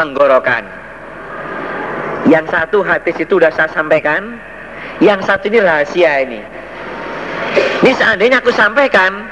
[0.00, 0.64] tenggorokan.
[2.24, 4.40] Yang satu hadis itu sudah saya sampaikan,
[5.04, 6.40] yang satu ini rahasia ini.
[7.84, 9.28] Ini seandainya aku sampaikan,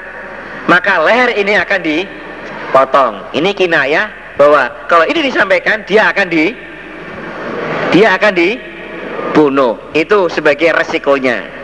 [0.69, 3.13] maka leher ini akan dipotong.
[3.33, 6.53] Ini kinayah bahwa kalau ini disampaikan dia akan di
[7.89, 9.73] dia akan dibunuh.
[9.97, 11.57] Itu sebagai resikonya.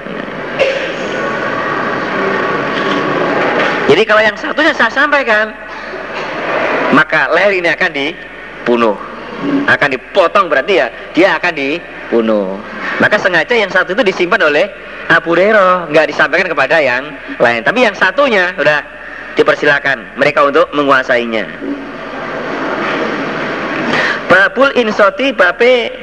[3.85, 5.53] Jadi kalau yang satunya saya sampaikan,
[6.89, 7.91] maka leher ini akan
[8.65, 8.97] dibunuh.
[9.69, 12.57] Akan dipotong berarti ya dia akan dibunuh.
[12.97, 14.65] Maka sengaja yang satu itu disimpan oleh
[15.05, 17.61] Abu Hurairah nggak disampaikan kepada yang lain.
[17.61, 18.81] Tapi yang satunya sudah
[19.37, 21.45] dipersilakan mereka untuk menguasainya.
[24.25, 25.93] Babul insoti bape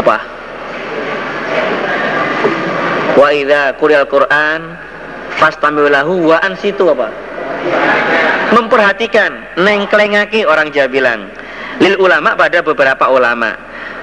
[0.00, 0.16] apa?
[3.20, 4.80] Wa idza Qur'an
[5.36, 7.12] fastami'u wa ansitu apa?
[8.56, 11.28] Memperhatikan nengklengaki orang Jawa bilang
[11.80, 13.56] lil ulama pada beberapa ulama.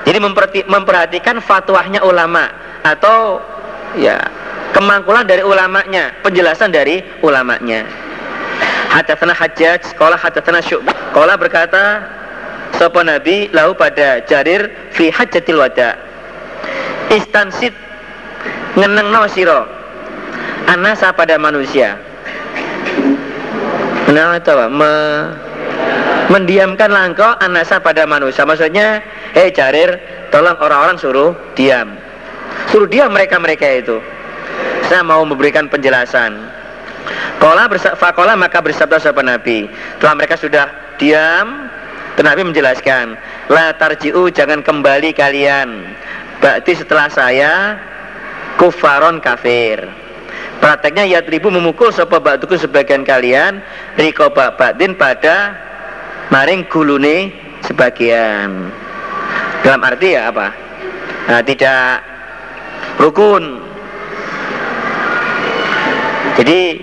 [0.03, 0.17] Jadi
[0.65, 2.49] memperhatikan fatwahnya ulama
[2.81, 3.43] atau
[3.99, 4.17] ya
[4.73, 7.85] kemangkulan dari ulamanya penjelasan dari ulamanya.
[8.87, 12.07] Hadatsana hajjaj sekolah hadatsana syu'bah sekolah berkata
[12.79, 15.99] sapa nabi lahu pada jarir fi hajjatil wada.
[17.13, 17.75] Istansit
[18.79, 19.67] ngeneng no siro
[20.71, 21.99] anasa pada manusia.
[24.07, 24.65] Nah apa?
[24.71, 24.93] Me
[26.27, 28.43] mendiamkan langkau anasa pada manusia.
[28.43, 29.03] Maksudnya,
[29.35, 31.95] hei Jarir, tolong orang-orang suruh diam.
[32.71, 33.97] Suruh diam mereka-mereka itu.
[34.87, 36.35] Saya mau memberikan penjelasan.
[37.39, 39.69] Kola fakola maka bersabda sahabat Nabi.
[39.95, 40.65] Setelah mereka sudah
[40.99, 41.69] diam,
[42.17, 43.13] Nabi menjelaskan,
[43.47, 45.85] La tarji'u jangan kembali kalian.
[46.41, 47.53] Berarti setelah saya
[48.57, 49.85] kufaron kafir.
[50.57, 53.61] Prakteknya ya ribu memukul sopo batuku sebagian kalian
[53.93, 55.53] Riko batin pada
[56.31, 57.31] maring gulune
[57.63, 58.71] sebagian.
[59.63, 60.47] Dalam arti ya apa?
[61.27, 62.03] Nah, tidak
[63.03, 63.63] rukun.
[66.37, 66.79] Jadi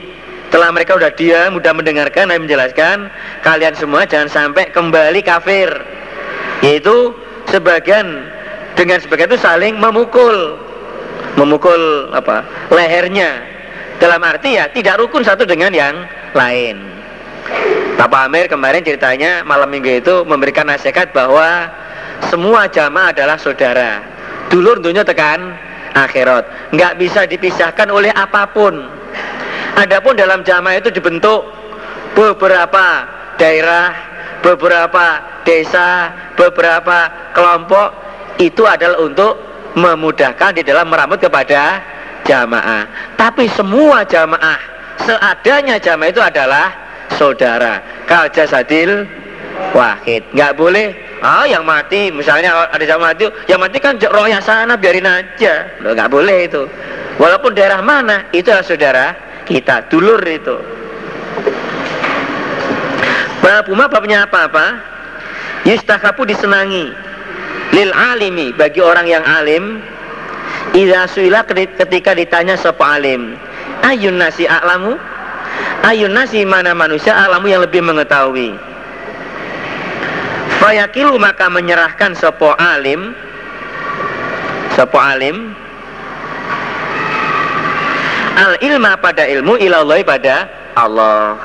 [0.50, 3.10] setelah mereka sudah diam, sudah mendengarkan dan menjelaskan
[3.42, 5.68] Kalian semua jangan sampai kembali kafir.
[6.64, 7.12] Yaitu
[7.52, 8.24] sebagian
[8.72, 10.56] dengan sebagian itu saling memukul.
[11.36, 12.46] Memukul apa?
[12.70, 13.42] Lehernya.
[13.98, 15.94] Dalam arti ya tidak rukun satu dengan yang
[16.32, 16.93] lain.
[17.94, 21.70] Bapak Amir kemarin ceritanya malam minggu itu memberikan nasihat bahwa
[22.26, 24.02] semua jamaah adalah saudara.
[24.50, 25.54] Dulur dunia tekan
[25.94, 26.74] akhirat.
[26.74, 28.74] Nggak bisa dipisahkan oleh apa pun.
[29.78, 31.46] Adapun dalam jamaah itu dibentuk
[32.18, 33.06] beberapa
[33.38, 33.94] daerah,
[34.42, 37.94] beberapa desa, beberapa kelompok
[38.42, 39.38] itu adalah untuk
[39.74, 41.82] memudahkan di dalam merambut kepada
[42.26, 43.14] jamaah.
[43.18, 44.58] Tapi semua jamaah
[45.02, 46.83] seadanya jamaah itu adalah
[47.16, 47.80] saudara.
[48.06, 49.06] Kal jasadil
[49.72, 50.22] wahid.
[50.34, 50.94] Nggak boleh
[51.24, 55.68] ah yang mati misalnya ada jamaah mati, yang mati kan rohnya sana biarin aja.
[55.80, 56.62] Loh, nggak boleh itu.
[57.16, 59.06] Walaupun daerah mana itu adalah saudara
[59.46, 60.56] kita, dulur itu.
[63.44, 64.92] Bab umah babnya apa-apa?
[65.68, 66.92] Yustakapu disenangi
[67.72, 69.80] lil alimi bagi orang yang alim
[70.74, 73.38] Iza suila ketika ditanya sapa alim,
[73.86, 74.98] ayun nasi a'lamu?
[75.84, 78.56] Ayun nasi mana manusia a'lamu yang lebih mengetahui?
[80.62, 83.12] Fayakilu maka menyerahkan sopo alim
[84.72, 85.52] Sopo alim
[88.34, 91.36] Al ilma pada ilmu ilallah pada Allah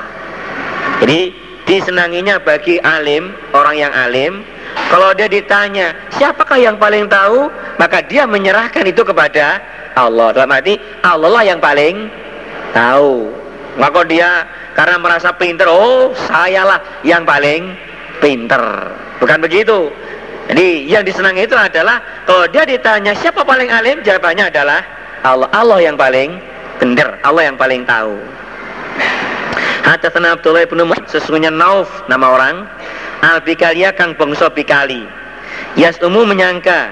[1.03, 1.35] Jadi
[1.67, 4.39] disenanginya bagi alim Orang yang alim
[4.89, 7.49] kalau dia ditanya, siapakah yang paling tahu?
[7.77, 9.61] Maka dia menyerahkan itu kepada
[9.93, 10.33] Allah.
[10.33, 12.09] Dalam arti, Allah lah yang paling
[12.73, 13.38] tahu.
[13.79, 14.43] Maka dia
[14.75, 17.71] karena merasa pinter, oh sayalah yang paling
[18.19, 18.91] pinter.
[19.23, 19.87] Bukan begitu.
[20.51, 24.83] Jadi yang disenangi itu adalah kalau dia ditanya siapa paling alim, jawabannya adalah
[25.23, 25.47] Allah.
[25.55, 26.35] Allah yang paling
[26.81, 28.19] benar, Allah yang paling tahu.
[29.87, 32.67] Hadatsana Abdullah bin sesungguhnya Nauf nama orang
[33.23, 35.07] Al-Bikalia kang bangsa Bikali.
[35.79, 36.91] Yasumu menyangka,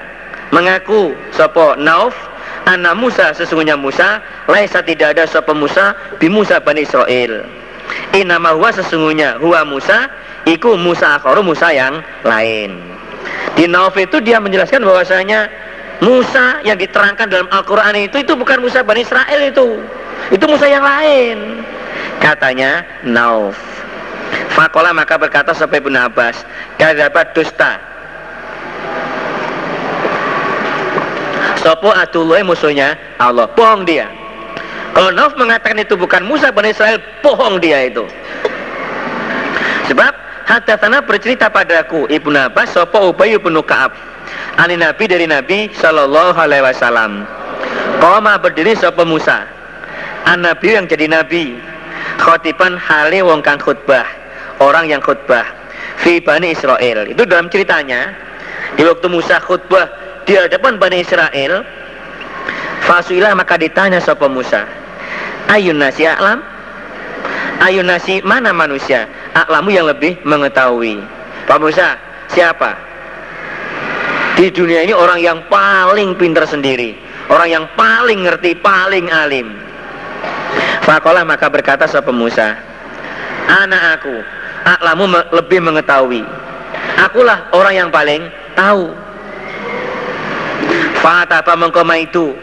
[0.55, 2.15] mengaku sopo Nauf
[2.67, 4.19] Anna Musa sesungguhnya Musa
[4.51, 7.47] Laisa tidak ada sopo Musa Bi Musa Bani Israel.
[8.11, 10.11] Inama huwa sesungguhnya Huwa Musa
[10.43, 12.75] Iku Musa akhoru Musa yang lain.
[13.55, 15.47] Di Nauf itu dia menjelaskan bahwasanya
[16.03, 19.79] Musa yang diterangkan dalam Al-Quran itu Itu bukan Musa Bani Israel itu.
[20.31, 21.63] Itu Musa yang lain.
[22.19, 23.55] Katanya Nauf.
[24.51, 26.43] Fakola maka berkata sampai Ibn Abbas
[26.75, 27.79] Kadabat dusta
[31.61, 32.97] Sopo adullah musuhnya?
[33.17, 34.05] Allah Bohong dia.
[34.93, 38.05] Kalau Nauf mengatakan itu bukan Musa Bani Israel Bohong dia itu.
[39.89, 40.13] Sebab
[40.47, 43.91] Hadatana bercerita padaku Ibnu Abbas Sopo Ubay ibnu Ka'ab.
[44.55, 47.27] Ani Nabi dari Nabi Sallallahu alaihi wasallam.
[47.99, 49.43] Koma berdiri Sopo Musa.
[50.23, 51.59] An Nabi yang jadi Nabi.
[52.17, 54.07] Khotiban hali wong kang khutbah
[54.63, 55.43] Orang yang khutbah.
[55.99, 57.05] Fi Bani Israel.
[57.05, 58.15] Itu dalam ceritanya
[58.79, 61.63] Di waktu Musa khutbah Di hadapan Bani Israel
[62.83, 64.67] Fasuilah maka ditanya Sopo Musa
[65.47, 66.43] Ayun nasi alam
[67.63, 71.01] Ayun nasi mana manusia aklamu yang lebih mengetahui.
[71.45, 71.97] Pak Musa,
[72.33, 72.73] siapa?
[74.37, 76.93] Di dunia ini orang yang paling pintar sendiri,
[77.29, 79.57] orang yang paling ngerti, paling alim.
[80.85, 82.53] Fakolah maka berkata sahabat Musa,
[83.49, 84.15] anak aku,
[84.65, 86.21] aklamu lebih mengetahui.
[87.01, 88.93] Akulah orang yang paling tahu.
[91.01, 92.33] Fatapa mengkoma itu,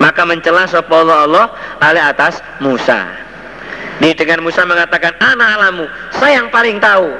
[0.00, 3.06] maka mencela sapa Allah Allah atas Musa.
[4.00, 5.84] Nih dengan Musa mengatakan anak alamu,
[6.16, 7.12] saya yang paling tahu.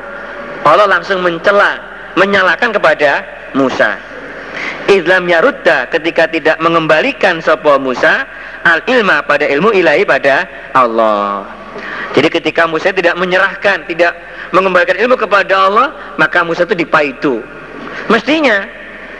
[0.64, 1.76] Allah langsung mencela,
[2.16, 3.20] menyalahkan kepada
[3.52, 4.00] Musa.
[4.88, 8.26] Islam yarudda ketika tidak mengembalikan sopo Musa
[8.64, 11.46] al ilma pada ilmu ilahi pada Allah.
[12.16, 14.18] Jadi ketika Musa tidak menyerahkan, tidak
[14.50, 17.38] mengembalikan ilmu kepada Allah, maka Musa itu dipaitu.
[18.10, 18.66] Mestinya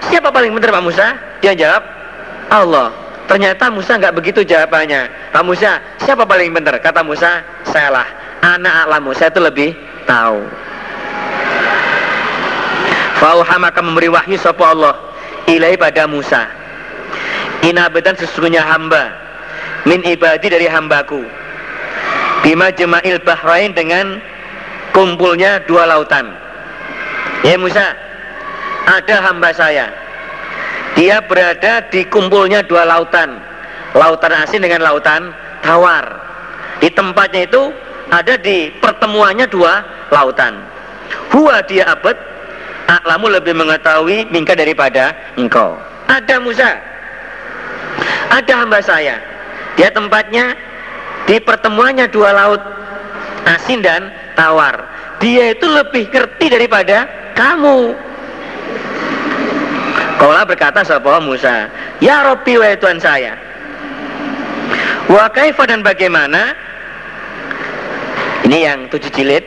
[0.08, 1.06] siapa paling benar Pak Musa?
[1.44, 1.82] Dia jawab
[2.49, 2.88] Allah.
[3.31, 5.31] Ternyata Musa nggak begitu jawabannya.
[5.31, 6.82] Pak Musa, siapa paling benar?
[6.82, 8.08] Kata Musa, sayalah.
[8.43, 9.70] Anak alam Musa itu lebih
[10.08, 10.43] tahu.
[13.20, 14.97] Fauha maka memberi wahyu sopo Allah
[15.47, 16.49] ilai pada Musa.
[17.61, 19.12] Inabedan sesungguhnya hamba
[19.85, 21.20] min ibadi dari hambaku.
[22.41, 24.19] Bima jema'il bahrain dengan
[24.97, 26.32] kumpulnya dua lautan.
[27.44, 27.94] Ya Musa,
[28.90, 29.87] ada hamba saya.
[30.98, 33.38] Dia berada di kumpulnya dua lautan.
[33.94, 35.31] Lautan asin dengan lautan
[35.62, 36.04] tawar.
[36.82, 37.70] Di tempatnya itu
[38.10, 40.58] ada di pertemuannya dua lautan.
[41.31, 42.19] Huwa dia abad
[42.90, 45.78] aklamu lebih mengetahui mingka daripada engkau.
[46.10, 46.70] Ada Musa.
[48.34, 49.22] Ada hamba saya.
[49.78, 50.58] Dia tempatnya
[51.31, 52.62] di pertemuannya dua laut
[53.46, 54.75] asin dan tawar.
[55.22, 57.06] Dia itu lebih ngerti daripada
[57.38, 58.09] kamu
[60.20, 61.72] Kaulah berkata sapa Musa,
[62.05, 63.40] "Ya Robbi wa Tuhan saya."
[65.08, 66.52] Wa kaifa dan bagaimana?
[68.44, 69.43] Ini yang tujuh jilid.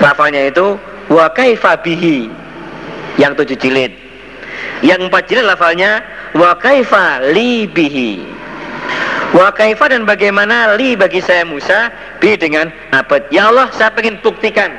[0.00, 0.80] Lafalnya itu
[1.12, 2.32] wa kaifa bihi.
[3.20, 3.92] Yang tujuh jilid.
[4.80, 6.00] Yang empat jilid lafalnya
[6.32, 8.24] wa kaifa li bihi.
[9.36, 13.28] Wa dan bagaimana li bagi saya Musa bi dengan abad.
[13.28, 14.72] Ya Allah, saya ingin buktikan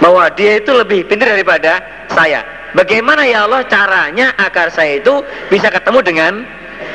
[0.00, 1.78] bahwa dia itu lebih pintar daripada
[2.10, 2.63] saya.
[2.74, 6.32] Bagaimana ya Allah caranya agar saya itu bisa ketemu dengan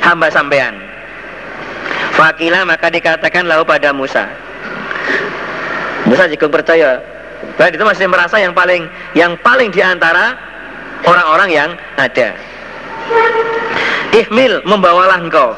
[0.03, 0.75] hamba sampean?
[2.19, 4.27] Fakilah maka dikatakan lalu pada Musa.
[6.03, 6.99] Musa jika percaya,
[7.55, 10.35] baik itu masih merasa yang paling yang paling di antara
[11.07, 12.35] orang-orang yang ada.
[14.11, 15.55] Ihmil membawalah engkau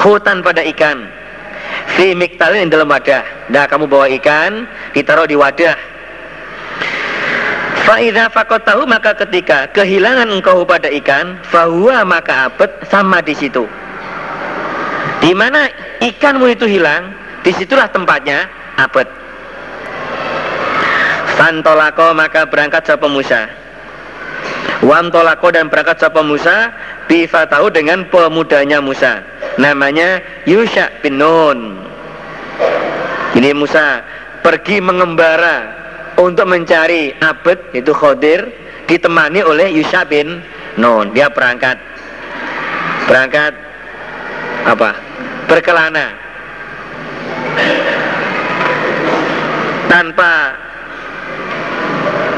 [0.00, 1.04] hutan pada ikan
[1.92, 3.52] fi miktalin dalam wadah.
[3.52, 4.64] Nah kamu bawa ikan
[4.96, 5.76] ditaruh di wadah
[7.82, 8.30] Fa'idha
[8.62, 13.66] tahu maka ketika kehilangan engkau pada ikan, fahuwa maka abet sama di situ.
[15.18, 15.66] Di mana
[15.98, 17.10] ikanmu itu hilang,
[17.42, 18.46] di situlah tempatnya
[18.78, 19.06] abet.
[21.34, 23.50] Fantolako maka berangkat sapa Musa.
[24.82, 26.70] Wantolako dan berangkat sapa Musa
[27.50, 29.22] tahu dengan pemudanya Musa.
[29.58, 31.82] Namanya Yusha bin Nun.
[33.34, 34.06] Ini Musa
[34.42, 35.81] pergi mengembara
[36.20, 38.50] untuk mencari abad itu Khodir
[38.88, 40.42] ditemani oleh Yusha bin
[40.76, 41.12] Nun.
[41.12, 41.76] Dia berangkat.
[43.08, 43.52] Berangkat
[44.64, 44.90] apa?
[45.48, 46.06] Berkelana.
[49.92, 50.56] Tanpa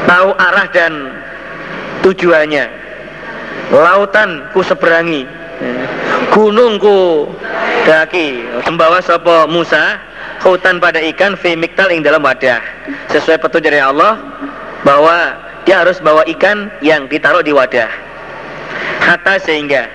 [0.03, 0.93] tahu arah dan
[2.03, 2.65] tujuannya.
[3.71, 5.23] Lautan ku seberangi.
[6.35, 7.31] Gunung ku
[7.87, 8.43] daki.
[8.67, 9.95] Membawa sopo Musa
[10.45, 12.61] hutan pada ikan fi miktal yang dalam wadah.
[13.09, 14.21] Sesuai petunjuk dari Allah
[14.85, 15.33] bahwa
[15.65, 17.89] dia harus bawa ikan yang ditaruh di wadah.
[19.01, 19.89] Hatta sehingga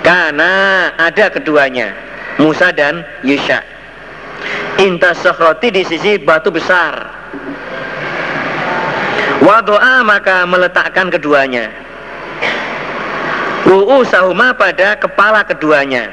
[0.00, 1.92] karena ada keduanya
[2.40, 3.60] Musa dan Yusha.
[4.80, 7.12] Inta sokhroti di sisi batu besar.
[9.44, 11.68] Wadoa maka meletakkan keduanya.
[13.68, 16.08] Ru'u sahuma pada kepala keduanya.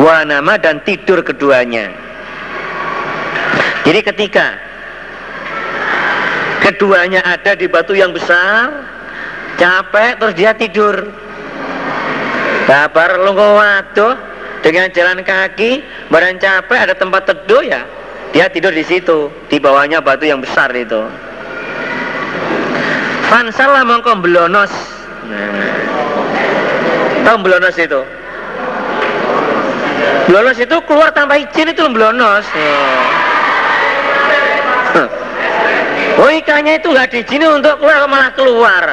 [0.00, 2.04] Wanama dan tidur keduanya
[3.84, 4.56] jadi ketika
[6.64, 8.72] keduanya ada di batu yang besar,
[9.60, 11.12] capek terus dia tidur.
[12.64, 14.16] Kabar lungo waduh
[14.64, 17.84] dengan jalan kaki, badan capek ada tempat teduh ya
[18.32, 21.04] dia tidur di situ di bawahnya batu yang besar itu.
[23.28, 24.72] Fansalah mongko belonos
[25.28, 25.76] nah,
[27.28, 28.00] tahu belonos itu?
[30.24, 32.48] Belonos itu keluar tanpa izin itu belonos
[36.18, 38.84] oh ikannya itu nggak diizini untuk keluar malah keluar.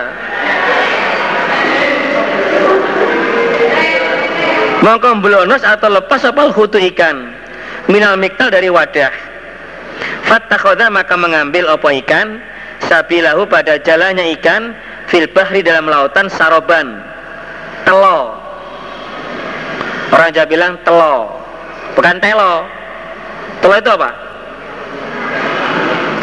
[4.81, 7.29] Mongko belonos atau lepas apa hutu ikan?
[7.85, 9.13] Minal miktal dari wadah.
[10.25, 12.41] Fattakhoda maka mengambil opo ikan?
[12.89, 14.73] Sabilahu pada jalannya ikan
[15.05, 16.97] fil bahri dalam lautan saroban.
[17.85, 18.33] Telo.
[20.09, 21.29] Orang Jawa bilang telo.
[21.93, 22.65] Bukan telo.
[23.61, 24.09] Telo itu apa?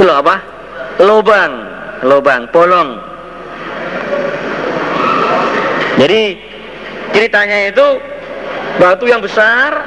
[0.03, 0.58] Telo apa
[0.99, 1.53] lubang
[2.03, 2.99] lubang bolong.
[5.99, 6.39] Jadi
[7.11, 7.87] ceritanya itu
[8.79, 9.83] batu yang besar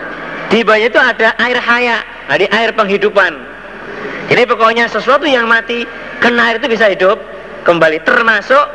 [0.51, 1.97] di bawahnya itu ada air haya
[2.31, 3.31] jadi air penghidupan.
[4.31, 5.83] Ini pokoknya sesuatu yang mati
[6.23, 7.19] kena air itu bisa hidup
[7.67, 7.99] kembali.
[8.07, 8.65] Termasuk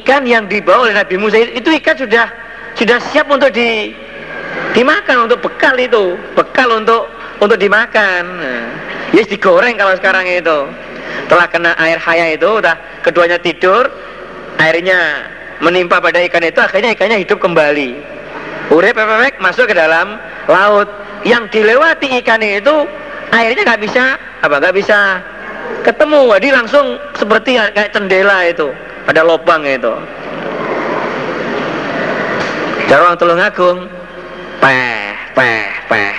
[0.00, 1.36] ikan yang dibawa oleh Nabi Musa.
[1.36, 2.32] Itu ikan sudah
[2.76, 3.92] sudah siap untuk di
[4.72, 6.16] dimakan untuk bekal itu.
[6.32, 7.12] Bekal untuk
[7.44, 8.24] untuk dimakan.
[8.40, 8.64] Nah,
[9.12, 10.58] ya yes, digoreng kalau sekarang itu
[11.26, 13.90] telah kena air haya itu udah keduanya tidur
[14.58, 15.26] airnya
[15.60, 17.96] menimpa pada ikan itu akhirnya ikannya hidup kembali.
[18.72, 20.18] Urep pepek masuk ke dalam
[20.50, 20.88] laut.
[21.24, 22.86] Yang dilewati ikan itu
[23.34, 24.98] airnya nggak bisa apa nggak bisa
[25.82, 26.22] ketemu.
[26.38, 26.86] Jadi langsung
[27.16, 28.70] seperti kayak cendela itu
[29.06, 29.90] ada lubang itu.
[32.86, 33.90] Jarang tulung agung
[34.62, 36.14] peh peh peh.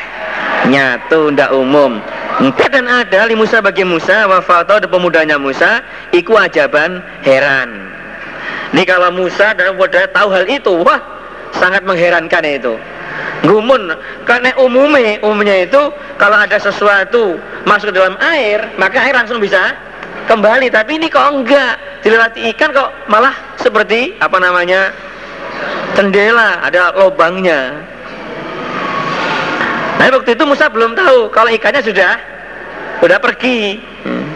[0.68, 2.04] Nyatu ndak umum
[2.38, 5.82] Empat dan ada li Musa bagi Musa wafato dan pemudanya Musa
[6.14, 7.88] iku ajaban heran
[8.76, 11.00] ini kalau Musa dan wadah tahu hal itu, wah
[11.56, 12.76] sangat mengherankan itu.
[13.48, 13.96] Gumun,
[14.28, 15.80] karena umumnya, umumnya itu
[16.20, 19.78] kalau ada sesuatu masuk dalam air, maka air langsung bisa
[20.28, 20.68] kembali.
[20.68, 24.92] Tapi ini kok enggak, dilewati ikan kok malah seperti apa namanya
[25.96, 27.88] jendela, ada lubangnya.
[29.98, 32.14] Nah waktu itu Musa belum tahu kalau ikannya sudah
[33.02, 33.82] sudah pergi.
[34.06, 34.28] Hmm.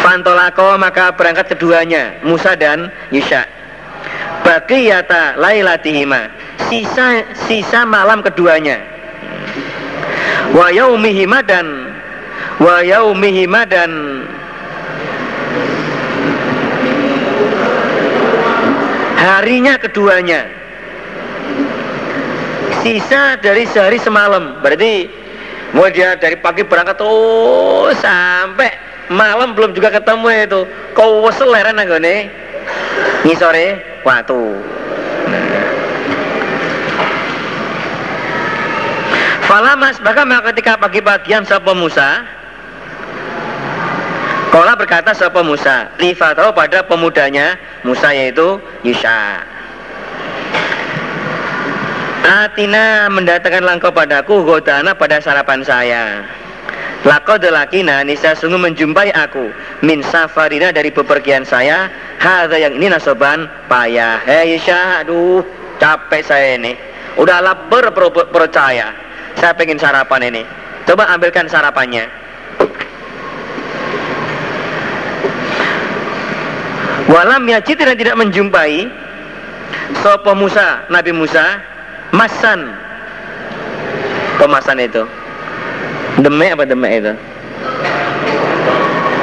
[0.00, 3.44] Fantolako maka berangkat keduanya Musa dan Yusha
[4.40, 6.32] Bagiyata lailatihima
[6.72, 8.80] Sisa sisa malam keduanya
[10.56, 11.92] Wa yaumihima dan
[12.56, 13.92] Wa yaumihima dan
[19.20, 20.59] Harinya keduanya
[22.80, 24.60] Sisa dari sehari semalam.
[24.64, 25.20] Berarti
[25.70, 28.74] Mau dia dari pagi berangkat terus sampai
[29.06, 30.60] malam belum juga ketemu itu.
[30.98, 32.26] Kau wesel leren nih.
[33.20, 34.56] Ngisore watu
[39.44, 42.22] Falamas bahkan ketika pagi-pagian sapa Musa
[44.54, 49.42] Kola berkata sapa Musa Lifatau pada pemudanya Musa yaitu Yusha
[52.20, 56.04] Atina mendatangkan langkau padaku Godana pada sarapan saya.
[57.00, 59.48] Laqad lakina nisa sungguh menjumpai aku.
[59.80, 61.88] Min safarina dari bepergian saya.
[62.20, 64.20] Hadza yang ini nasoban payah.
[64.28, 65.40] Hei aduh
[65.80, 66.76] capek saya ini.
[67.16, 67.88] Udah lapar
[68.28, 68.92] percaya
[69.40, 70.42] saya pengen sarapan ini.
[70.84, 72.04] Coba ambilkan sarapannya.
[77.10, 78.86] Walam yajid dan tidak menjumpai
[79.98, 81.58] sopo Musa Nabi Musa
[82.14, 82.74] masan.
[84.38, 85.02] Pemasan itu.
[86.20, 87.12] Demek apa demek itu?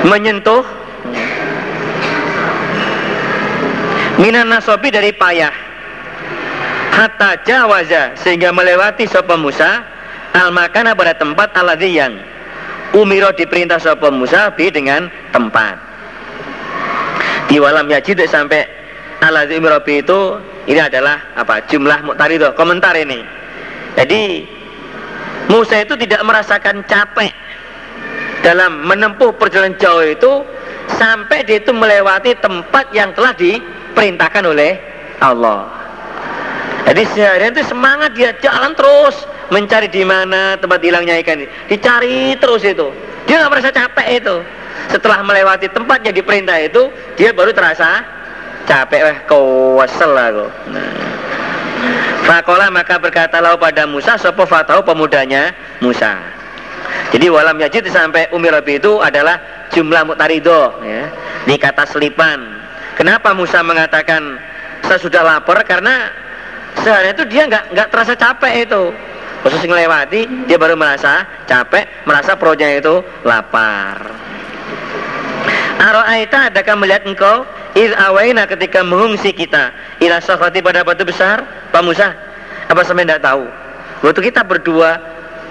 [0.08, 0.64] Menyentuh.
[4.18, 5.54] Minan nasobi dari payah.
[6.98, 9.86] Hatta jawaza Sehingga melewati sopa Musa
[10.34, 12.18] Al makana pada tempat aladhi yang
[12.98, 15.78] Umiro diperintah sopa Musa Bi dengan tempat.
[17.48, 18.66] Di walam yajid sampai
[19.18, 20.20] Aladhi umiro itu
[20.68, 23.24] Ini adalah apa jumlah muktarido Komentar ini
[23.96, 24.44] Jadi
[25.48, 27.32] Musa itu tidak merasakan capek
[28.44, 30.44] dalam menempuh perjalanan jauh itu
[31.00, 34.76] sampai dia itu melewati tempat yang telah diperintahkan oleh
[35.24, 35.68] Allah.
[36.88, 41.44] Jadi seharian itu semangat dia jalan terus mencari di mana tempat hilangnya ikan.
[41.68, 42.88] Dicari terus itu.
[43.28, 44.36] Dia nggak merasa capek itu.
[44.88, 46.88] Setelah melewati tempat yang diperintah itu,
[47.20, 48.08] dia baru terasa
[48.68, 49.02] capek.
[49.02, 49.44] Wah, kau
[49.80, 50.46] wasel aku.
[50.76, 50.92] Nah.
[52.28, 56.20] Fakola maka berkatalah pada Musa Sopo fatau pemudanya Musa
[57.14, 59.40] Jadi walam yajid sampai Umi Rabi itu adalah
[59.72, 61.08] jumlah mutarido ya.
[61.48, 62.44] Ini kata selipan
[63.00, 64.42] Kenapa Musa mengatakan
[64.84, 66.12] Saya sudah lapar karena
[66.84, 68.84] Sehari itu dia nggak nggak terasa capek itu
[69.42, 73.98] khusus ngelewati dia baru merasa capek merasa perutnya itu lapar
[75.78, 77.46] Aro'aita adakah melihat engkau?
[77.78, 79.70] Id awaina ketika mengungsi kita.
[80.02, 82.10] Ila sofati pada batu besar Pak Musa.
[82.68, 83.46] Apa sampai tidak tahu?
[84.02, 84.98] Waktu kita berdua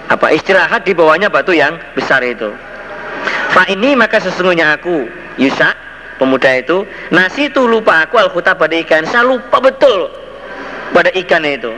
[0.07, 2.51] apa istirahat di bawahnya batu yang besar itu.
[3.55, 5.07] Fa ini maka sesungguhnya aku
[5.39, 5.75] Yusa
[6.17, 9.07] pemuda itu Nasi itu lupa aku al pada ikan.
[9.07, 10.11] Saya lupa betul
[10.91, 11.71] pada ikan itu.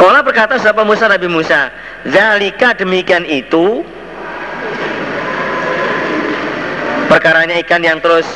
[0.00, 1.08] Kala berkata siapa Musa?
[1.08, 1.72] Nabi Musa.
[2.04, 3.84] Zalika demikian itu
[7.08, 8.26] perkaranya ikan yang terus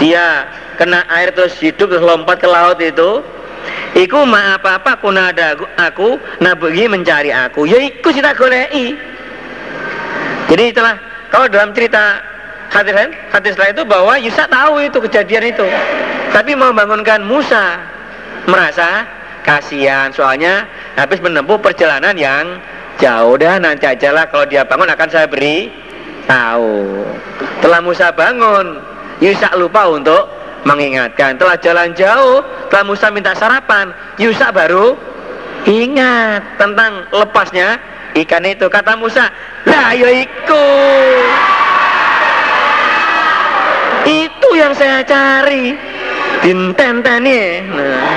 [0.00, 0.48] dia
[0.80, 3.24] kena air terus hidup terus lompat ke laut itu.
[3.90, 7.68] Iku ma apa-apa kuna ada aku nabi mencari aku.
[7.68, 8.96] Ya iku kita golei
[10.50, 10.98] jadi itulah
[11.30, 12.18] kalau dalam cerita
[12.74, 15.66] hadis lain hadis lain itu bahwa Yusa tahu itu kejadian itu.
[16.34, 17.78] Tapi mau bangunkan Musa
[18.50, 19.06] merasa
[19.46, 20.66] kasihan soalnya
[20.98, 22.58] habis menempuh perjalanan yang
[22.98, 23.38] jauh.
[23.38, 25.70] Dah nanti aja kalau dia bangun akan saya beri
[26.30, 27.02] tahu.
[27.58, 28.78] Telah Musa bangun,
[29.18, 30.30] Yusa lupa untuk
[30.62, 31.34] mengingatkan.
[31.34, 33.90] Telah jalan jauh, telah Musa minta sarapan,
[34.22, 34.94] Yusa baru
[35.66, 37.82] ingat tentang lepasnya
[38.14, 38.70] ikan itu.
[38.70, 39.26] Kata Musa,
[39.66, 40.66] lah ya iku.
[44.06, 45.74] Itu yang saya cari.
[46.40, 47.68] Dintenteni.
[47.68, 48.08] Nah.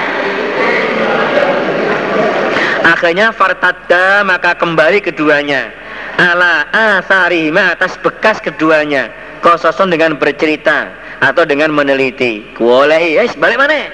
[2.84, 5.83] Akhirnya fartadda maka kembali keduanya
[6.17, 9.10] ala asarima atas bekas keduanya.
[9.43, 10.88] Kososon dengan bercerita
[11.20, 12.43] atau dengan meneliti.
[12.55, 13.91] Boleh yes balik mana?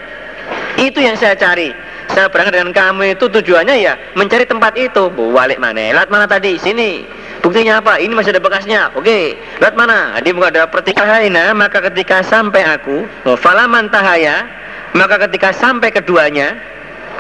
[0.78, 1.74] Itu yang saya cari.
[2.10, 5.10] Saya berangkat dengan kamu itu tujuannya ya mencari tempat itu.
[5.10, 5.94] Balik mana?
[5.94, 6.58] Lihat mana tadi?
[6.62, 7.06] Sini.
[7.40, 7.98] Buktinya apa?
[7.98, 8.94] Ini masih ada bekasnya.
[8.94, 10.22] Oke lihat mana?
[10.22, 14.46] Di muka ada pertikaian maka ketika sampai aku oh, falaman tahaya
[14.94, 16.58] maka ketika sampai keduanya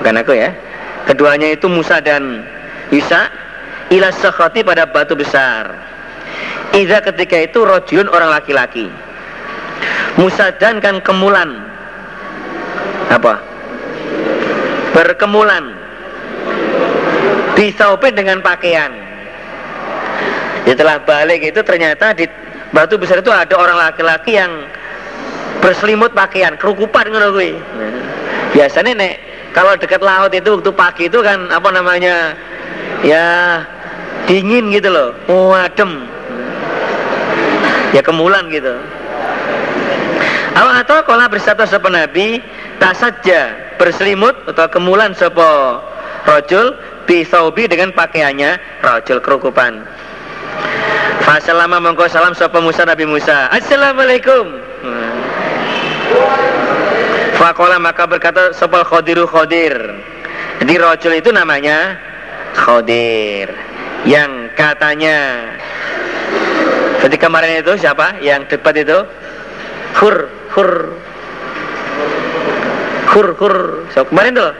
[0.01, 0.49] bukan aku ya
[1.05, 2.45] keduanya itu Musa dan
[2.89, 3.29] Isa
[3.89, 5.73] ila sakhati pada batu besar
[6.69, 8.85] Iza ketika itu rojulun orang laki-laki
[10.21, 11.65] Musadan kan kemulan
[13.09, 13.41] Apa?
[14.93, 15.73] Berkemulan
[17.57, 18.93] Disaupin dengan pakaian
[20.69, 22.29] Setelah balik itu ternyata di
[22.69, 24.51] batu besar itu ada orang laki-laki yang
[25.59, 27.57] berselimut pakaian, kerukupan ngono kuwi.
[28.55, 29.13] Biasanya nek
[29.53, 32.33] kalau dekat laut itu waktu pagi itu kan apa namanya?
[33.05, 33.25] Ya
[34.29, 35.17] dingin gitu loh.
[35.25, 36.05] Oh adem
[37.93, 38.77] ya kemulan gitu.
[40.53, 42.39] Atau kalau bersatu sepen Nabi?
[42.79, 45.77] Saja berselimut atau kemulan sepo
[46.25, 46.73] rojul
[47.05, 49.85] bisaubi dengan pakaiannya rojul kerukupan.
[51.21, 53.51] Fasalama mongko salam sapa Musa Nabi Musa.
[53.53, 54.57] Assalamualaikum.
[57.37, 59.71] Fakola maka berkata sapa khodiru khodir
[60.59, 61.95] Jadi rojul itu namanya
[62.57, 63.68] khodir
[64.07, 65.47] yang katanya
[67.03, 68.19] ketika kemarin itu siapa?
[68.23, 68.99] Yang debat itu?
[69.99, 70.15] Hur
[70.55, 70.71] hur.
[73.09, 73.55] Hur hur.
[73.91, 74.51] So, kemarin tuh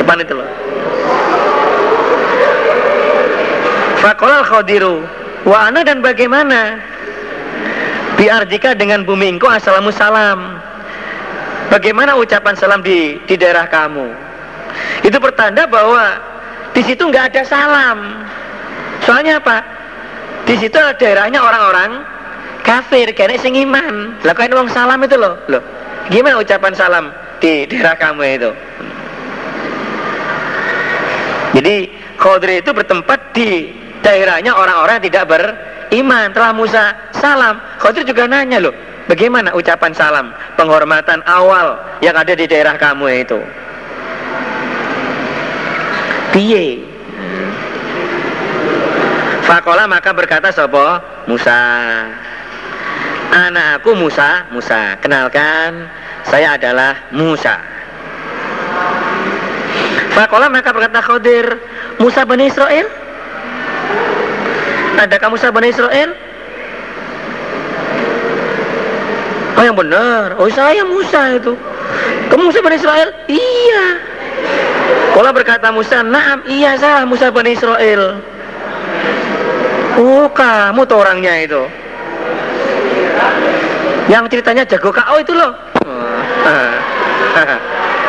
[0.00, 0.48] depan itu loh.
[4.00, 5.04] Fakolal khodiru
[5.44, 6.76] Wa ana dan bagaimana?
[8.20, 10.60] Biar jika dengan bumi engkau Assalamu salam.
[11.72, 14.10] Bagaimana ucapan salam di, di daerah kamu?
[15.06, 16.18] Itu pertanda bahwa
[16.74, 17.98] di situ nggak ada salam.
[19.02, 19.58] Soalnya apa?
[20.46, 22.02] Di situ daerahnya orang-orang
[22.62, 24.14] kafir, kayaknya sing iman.
[24.22, 25.34] Lah kan uang salam itu loh.
[25.50, 25.62] Loh,
[26.12, 27.04] gimana ucapan salam
[27.42, 28.50] di daerah kamu itu?
[31.50, 31.76] Jadi
[32.20, 33.72] Khidr itu bertempat di
[34.04, 36.30] daerahnya orang-orang yang tidak beriman.
[36.30, 36.84] Telah Musa
[37.16, 38.74] salam, Khidr juga nanya loh,
[39.10, 43.40] bagaimana ucapan salam, penghormatan awal yang ada di daerah kamu itu?
[46.30, 46.86] Piye?
[49.46, 50.78] Fakola maka berkata sopo?
[51.26, 51.58] Musa.
[53.34, 54.46] Anakku Musa.
[54.54, 55.90] Musa kenalkan
[56.26, 57.58] saya adalah Musa.
[60.14, 61.46] Fakola maka berkata Khodir
[61.98, 62.86] Musa Bani Israel?
[65.00, 66.10] Adakah Musa Bani Israel?
[69.58, 70.38] Oh yang benar.
[70.38, 71.58] Oh saya Musa itu.
[72.30, 73.08] Kamu Musa Bani Israel?
[73.26, 74.09] Iya
[75.20, 78.24] kalau berkata Musa, "Naam, iya saya Musa Bani Israel."
[80.00, 81.60] Oh, kamu tuh orangnya itu.
[84.08, 85.52] Yang ceritanya jago KO itu loh.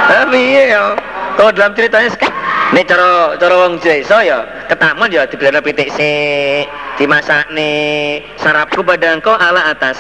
[0.08, 0.96] Tapi iya,
[1.36, 2.40] kalau dalam ceritanya sekarang
[2.72, 9.12] Nih cara cara wong desa ya ketaman ya dibelana pitik sik, dimasak nih sarapku pada
[9.12, 10.00] engkau ala atas.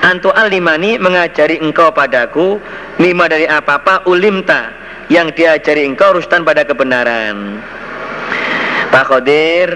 [0.00, 2.56] Antu alimani mengajari engkau padaku
[2.96, 4.79] lima dari apa-apa ulimta
[5.10, 7.58] yang diajari engkau rustan pada kebenaran.
[8.94, 9.68] Pak Khodir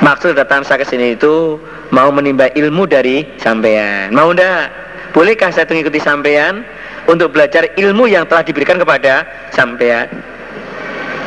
[0.00, 1.60] maksud datang saya ke sini itu
[1.92, 4.10] mau menimba ilmu dari sampean.
[4.16, 4.72] Mau ndak?
[5.12, 6.64] Bolehkah saya mengikuti sampean
[7.06, 10.08] untuk belajar ilmu yang telah diberikan kepada sampean?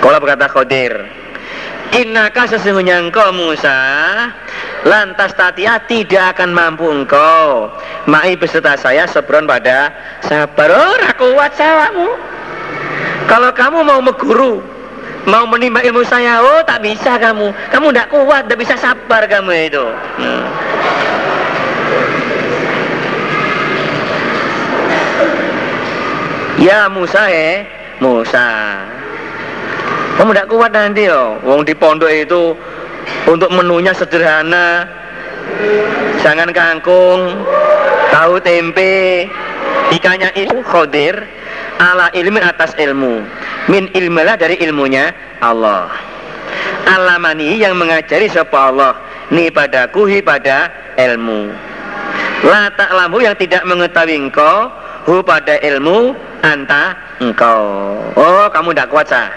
[0.02, 0.94] Kalau berkata Khodir,
[1.94, 3.78] Innaka sesungguhnya engkau Musa
[4.82, 7.70] Lantas tatia tidak akan mampu engkau
[8.10, 9.94] Ma'i beserta saya sebron pada
[10.26, 12.18] sabar Oh kuat sawamu
[13.28, 14.64] Kalau kamu mau meguru
[15.24, 19.72] Mau menimba ilmu saya Oh tak bisa kamu Kamu tidak kuat, tidak bisa sabar kamu
[19.72, 19.86] itu
[20.20, 20.44] hmm.
[26.64, 27.68] Ya Musa eh
[28.00, 28.48] Musa
[30.14, 31.42] kamu tidak kuat nanti loh.
[31.42, 32.54] Wong di pondok itu
[33.26, 34.86] untuk menunya sederhana.
[36.22, 37.44] Jangan kangkung,
[38.14, 39.28] tahu tempe,
[39.92, 41.18] ikannya itu khodir
[41.80, 43.24] ala ilmi atas ilmu.
[43.72, 45.90] Min ilmilah dari ilmunya Allah.
[46.84, 48.94] Alamani yang mengajari siapa Allah
[49.32, 51.50] ni padaku hi pada ilmu.
[52.44, 54.68] La ta'lamu yang tidak mengetahui engkau
[55.08, 56.12] hu pada ilmu
[56.44, 57.64] anta engkau.
[58.20, 59.32] Oh, kamu tidak kuat sah.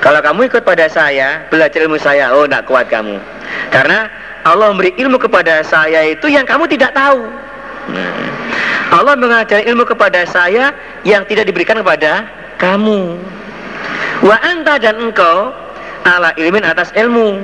[0.00, 3.20] Kalau kamu ikut pada saya, belajar ilmu saya, oh tidak kuat kamu.
[3.68, 4.08] Karena
[4.46, 7.20] Allah memberi ilmu kepada saya itu yang kamu tidak tahu.
[7.92, 8.16] Nah,
[8.90, 10.74] Allah mengajar ilmu kepada saya
[11.06, 12.26] yang tidak diberikan kepada
[12.58, 13.16] kamu.
[14.20, 15.54] Wa anta dan engkau
[16.04, 17.40] ala ilmin atas ilmu.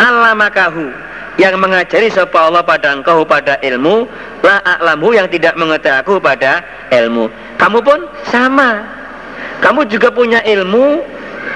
[0.00, 0.92] Allah makahu
[1.36, 4.08] yang mengajari sapa Allah pada engkau pada ilmu
[4.40, 7.28] la a'lamu yang tidak mengetahui aku pada ilmu.
[7.60, 8.84] Kamu pun sama.
[9.60, 11.00] Kamu juga punya ilmu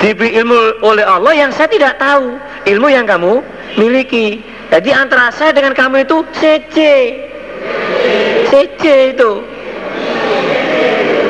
[0.01, 3.45] diberi ilmu oleh Allah yang saya tidak tahu ilmu yang kamu
[3.77, 4.41] miliki
[4.73, 6.77] jadi antara saya dengan kamu itu CC
[8.51, 9.33] CC itu.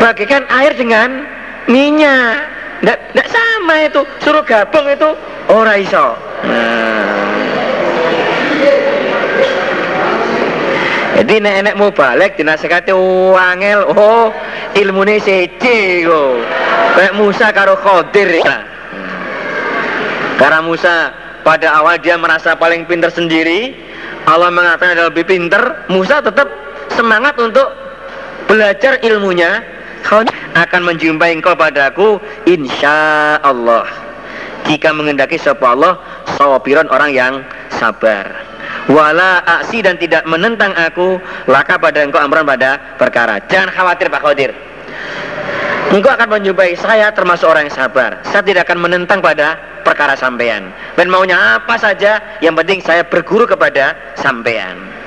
[0.00, 1.28] Bagikan air dengan
[1.68, 2.48] minyak.
[2.80, 4.00] Tidak sama itu.
[4.24, 5.08] Suruh gabung itu
[5.52, 6.16] ora iso.
[6.48, 6.90] Nah.
[11.20, 12.96] Jadi nenek mau balik dinasehati
[13.36, 13.92] wangel.
[13.92, 14.32] Oh
[14.72, 16.32] ilmu ini siji kok.
[16.96, 18.64] Kayak Musa karo Khodir ya.
[20.40, 21.12] Karena Musa
[21.44, 23.76] pada awal dia merasa paling pintar sendiri,
[24.24, 26.48] Allah mengatakan dia lebih pintar, Musa tetap
[26.94, 27.68] semangat untuk
[28.50, 29.62] belajar ilmunya.
[30.56, 33.86] Akan menjumpai engkau padaku insya Allah.
[34.66, 36.00] Jika mengendaki sapa Allah,
[36.90, 38.26] orang yang sabar.
[38.90, 43.38] Wala aksi dan tidak menentang aku laka pada engkau amran pada perkara.
[43.46, 44.50] Jangan khawatir Pak Khodir
[45.90, 48.22] engkau akan menjumpai saya termasuk orang yang sabar.
[48.26, 50.70] Saya tidak akan menentang pada perkara sampean.
[50.94, 54.99] Dan maunya apa saja yang penting saya berguru kepada sampean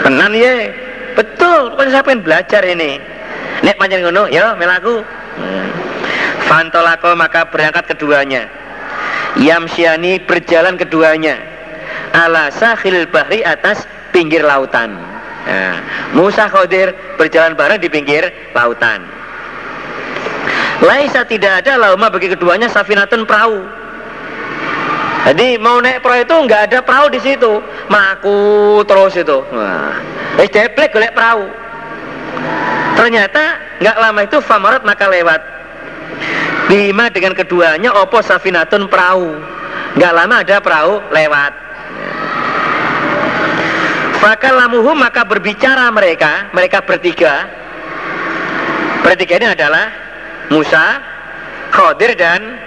[0.00, 0.72] tenan ye
[1.12, 2.96] betul pokoknya saya pengen belajar ini
[3.60, 5.04] nek panjang ngono ya melaku
[5.36, 5.68] hmm.
[6.48, 8.48] Fantolako maka berangkat keduanya
[9.40, 11.40] Yamsyani berjalan keduanya
[12.12, 14.92] ala sahil bahri atas pinggir lautan.
[15.42, 15.80] Nah,
[16.12, 19.02] Musa Khodir berjalan bareng di pinggir lautan.
[20.84, 23.64] Laisa tidak ada lauma bagi keduanya safinatun perahu.
[25.22, 29.38] Jadi mau naik perahu itu nggak ada perahu di situ, maku terus itu.
[29.54, 29.94] Wah,
[30.42, 31.46] eh deplek golek perahu.
[32.98, 33.42] Ternyata
[33.78, 35.40] nggak lama itu famarat maka lewat.
[36.70, 39.38] Lima dengan keduanya opo safinatun perahu.
[39.94, 41.52] Nggak lama ada perahu lewat.
[44.22, 47.46] Maka lamuhum maka berbicara mereka, mereka bertiga.
[49.02, 49.90] Bertiga ini adalah
[50.46, 51.02] Musa,
[51.74, 52.58] Khadir dan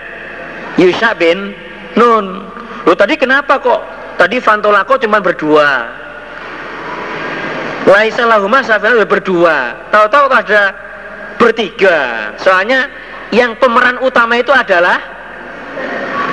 [0.75, 1.55] Yusha bin
[1.95, 2.25] Nun.
[2.85, 3.81] Lo tadi kenapa kok?
[4.15, 5.89] Tadi Fantolako cuma berdua.
[7.85, 8.65] Laisa lahumah
[9.05, 9.89] berdua.
[9.89, 10.63] Tahu-tahu ada
[11.37, 12.31] bertiga.
[12.39, 12.89] Soalnya
[13.33, 15.01] yang pemeran utama itu adalah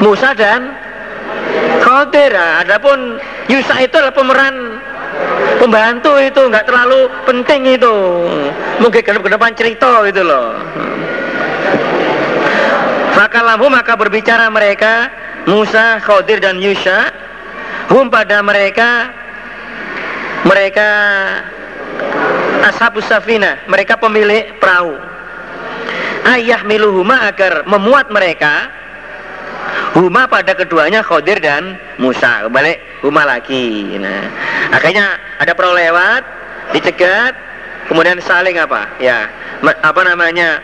[0.00, 0.72] Musa dan
[1.82, 2.32] Khadir.
[2.32, 3.20] Adapun
[3.50, 4.80] Yusa itu adalah pemeran
[5.60, 7.94] pembantu itu nggak terlalu penting itu
[8.82, 10.56] mungkin ke depan cerita itu loh
[13.14, 15.06] maka lampu maka berbicara mereka
[15.42, 17.10] Musa, Khodir dan Yusha
[17.90, 19.10] hum pada mereka
[20.46, 20.88] mereka
[22.70, 24.94] ashabus safina mereka pemilik perahu.
[26.22, 28.70] Ayah miluhuma agar memuat mereka
[29.98, 32.46] huma pada keduanya Khodir dan Musa.
[32.46, 33.98] Balik huma lagi.
[33.98, 34.30] Nah
[34.70, 36.22] akhirnya ada perahu lewat
[36.70, 37.34] dicegat
[37.90, 38.86] kemudian saling apa?
[39.02, 39.26] Ya
[39.62, 40.62] apa namanya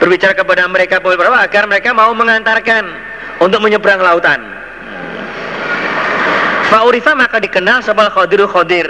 [0.00, 2.88] berbicara kepada mereka perahu agar mereka mau mengantarkan
[3.38, 4.40] untuk menyeberang lautan.
[6.72, 8.86] Fa'urifa maka dikenal sebagai Khodiru Khodir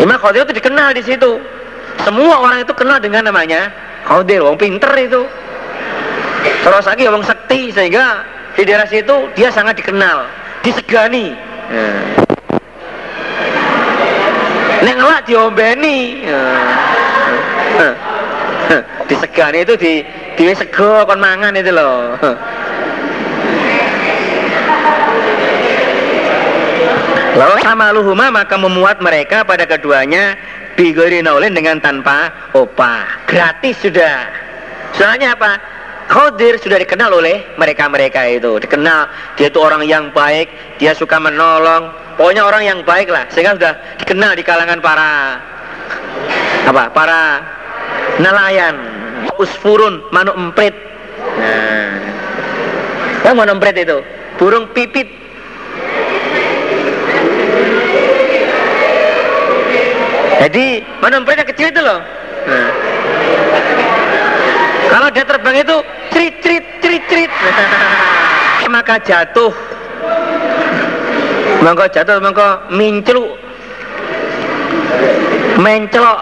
[0.00, 1.36] Imam Khodir itu dikenal di situ.
[2.06, 3.68] Semua orang itu kenal dengan namanya
[4.08, 5.28] Khodir wong pinter itu.
[6.40, 8.24] Terus lagi wong sekti sehingga
[8.56, 10.24] di daerah situ dia sangat dikenal
[10.64, 11.36] disegani.
[11.68, 12.00] Nah.
[14.80, 16.24] Nek ngelak diombeni.
[19.10, 20.06] Disegani itu di
[20.38, 22.14] di sego kon mangan itu loh.
[27.34, 30.38] Lalu sama luhuma maka memuat mereka pada keduanya
[30.78, 33.26] bigori naulin dengan tanpa opah.
[33.26, 34.28] Gratis sudah.
[34.94, 35.58] Soalnya apa?
[36.10, 38.58] Khodir sudah dikenal oleh mereka-mereka itu.
[38.58, 39.06] Dikenal
[39.38, 40.50] dia itu orang yang baik,
[40.82, 41.94] dia suka menolong.
[42.18, 43.30] Pokoknya orang yang baik lah.
[43.30, 45.38] Sehingga sudah dikenal di kalangan para
[46.66, 46.90] apa?
[46.90, 47.22] Para
[48.18, 48.74] nelayan,
[49.40, 50.74] usfurun, manuk emprit.
[51.40, 51.96] Nah,
[53.24, 53.98] yang manuk emprit itu
[54.40, 55.08] burung pipit.
[60.40, 62.00] Jadi manuk emprit yang kecil itu loh.
[62.48, 62.70] Nah.
[64.90, 65.76] Kalau dia terbang itu
[66.10, 67.30] crit crit crit crit
[68.74, 69.54] maka jatuh
[71.62, 73.38] maka jatuh maka mincluk
[75.62, 76.20] mencelok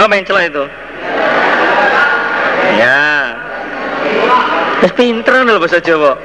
[0.00, 0.64] oh mencelok itu?
[2.80, 3.36] Ya.
[4.80, 6.16] Wis pinter lho bahasa Jawa.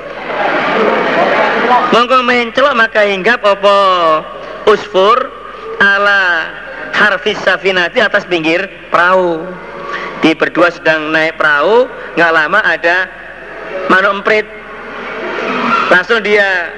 [1.91, 3.77] Mongko mencelok maka hinggap apa?
[4.65, 5.29] Usfur
[5.83, 6.49] ala
[6.95, 9.43] harfis safinati atas pinggir perahu.
[10.23, 13.11] Di berdua sedang naik perahu nggak lama ada
[13.91, 14.47] manuk emprit.
[15.91, 16.71] Langsung dia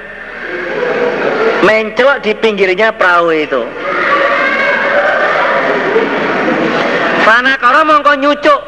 [1.64, 3.62] mencelok di pinggirnya perahu itu
[7.28, 8.60] Fana karo mongko nyucuk.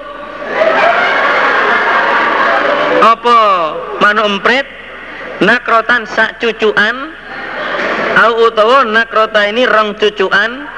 [3.00, 3.38] Apa?
[4.04, 4.68] Manuk emprit
[5.40, 7.16] nakrotan sak cucuan
[8.20, 10.68] au utawa nakrota ini rong cucuan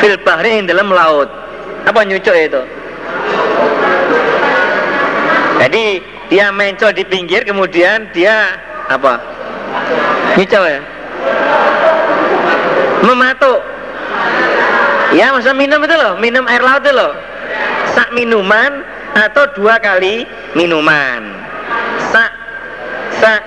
[0.00, 1.28] fil bahri dalam laut.
[1.84, 2.62] Apa nyucuk itu?
[5.60, 5.84] Jadi
[6.32, 8.56] dia mencol di pinggir kemudian dia
[8.88, 9.20] apa?
[10.40, 10.80] Nyucuk ya?
[13.04, 13.60] Mematuk
[15.16, 17.12] ya masa minum itu loh minum air laut itu loh.
[17.96, 18.84] Sak minuman
[19.16, 21.22] atau dua kali minuman.
[22.12, 22.32] Sak
[23.18, 23.42] sak.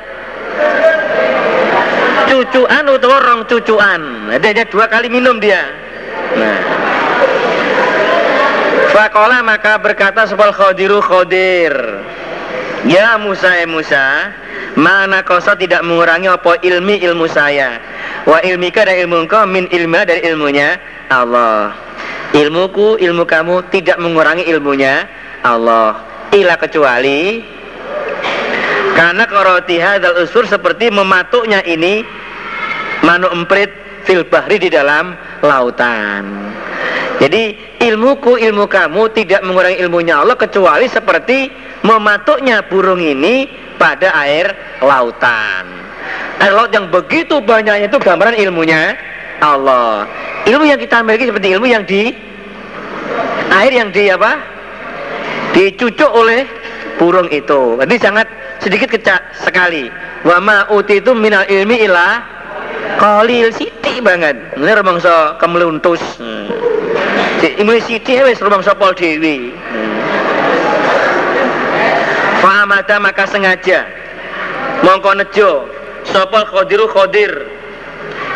[2.32, 4.02] Cucuan atau orang cucuan.
[4.32, 5.68] Ada dua kali minum dia.
[6.38, 6.60] Nah.
[8.92, 11.72] Fakola maka berkata sepal khodiru khodir
[12.84, 14.36] Ya Musa ya Musa
[14.76, 17.80] Mana kosa tidak mengurangi apa ilmi ilmu saya
[18.26, 20.78] Wa ilmika dan ilmu engkau min ilmu dari ilmunya
[21.10, 21.74] Allah
[22.32, 25.10] Ilmuku, ilmu kamu tidak mengurangi ilmunya
[25.44, 26.00] Allah
[26.32, 27.44] Ila kecuali
[28.96, 32.06] Karena koroti hadal usur seperti mematuknya ini
[33.02, 36.54] Manu emprit fil bahri di dalam lautan.
[37.22, 37.54] Jadi
[37.86, 41.54] ilmuku ilmu kamu tidak mengurangi ilmunya Allah kecuali seperti
[41.86, 43.46] mematuknya burung ini
[43.78, 45.91] pada air lautan.
[46.42, 48.98] Air laut yang begitu banyaknya itu gambaran ilmunya
[49.42, 50.10] Allah.
[50.50, 52.14] Ilmu yang kita miliki seperti ilmu yang di
[53.54, 54.42] air yang di apa?
[55.54, 56.50] Dicucuk oleh
[56.98, 57.78] burung itu.
[57.78, 58.26] Jadi sangat
[58.58, 59.94] sedikit kecak sekali.
[60.26, 62.42] Wa ma itu minal ilmi ilah
[63.02, 64.38] Kalil siti banget.
[64.58, 66.02] Ini rumangsa kemluntus.
[66.22, 66.50] Hmm.
[67.58, 69.50] Imui siti wis rumangsa pol dewi.
[69.50, 69.90] Hmm.
[73.02, 73.86] Maka sengaja
[74.86, 75.66] mongko nejo
[76.10, 77.32] sopol khodiru khodir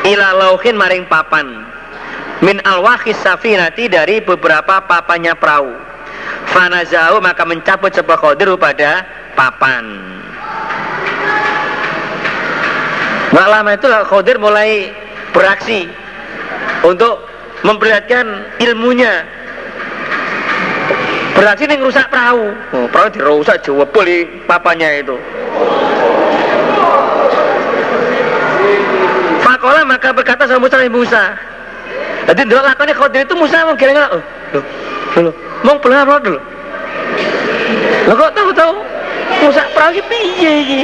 [0.05, 1.65] ila lauhin maring papan
[2.45, 5.73] min alwahis safinati dari beberapa papannya perahu
[6.53, 10.15] fanazau maka mencabut sebuah khodiru pada papan
[13.35, 14.95] Nggak lama itu Khadir mulai
[15.35, 15.91] beraksi
[16.87, 17.27] untuk
[17.67, 18.23] memperlihatkan
[18.63, 19.27] ilmunya.
[21.35, 22.55] Beraksi nih rusak perahu.
[22.71, 25.19] Oh, perahu dirusak jawab boleh papanya itu.
[29.65, 31.23] Fakola maka berkata sama Musa Musa.
[32.29, 34.21] Jadi dulu lakonnya Khadir itu Musa mau kira-kira, oh,
[35.25, 35.33] loh,
[35.65, 36.37] mau pelan dulu.
[38.05, 38.73] Lo kok tahu-tahu
[39.41, 40.81] Musa perahu piye ini?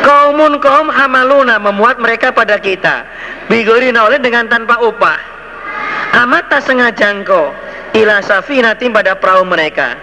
[0.00, 3.04] kaumun kaum hamaluna memuat mereka pada kita
[3.52, 5.18] bigori oleh dengan tanpa upah
[6.24, 7.52] amat tak sengaja engkau
[7.92, 9.98] ila safinatim pada perahu mereka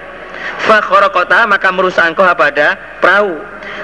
[1.11, 3.37] kota maka merusak engkau pada perahu.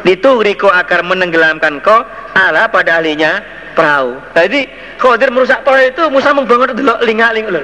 [0.05, 3.43] Riko agar menenggelamkan kau ala pada ahlinya
[3.75, 4.15] perahu.
[4.35, 4.67] Jadi
[4.99, 7.61] khawatir merusak perahu itu Musa membangun dulu linga ling lho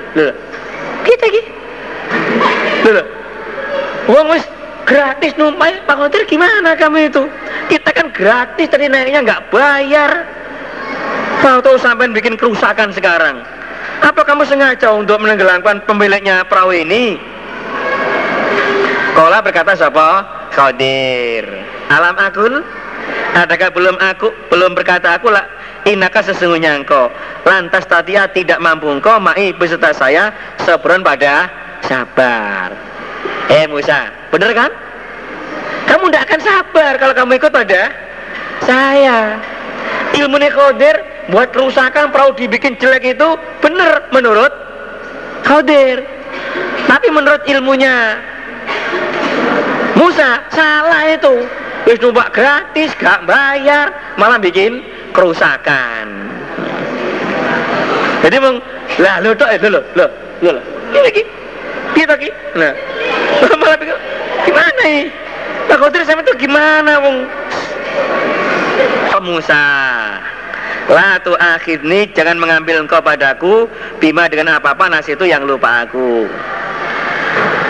[1.06, 3.04] kita gitu lho
[4.06, 4.46] Wong wis
[4.86, 7.26] gratis numpai Pak Khodir gimana kamu itu?
[7.74, 10.12] Kita kan gratis tadi naiknya nggak bayar.
[11.42, 13.42] Tahu-tahu sampai bikin kerusakan sekarang.
[14.06, 17.18] Apa kamu sengaja untuk menenggelamkan pemiliknya perahu ini?
[19.16, 20.28] Kola berkata siapa?
[20.52, 21.48] Khadir.
[21.88, 22.54] Alam akul?
[23.36, 25.44] Adakah belum aku belum berkata aku lah
[25.84, 27.12] Inaka sesungguhnya engkau
[27.44, 30.32] Lantas tatia tidak mampu engkau Mai beserta saya
[30.64, 31.52] Sebron pada
[31.84, 32.72] sabar
[33.52, 34.72] Eh Musa Bener kan?
[35.86, 37.82] Kamu tidak akan sabar Kalau kamu ikut pada
[38.64, 39.38] saya
[40.16, 40.96] Ilmu Khodir
[41.30, 44.50] Buat kerusakan perahu dibikin jelek itu Bener menurut
[45.44, 46.08] Khodir
[46.88, 48.16] Tapi menurut ilmunya
[49.96, 51.36] Musa salah itu.
[51.86, 54.82] Wis numpak gratis, gak bayar, malah bikin
[55.14, 56.26] kerusakan.
[58.26, 58.58] Jadi meng
[58.98, 60.06] lah lo tok itu lo lo
[60.42, 61.22] lo lo lagi
[61.94, 62.74] kita lagi nah.
[63.62, 63.98] Malah pikir
[64.50, 65.14] gimana ini
[65.70, 67.18] Pak Khodir sama itu gimana wong
[69.14, 69.66] oh, Musa?
[70.86, 76.30] La tu akhirni jangan mengambil engkau padaku Bima dengan apa-apa nasi itu yang lupa aku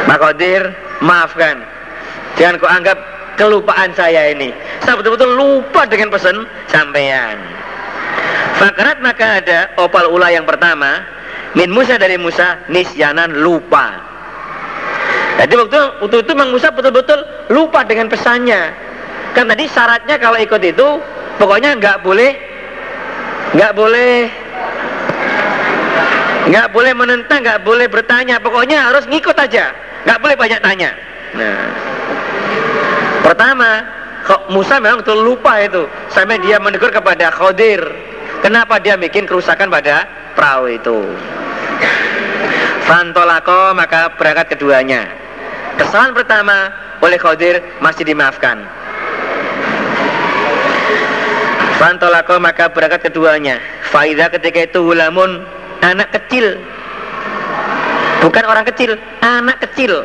[0.06, 0.70] Pak Khodir
[1.02, 1.65] maafkan
[2.36, 2.98] Jangan kau anggap
[3.39, 4.52] kelupaan saya ini.
[4.84, 7.39] Saya betul-betul lupa dengan pesan sampean.
[8.60, 11.04] Fakarat maka ada opal ula yang pertama
[11.56, 14.04] min Musa dari Musa nisyanan lupa.
[15.36, 17.20] Jadi waktu, waktu itu Mang Musa betul-betul
[17.52, 18.72] lupa dengan pesannya.
[19.36, 20.88] Kan tadi syaratnya kalau ikut itu
[21.39, 22.32] pokoknya nggak boleh
[23.56, 24.32] nggak boleh
[26.46, 29.74] nggak boleh menentang, nggak boleh bertanya, pokoknya harus ngikut aja,
[30.06, 30.91] nggak boleh banyak tanya.
[31.36, 31.68] Nah,
[33.26, 33.82] Pertama,
[34.54, 37.82] Musa memang betul lupa itu sampai dia menegur kepada Khodir.
[38.46, 40.06] Kenapa dia bikin kerusakan pada
[40.38, 41.10] perahu itu?
[42.86, 45.10] Fantolako maka berangkat keduanya.
[45.82, 46.70] Kesalahan pertama
[47.02, 48.62] oleh Khodir masih dimaafkan.
[51.82, 53.58] Fantolako maka berangkat keduanya.
[53.89, 55.41] Faidah ketika itu hulamun
[55.82, 56.62] anak kecil.
[58.26, 60.02] Bukan orang kecil, anak kecil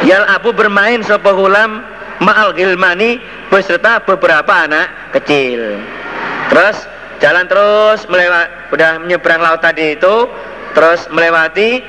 [0.00, 1.84] Yal Abu bermain sopo hulam
[2.24, 3.20] ma'al gilmani
[3.52, 5.76] beserta beberapa anak kecil.
[6.48, 6.88] Terus
[7.20, 10.24] jalan terus melewat udah menyeberang laut tadi itu
[10.72, 11.84] terus melewati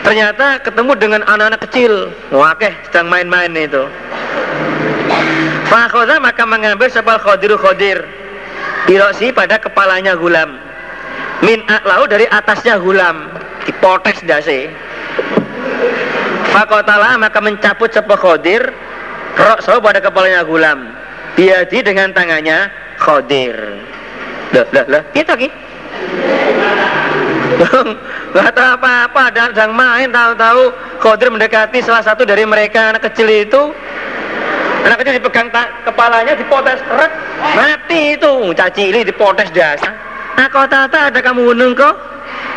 [0.00, 2.08] ternyata ketemu dengan anak-anak kecil.
[2.32, 3.84] Wakeh sedang main-main itu.
[5.68, 8.04] Fakhoda maka mengambil sepal khodiru khodir
[8.84, 10.60] Biroksi pada kepalanya gulam
[11.40, 14.66] Min laut dari atasnya gulam Dipotes dasi
[16.52, 18.62] Fakotala maka mencabut sebuah khodir
[19.32, 20.92] Rok so pada kepalanya gulam.
[21.32, 22.68] Biadi dengan tangannya
[23.00, 23.56] khodir
[24.52, 25.48] Lah, lah, lah, kita ki?
[28.32, 33.26] Gak tahu apa-apa dan sedang main tahu-tahu Khodir mendekati salah satu dari mereka anak kecil
[33.26, 33.74] itu.
[34.86, 37.12] Anak kecil dipegang tak, kepalanya dipotes rek.
[37.58, 38.54] Mati itu.
[38.54, 41.94] Caci ini dipotes dasar Nah kau tata ada kamu gunung kok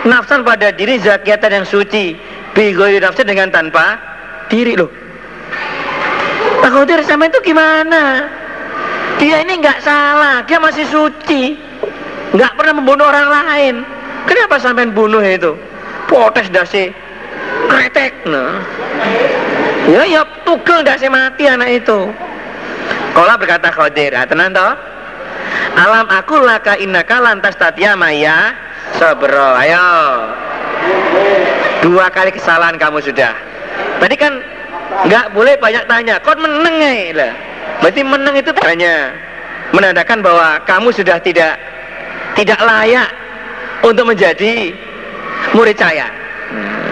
[0.05, 2.13] Nafsan pada diri zakiatan yang suci
[2.55, 3.99] Bigoi nafsi dengan tanpa
[4.47, 4.87] diri loh.
[6.63, 8.31] Pak Khodir sama itu gimana?
[9.19, 11.59] Dia ini nggak salah, dia masih suci,
[12.31, 13.75] nggak pernah membunuh orang lain.
[14.23, 15.51] Kenapa sampai bunuh itu?
[16.07, 16.95] Potes dasi,
[17.67, 18.63] kretek, nah.
[19.91, 22.07] Ya ya tugel dasi mati anak itu.
[23.11, 24.73] Kola berkata Khodir, ah, tenang toh?
[25.75, 28.55] Alam aku laka innaka lantas tatia maya
[28.97, 29.49] sabro.
[29.57, 29.87] Ayo.
[31.81, 33.33] Dua kali kesalahan kamu sudah.
[34.01, 34.41] Tadi kan
[35.09, 36.21] nggak boleh banyak tanya.
[36.21, 37.13] Kau menang ya?
[37.13, 37.33] Lah.
[37.81, 39.13] Berarti menang itu tanya
[39.73, 41.57] menandakan bahwa kamu sudah tidak
[42.37, 43.09] tidak layak
[43.81, 44.73] untuk menjadi
[45.53, 46.07] murid saya.
[46.49, 46.85] Hmm.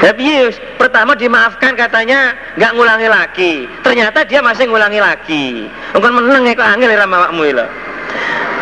[0.00, 3.52] Tapi Yus, pertama dimaafkan katanya nggak ngulangi lagi.
[3.84, 5.68] Ternyata dia masih ngulangi lagi.
[5.92, 7.68] Mungkin menang ya kok angel ya Oke,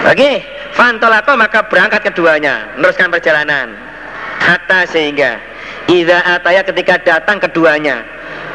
[0.06, 0.32] Oke,
[0.78, 3.74] fantolako maka berangkat keduanya, meneruskan perjalanan
[4.38, 5.42] hatta sehingga
[5.88, 8.04] Ida ataya ketika datang keduanya.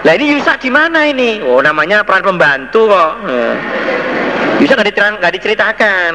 [0.06, 1.42] Lah ini Yusa di mana ini?
[1.42, 3.14] Oh namanya peran pembantu kok.
[3.26, 3.56] Eh.
[4.62, 6.14] Yusa nggak diceritakan, gak diceritakan.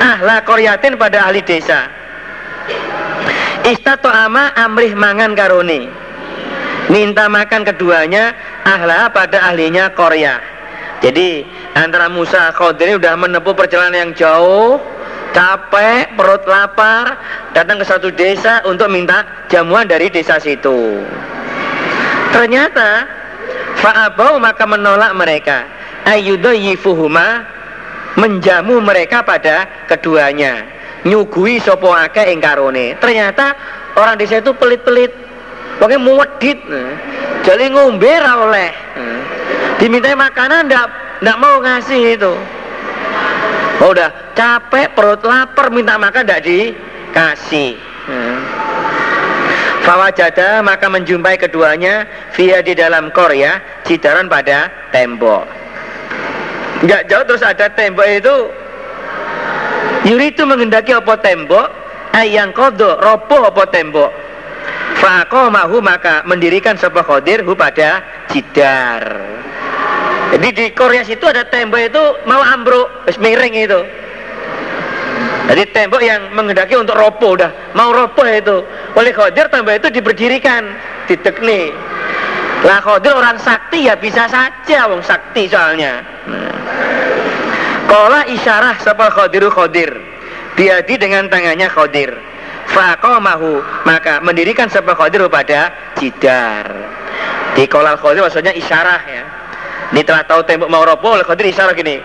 [0.00, 1.84] Ah lah koryatin pada ahli desa.
[3.68, 5.84] Istato ama amrih mangan karuni.
[6.88, 8.32] Minta makan keduanya
[8.64, 10.40] ahla pada ahlinya Korea.
[11.00, 14.76] Jadi antara Musa Khodir sudah menempuh perjalanan yang jauh
[15.32, 17.16] capek, perut lapar,
[17.54, 21.00] datang ke satu desa untuk minta jamuan dari desa situ.
[22.34, 23.06] Ternyata
[23.80, 25.66] fa'abau maka menolak mereka.
[26.06, 27.46] Ayyudayifuhuma
[28.18, 30.66] menjamu mereka pada keduanya.
[31.06, 32.98] Nyugui sopo ake ingkarone.
[33.00, 33.56] Ternyata
[33.96, 35.12] orang desa itu pelit-pelit.
[35.80, 36.60] Pokoknya muwedit.
[37.40, 38.70] Jadi ngombe oleh.
[39.80, 40.86] Dimintai makanan ndak
[41.24, 42.32] ndak mau ngasih itu.
[43.80, 48.38] oh, udah capek perut lapar minta makan tidak dikasih hmm.
[49.80, 52.04] Fawajada maka menjumpai keduanya
[52.36, 53.56] via di dalam Korea
[53.88, 55.48] cidaran pada tembok.
[56.84, 58.36] Enggak jauh terus ada tembok itu
[60.12, 61.68] Yuri itu mengendaki apa tembok
[62.12, 64.12] ayang kodo ropo apa tembok
[65.30, 69.00] mahu maka mendirikan sebuah kodir hu pada jidar
[70.30, 72.86] jadi di Korea situ ada tembok itu mau ambruk
[73.18, 73.80] miring itu
[75.50, 78.62] jadi tembok yang mengendaki untuk ropo udah mau ropo itu.
[78.94, 80.62] Oleh Khadir tembok itu diberdirikan,
[81.10, 81.74] ditekni.
[82.62, 86.06] Lah Khadir orang sakti ya bisa saja wong sakti soalnya.
[86.30, 88.22] Nah.
[88.30, 89.90] isyarah sapa Khadiru Khadir.
[90.54, 92.14] Biadi dengan tangannya Khadir.
[92.70, 93.58] Faqamahu
[93.90, 96.70] maka mendirikan sebuah Khadir pada jidar.
[97.58, 99.39] Di kolal Khadir maksudnya isyarah ya.
[99.90, 101.98] Ini telah tahu tembok mau ropo oleh Khadir isyarah gini.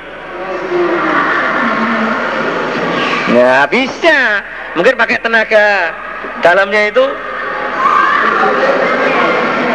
[3.30, 4.42] Ya bisa.
[4.74, 5.94] Mungkin pakai tenaga
[6.42, 7.06] dalamnya itu.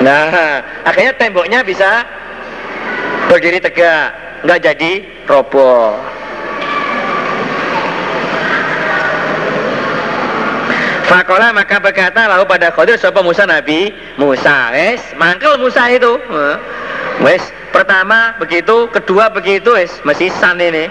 [0.00, 2.08] Nah, akhirnya temboknya bisa
[3.28, 4.92] berdiri tegak, nggak jadi
[5.28, 6.00] roboh.
[11.10, 16.22] Fakola maka berkata lalu pada Khadir sapa Musa Nabi Musa wes mangkel Musa itu
[17.18, 20.90] wes pertama begitu kedua begitu wes masih san ini.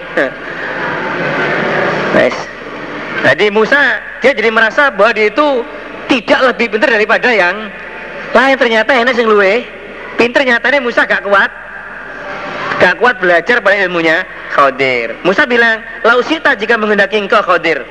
[2.10, 2.34] Wes
[3.20, 5.62] jadi Musa dia jadi merasa bahwa dia itu
[6.08, 7.68] tidak lebih pintar daripada yang
[8.32, 8.56] lain.
[8.56, 9.62] Ternyata enak sing luwe
[10.16, 11.50] pinter nyatanya Musa gak kuat.
[12.80, 14.24] Gak kuat belajar pada ilmunya
[14.56, 17.84] Khodir Musa bilang lausita jika menghendaki engkau Khodir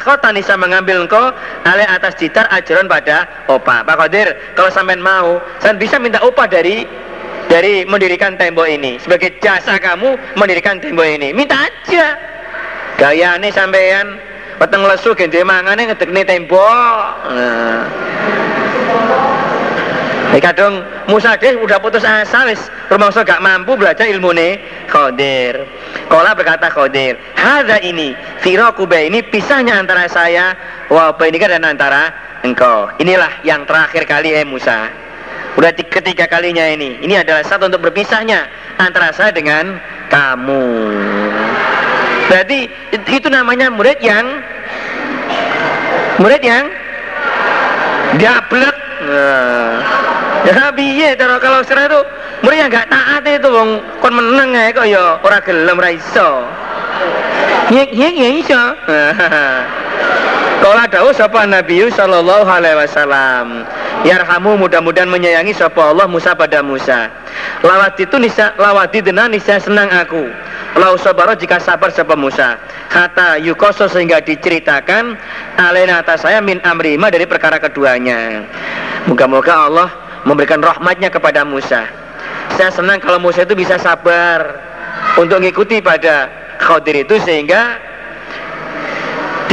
[0.00, 1.28] kau tanisa mengambil engkau
[1.68, 3.84] alih atas citar ajaran pada opa.
[3.84, 6.88] Pak Khodir kalau sampai mau saya bisa minta upah dari
[7.48, 12.16] dari mendirikan tembok ini sebagai jasa kamu mendirikan tembok ini minta aja
[12.98, 17.02] gaya ini sampean Peteng lesu gende mangane ngedekne tembok.
[17.34, 17.82] Nah.
[20.42, 22.58] kadung Musa deh udah putus asa wis
[22.90, 24.58] rumangsa gak mampu belajar ilmu nih
[24.90, 25.62] Khodir.
[26.10, 30.52] Kola berkata Khodir, "Hadza ini firaquba ini pisahnya antara saya
[30.90, 32.02] wa kan dan antara
[32.44, 32.92] engkau.
[32.98, 34.90] Inilah yang terakhir kali eh Musa.
[35.54, 36.98] Udah ketiga kalinya ini.
[36.98, 38.50] Ini adalah satu untuk berpisahnya
[38.82, 39.78] antara saya dengan
[40.10, 40.66] kamu.
[42.26, 44.42] Berarti itu namanya murid yang
[46.18, 46.66] murid yang
[48.18, 48.76] gablek.
[49.04, 49.78] Nah,
[50.48, 52.00] ya biye kalau sekarang itu
[52.42, 56.30] murid yang gak taat itu wong kon meneng ae kok ya ora gelem ra iso.
[57.70, 58.62] Nyek ya iso.
[60.64, 63.68] Kala dawuh sapa Nabi sallallahu alaihi wasallam,
[64.00, 67.12] yarhamu mudah-mudahan menyayangi sapa Allah Musa pada Musa.
[67.60, 70.24] Lawat itu nisa lawati dena nisa senang aku.
[70.80, 72.56] Lau sabaro jika sabar sapa Musa.
[72.88, 75.12] Kata yukoso sehingga diceritakan
[75.60, 78.48] alena atas saya min amrima dari perkara keduanya.
[79.04, 79.92] Moga-moga Allah
[80.24, 81.84] memberikan rahmatnya kepada Musa.
[82.56, 84.64] Saya senang kalau Musa itu bisa sabar
[85.20, 87.92] untuk mengikuti pada Khadir itu sehingga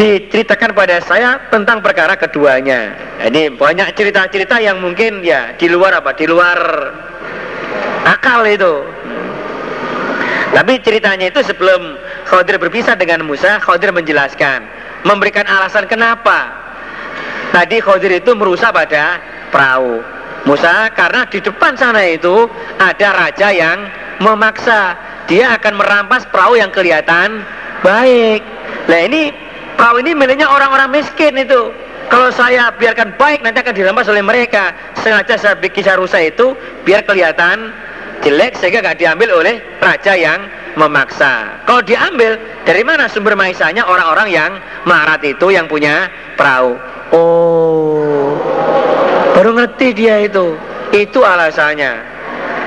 [0.02, 2.98] diceritakan pada saya tentang perkara keduanya.
[3.22, 6.18] Ini banyak cerita-cerita yang mungkin ya di luar apa?
[6.18, 6.58] Di luar
[8.10, 8.82] akal itu.
[10.52, 14.66] Tapi ceritanya itu sebelum Khadir berpisah dengan Musa, Khadir menjelaskan,
[15.06, 16.50] memberikan alasan kenapa.
[17.54, 19.22] Tadi Khadir itu merusak pada
[19.54, 20.02] perahu.
[20.50, 22.50] Musa karena di depan sana itu
[22.82, 23.86] ada raja yang
[24.18, 24.98] memaksa
[25.30, 27.46] dia akan merampas perahu yang kelihatan
[27.86, 28.42] baik.
[28.90, 31.72] Nah ini Perahu ini miliknya orang-orang miskin itu.
[32.12, 34.76] Kalau saya biarkan baik nanti akan dirampas oleh mereka.
[35.00, 36.52] Sengaja saya bikin saya rusak itu
[36.84, 37.72] biar kelihatan
[38.22, 40.44] jelek sehingga nggak diambil oleh raja yang
[40.76, 41.64] memaksa.
[41.66, 42.36] Kalau diambil
[42.68, 44.52] dari mana sumber maisanya orang-orang yang
[44.84, 46.76] marat itu yang punya perahu.
[47.12, 48.40] Oh,
[49.36, 50.56] baru ngerti dia itu.
[50.92, 52.04] Itu alasannya.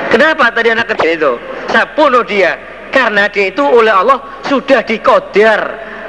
[0.08, 1.32] Kenapa tadi anak kecil itu?
[1.68, 2.56] Saya bunuh dia
[2.94, 5.60] karena dia itu oleh Allah sudah dikodar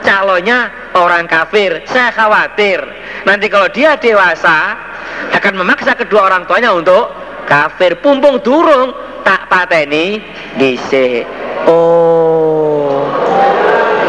[0.06, 1.82] calonnya orang kafir.
[1.90, 2.80] Saya khawatir
[3.26, 4.78] nanti kalau dia dewasa
[5.34, 7.10] akan memaksa kedua orang tuanya untuk
[7.50, 7.98] kafir.
[8.00, 8.94] Pumpung durung
[9.26, 10.22] tak pateni
[10.56, 11.26] dise.
[11.66, 13.10] Oh.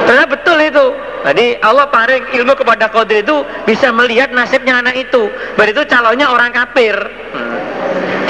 [0.04, 0.86] Ternyata betul itu.
[1.26, 5.26] Jadi Allah paring ilmu kepada Qadir itu bisa melihat nasibnya anak itu.
[5.58, 6.94] Berarti itu calonnya orang kafir.
[7.34, 7.58] Hmm.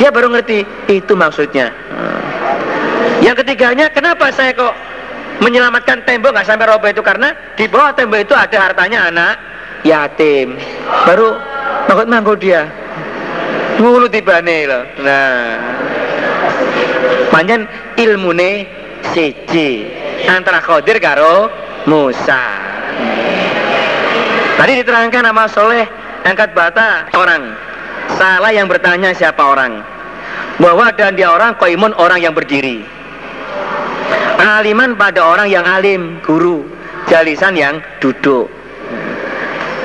[0.00, 1.76] Dia baru ngerti itu maksudnya.
[1.92, 2.24] Hmm.
[3.20, 4.72] Yang ketiganya, kenapa saya kok
[5.41, 9.34] menyelamatkan tembok nggak sampai roboh itu karena di bawah tembok itu ada hartanya anak
[9.84, 10.57] yatim
[11.05, 11.37] baru
[11.87, 12.68] mangkut mangkut dia
[13.76, 15.61] ngulu tibane loh nah
[17.30, 17.68] panjen
[18.01, 18.64] ilmune
[19.12, 19.89] siji
[20.24, 21.53] antara khodir karo
[21.87, 22.43] Musa.
[24.59, 25.87] Tadi diterangkan nama soleh
[26.26, 27.55] angkat bata orang.
[28.18, 29.87] Salah yang bertanya siapa orang.
[30.59, 32.82] Bahwa dan dia orang koimun orang yang berdiri.
[34.37, 36.68] Aliman pada orang yang alim, guru.
[37.07, 38.51] Jalisan yang duduk.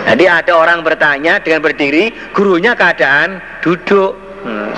[0.10, 4.18] Jadi ada orang bertanya dengan berdiri, gurunya keadaan duduk.
[4.42, 4.74] Hmm.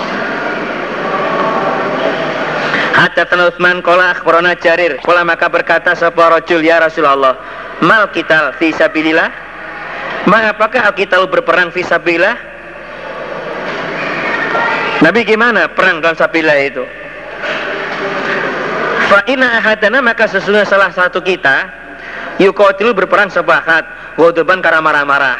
[2.94, 5.02] Hadatsan Utsman qala akhbarana Jarir.
[5.02, 7.34] Qala maka berkata sapa rajul ya Rasulullah,
[7.82, 9.28] "Mal kita fi sabilillah?"
[10.24, 12.36] Ma apakah kita berperang fi sabilillah?
[15.04, 16.84] Nabi gimana perang dalam sabilillah itu?
[19.14, 21.70] Fa inna ahadana maka sesungguhnya salah satu kita
[22.42, 23.86] yukotilu berperang sebahat
[24.18, 25.38] waduban karena marah-marah.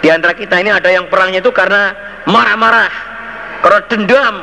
[0.00, 1.92] Di antara kita ini ada yang perangnya itu karena
[2.24, 2.88] marah-marah,
[3.60, 4.34] karena dendam,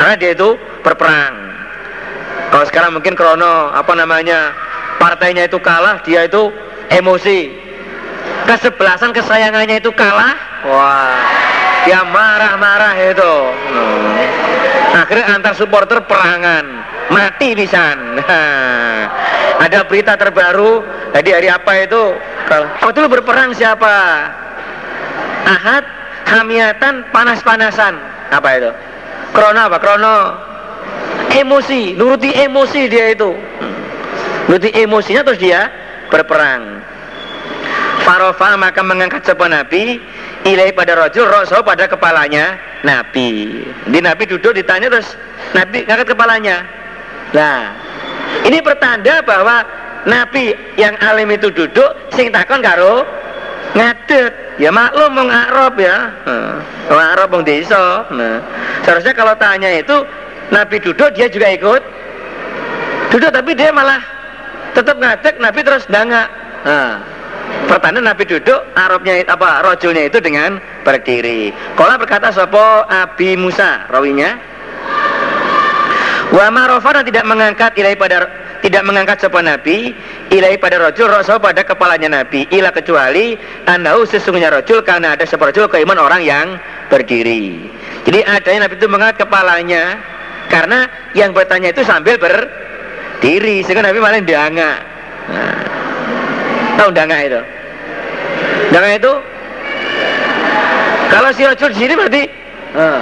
[0.00, 1.36] karena dia itu berperang.
[2.48, 4.56] Kalau sekarang mungkin krono apa namanya
[4.96, 6.48] partainya itu kalah, dia itu
[6.88, 7.52] emosi.
[8.48, 10.32] Kesebelasan kesayangannya itu kalah,
[10.64, 11.20] wah
[11.84, 13.34] dia marah-marah itu.
[13.52, 14.96] Hmm.
[14.96, 16.64] Akhirnya antar supporter perangan,
[17.08, 18.20] mati pisan.
[19.58, 22.14] Ada berita terbaru, tadi hari apa itu?
[22.84, 23.94] Oh itu berperang siapa?
[25.48, 25.84] Ahad,
[26.28, 27.98] hamiatan, panas-panasan.
[28.30, 28.70] Apa itu?
[29.34, 29.76] Krono apa?
[29.80, 30.16] Krono
[31.34, 33.34] emosi, nuruti emosi dia itu.
[34.48, 35.68] Nuruti emosinya terus dia
[36.08, 36.80] berperang.
[38.06, 40.00] Farofa maka mengangkat sebuah Nabi
[40.48, 43.60] ilai pada rojul rosso pada kepalanya Nabi.
[43.84, 45.12] Di Nabi duduk ditanya terus
[45.52, 46.64] Nabi ngangkat kepalanya.
[47.36, 47.76] Nah,
[48.48, 49.60] ini pertanda bahwa
[50.08, 53.04] Nabi yang alim itu duduk sing takon karo
[53.76, 56.08] ngadet ya maklum mau Arab ya.
[56.88, 58.08] Mau Arab mau desa.
[58.08, 58.40] Nah
[58.86, 60.06] seharusnya kalau tanya itu
[60.48, 61.82] Nabi duduk dia juga ikut.
[63.12, 64.00] Duduk tapi dia malah
[64.72, 66.28] tetap ngadek Nabi terus danga
[66.64, 67.00] nah,
[67.68, 71.52] pertanda Nabi duduk Arabnya apa rojulnya itu dengan berdiri.
[71.76, 73.84] Kala berkata sopo Abi Musa?
[73.92, 74.36] Rawinya
[76.32, 78.28] wa marofana tidak mengangkat ilai pada
[78.60, 79.94] tidak mengangkat sopo Nabi
[80.34, 82.44] ilai pada rojul rosso pada kepalanya Nabi.
[82.50, 83.38] Ila kecuali
[83.70, 86.46] anahu sesungguhnya rojul karena ada sebuah rojul keiman orang yang
[86.90, 87.70] berdiri.
[88.04, 90.00] Jadi adanya Nabi itu mengangkat kepalanya
[90.50, 94.72] karena yang bertanya itu sambil berdiri sehingga Nabi malah danga
[95.28, 95.56] nah,
[96.82, 97.40] tahu danga itu?
[98.74, 99.12] Danga itu?
[101.08, 102.22] Kalau si rojul di sini berarti
[102.76, 103.00] uh,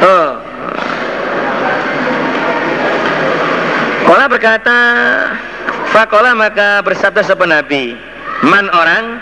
[0.00, 0.43] uh.
[4.04, 4.78] Kola berkata
[5.88, 7.96] Fakola maka bersabda sebuah Nabi
[8.44, 9.16] Man orang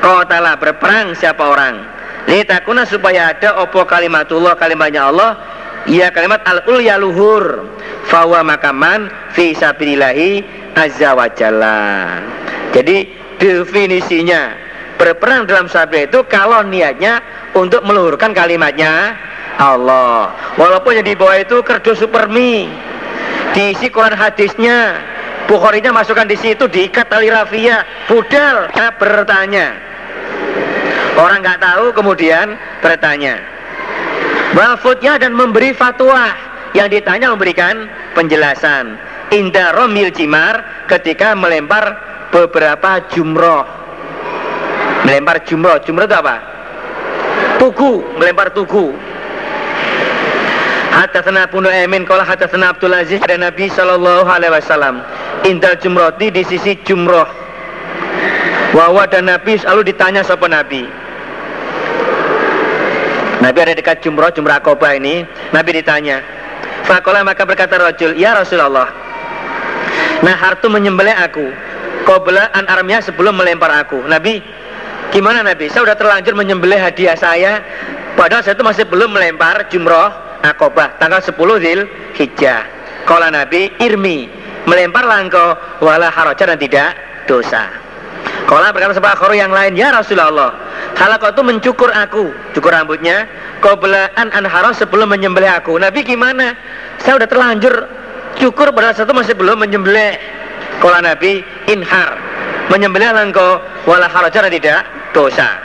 [0.00, 1.82] Kotala berperang siapa orang?
[2.30, 5.30] Litakuna supaya ada opo kalimatullah kalimatnya Allah
[5.88, 7.66] Ya kalimat al-ulya luhur.
[8.06, 10.44] Fawa makaman fi sabilillahi
[10.78, 12.20] azza wa jalla
[12.70, 13.10] Jadi
[13.42, 14.54] definisinya
[15.00, 17.24] Berperang dalam sabda itu kalau niatnya
[17.56, 19.16] untuk meluhurkan kalimatnya
[19.56, 20.32] Allah.
[20.56, 22.68] Walaupun yang di bawah itu kerdus supermi
[23.54, 24.98] Diisi Quran hadisnya
[25.50, 29.90] Bukharinya masukkan di situ diikat tali rafia Budal bertanya
[31.20, 33.36] Orang nggak tahu kemudian bertanya.
[34.56, 36.32] Wafutnya dan memberi fatwa.
[36.72, 38.94] Yang ditanya memberikan penjelasan.
[39.34, 41.98] Indah romil jimar ketika melempar
[42.30, 43.66] beberapa jumroh.
[45.02, 45.82] Melempar jumroh.
[45.82, 46.36] Jumroh itu apa?
[47.58, 48.96] Tugu melempar tugu
[50.90, 55.06] Hadatsana Ibnu Aimin qala hadatsana Abdul Aziz ada Nabi sallallahu alaihi wasallam
[55.46, 57.30] indal jumrati di sisi jumroh.
[58.74, 60.82] Wawa dan Nabi selalu ditanya sapa Nabi.
[63.40, 65.24] Nabi ada dekat jumroh, jumroh Akobah ini.
[65.54, 66.20] Nabi ditanya
[66.84, 68.92] Fakola maka berkata rojul Ya Rasulullah
[70.20, 71.48] Nah hartu menyembelih aku
[72.04, 74.04] Qobla an armnya sebelum melempar aku.
[74.04, 74.44] Nabi
[75.10, 75.72] Gimana Nabi?
[75.72, 77.64] Saya sudah terlanjur menyembelih hadiah saya
[78.14, 81.80] Padahal saya itu masih belum melempar jumroh Akobah Tanggal 10 Zil
[82.16, 82.64] Hijjah
[83.04, 84.28] Kala Nabi Irmi
[84.64, 86.96] Melempar langko Wala haraja dan tidak
[87.28, 87.68] dosa
[88.48, 90.70] Kala berkata sebuah khoru yang lain Ya Rasulullah
[91.00, 93.24] Halakah itu mencukur aku, cukur rambutnya.
[93.64, 95.80] Qoblaan anhara sebelum menyembelih aku.
[95.80, 96.52] Nabi gimana?
[97.00, 97.72] Saya udah terlanjur
[98.36, 100.20] cukur pada satu masih belum menyembelih.
[100.76, 101.40] Kalau Nabi
[101.72, 102.20] inhar,
[102.68, 104.84] menyembelih langko wala harajar tidak
[105.16, 105.56] dosa.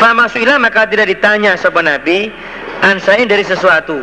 [0.00, 2.32] Fama suila maka tidak ditanya sopan Nabi
[2.82, 4.02] ansain dari sesuatu.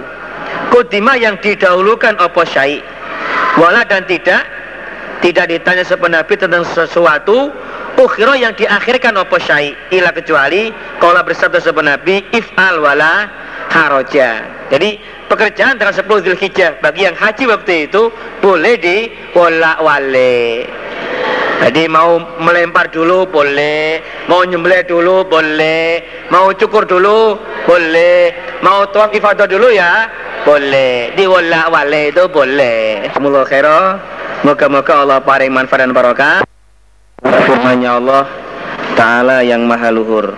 [0.73, 2.81] Kudima yang didahulukan opo syai.
[3.59, 4.47] Wala dan tidak
[5.19, 7.51] tidak ditanya sopan Nabi tentang sesuatu
[7.99, 10.71] ukhiro yang diakhirkan opo syai ila kecuali
[11.03, 13.27] kalau bersabda sebuah nabi if'al wala
[13.67, 14.95] haroja jadi
[15.27, 18.07] pekerjaan tanggal 10 Zulhijjah bagi yang haji waktu itu
[18.39, 18.97] boleh di
[19.35, 20.65] wala wale
[21.59, 23.99] Jadi mau melempar dulu boleh,
[24.31, 25.99] mau nyembelih dulu boleh,
[26.31, 27.35] mau cukur dulu
[27.67, 28.31] boleh,
[28.63, 30.07] mau tuang ifadah dulu ya
[30.47, 31.13] boleh.
[31.19, 33.11] Di wala wale itu boleh.
[33.11, 33.99] Semoga khairah.
[34.39, 36.47] Moga-moga Allah paring manfaat dan barokah.
[37.27, 38.23] Firman-Nya Allah
[38.95, 40.31] Ta'ala yang maha luhur.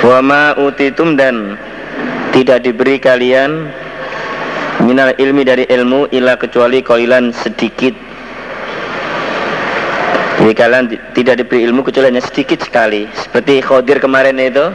[0.00, 1.60] Wa ma utitum dan
[2.32, 3.68] tidak diberi kalian
[4.88, 8.07] minal ilmi dari ilmu ila kecuali kolilan sedikit
[10.48, 13.04] jadi kalian tidak diberi ilmu kecuali hanya sedikit sekali.
[13.12, 14.72] Seperti Khodir kemarin itu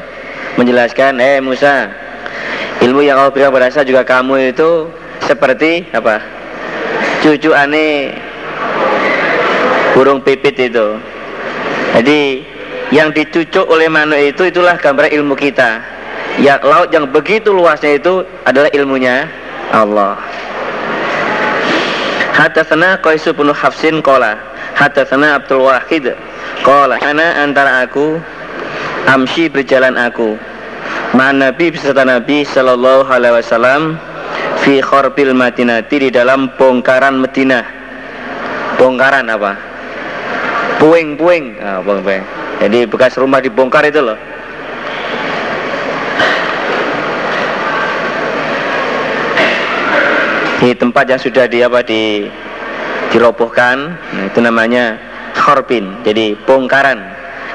[0.54, 1.90] menjelaskan, eh Musa,
[2.78, 4.86] ilmu yang Allah berikan pada juga kamu itu
[5.26, 6.22] seperti apa?
[7.26, 8.14] Cucu aneh
[9.98, 10.94] burung pipit itu.
[11.98, 12.46] Jadi
[12.94, 15.82] yang dicucuk oleh manuk itu itulah gambar ilmu kita.
[16.38, 19.26] Ya laut yang begitu luasnya itu adalah ilmunya
[19.74, 20.22] Allah.
[22.38, 24.53] Hatta sana Qaisu bin Hafsin qala
[24.84, 26.12] Hadatsana Abdul Wahid.
[26.68, 28.20] Qala ana antara aku
[29.08, 30.36] Amshi berjalan aku.
[31.16, 33.96] Ma'an Nabi beserta Nabi Sallallahu alaihi wasallam
[34.60, 37.64] Fi khorbil Madinati di dalam bongkaran Madinah.
[38.76, 39.56] Bongkaran apa?
[40.84, 41.64] Puing-puing.
[41.64, 42.24] Ah, puing-puing.
[42.60, 44.20] Jadi bekas rumah dibongkar itu loh.
[50.64, 52.28] Di tempat yang sudah di apa di
[53.14, 54.98] dirobohkan nah, itu namanya
[55.38, 56.98] khorbin jadi bongkaran.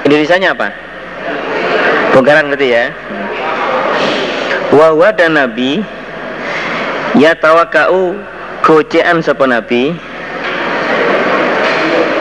[0.06, 0.68] Indonesia apa?
[2.14, 2.94] Bongkaran gitu ya?
[4.70, 5.82] Wahwa dan nabi
[7.18, 8.14] ya tawakau
[8.62, 9.90] gocean sapa nabi?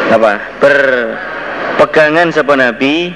[0.09, 0.41] Apa?
[0.57, 3.13] Berpegangan sapa nabi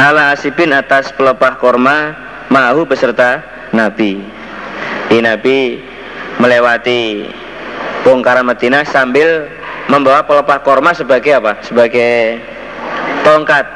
[0.00, 2.16] ala asibin atas pelepah korma
[2.48, 3.44] mahu beserta
[3.76, 4.24] nabi.
[5.12, 5.76] Di nabi
[6.40, 7.28] melewati
[8.02, 9.46] bongkaran Madinah sambil
[9.86, 11.58] membawa pelepah korma sebagai apa?
[11.62, 12.42] Sebagai
[13.22, 13.66] tongkat.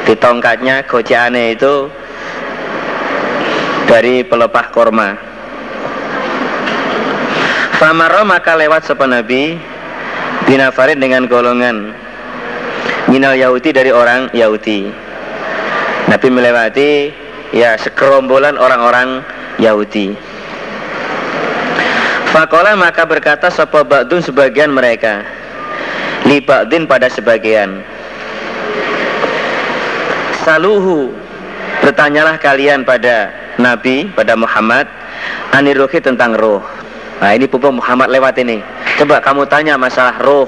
[0.00, 1.86] Di tongkatnya goceane itu
[3.84, 5.14] dari pelepah korma.
[7.76, 9.56] Famaro maka lewat sepan Nabi
[10.44, 11.92] binafarin dengan golongan
[13.08, 14.88] minal Yahudi dari orang Yahudi.
[16.10, 16.90] Nabi melewati
[17.54, 19.22] ya sekerombolan orang-orang
[19.58, 20.29] Yahudi.
[22.30, 25.26] Fakola maka berkata Sopo ba'dun sebagian mereka?
[26.30, 27.82] Li ba'din pada sebagian.
[30.46, 31.10] Saluhu
[31.82, 34.86] Bertanyalah kalian pada Nabi, pada Muhammad
[35.50, 36.62] Aniruhi tentang roh
[37.18, 38.62] Nah ini pupuk Muhammad lewat ini.
[39.02, 40.46] Coba kamu tanya masalah roh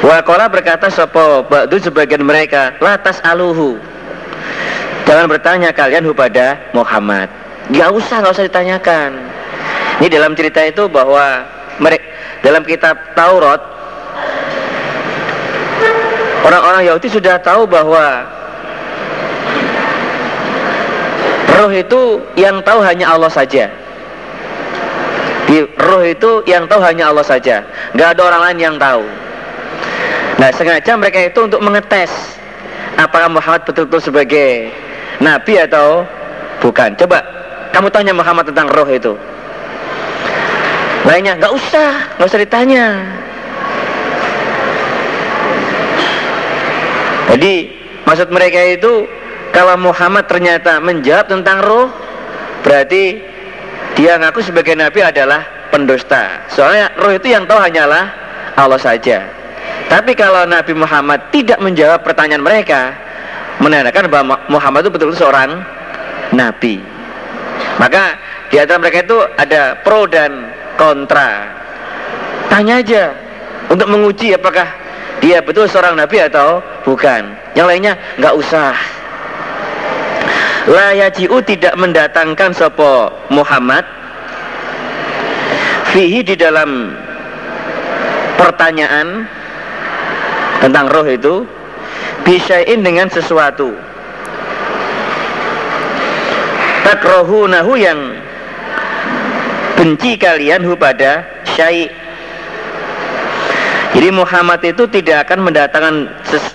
[0.00, 2.80] Wakola berkata Sopo ba'dun sebagian mereka?
[2.80, 3.76] Latas aluhu.
[5.04, 7.28] Jangan bertanya kalian kepada Muhammad.
[7.76, 9.31] Gak usah, gak usah ditanyakan
[10.02, 11.46] ini dalam cerita itu bahwa
[11.78, 12.02] mereka
[12.42, 13.62] dalam kitab Taurat
[16.42, 18.26] orang-orang Yahudi sudah tahu bahwa
[21.54, 23.70] roh itu yang tahu hanya Allah saja.
[25.46, 27.62] Di roh itu yang tahu hanya Allah saja,
[27.94, 29.06] nggak ada orang lain yang tahu.
[30.42, 32.10] Nah sengaja mereka itu untuk mengetes
[32.98, 34.74] apakah Muhammad betul-betul sebagai
[35.22, 36.02] nabi atau
[36.58, 36.98] bukan.
[36.98, 37.22] Coba
[37.70, 39.14] kamu tanya Muhammad tentang roh itu.
[41.12, 42.86] Lainnya nggak usah, nggak usah ditanya.
[47.36, 47.68] Jadi
[48.08, 49.04] maksud mereka itu
[49.52, 51.92] kalau Muhammad ternyata menjawab tentang roh,
[52.64, 53.20] berarti
[53.92, 56.48] dia ngaku sebagai nabi adalah pendusta.
[56.48, 58.08] Soalnya roh itu yang tahu hanyalah
[58.56, 59.28] Allah saja.
[59.92, 62.96] Tapi kalau Nabi Muhammad tidak menjawab pertanyaan mereka,
[63.60, 65.60] menandakan bahwa Muhammad itu betul-betul seorang
[66.32, 66.80] nabi.
[67.76, 68.16] Maka
[68.48, 71.46] di antara mereka itu ada pro dan kontra.
[72.50, 73.14] Tanya aja
[73.70, 74.66] untuk menguji apakah
[75.22, 77.22] dia betul seorang nabi atau bukan.
[77.54, 78.74] Yang lainnya nggak usah.
[80.66, 83.86] La yaji'u tidak mendatangkan sopo Muhammad.
[85.94, 86.98] Fihi di dalam
[88.40, 89.28] pertanyaan
[90.58, 91.46] tentang roh itu
[92.26, 93.74] bisain dengan sesuatu.
[96.82, 98.11] Takrohunahu yang
[99.82, 101.90] benci kalian hu pada syai.
[103.98, 106.54] Jadi Muhammad itu tidak akan mendatangkan ses,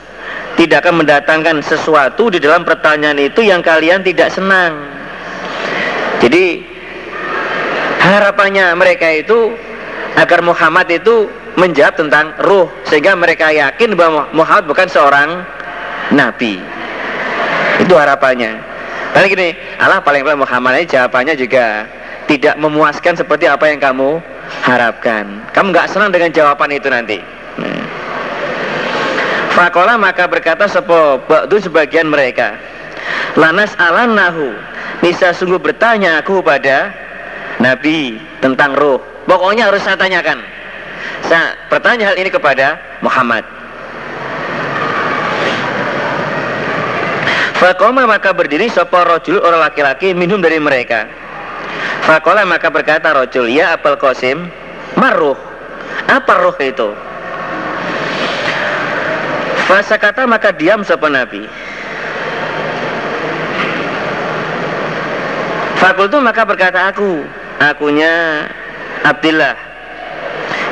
[0.56, 4.80] tidak akan mendatangkan sesuatu di dalam pertanyaan itu yang kalian tidak senang.
[6.24, 6.64] Jadi
[8.00, 9.52] harapannya mereka itu
[10.16, 11.28] agar Muhammad itu
[11.60, 15.44] menjawab tentang ruh sehingga mereka yakin bahwa Muhammad bukan seorang
[16.16, 16.64] nabi.
[17.84, 18.56] Itu harapannya.
[19.12, 19.50] Karena gini
[19.84, 21.97] Allah paling paling Muhammad ini jawabannya juga
[22.28, 24.20] tidak memuaskan seperti apa yang kamu
[24.64, 25.42] harapkan.
[25.56, 27.18] Kamu nggak senang dengan jawaban itu nanti.
[27.58, 27.84] Nah.
[29.56, 32.60] Fakola maka berkata sepo itu sebagian mereka.
[33.40, 34.54] Lanas alan nahu.
[35.02, 36.92] Nisa sungguh bertanya aku pada
[37.64, 39.02] Nabi tentang roh.
[39.26, 40.44] Pokoknya harus saya tanyakan.
[41.26, 43.44] Saya bertanya hal ini kepada Muhammad.
[47.58, 51.10] Fakoma maka berdiri sopo rojul orang laki-laki minum dari mereka.
[52.07, 54.47] Fakola maka berkata rojul ya apel kosim
[54.95, 55.36] maruh.
[56.07, 56.89] Apa roh itu?
[59.68, 61.43] Fasa kata maka diam sopan Nabi.
[65.78, 67.28] Fakultu maka berkata aku,
[67.59, 68.47] akunya
[69.03, 69.55] Abdillah.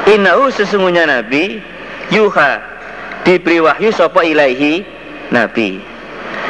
[0.07, 1.59] Inau sesungguhnya Nabi
[2.13, 2.61] Yuha
[3.25, 4.85] diberi wahyu sopo ilaihi
[5.33, 5.81] Nabi.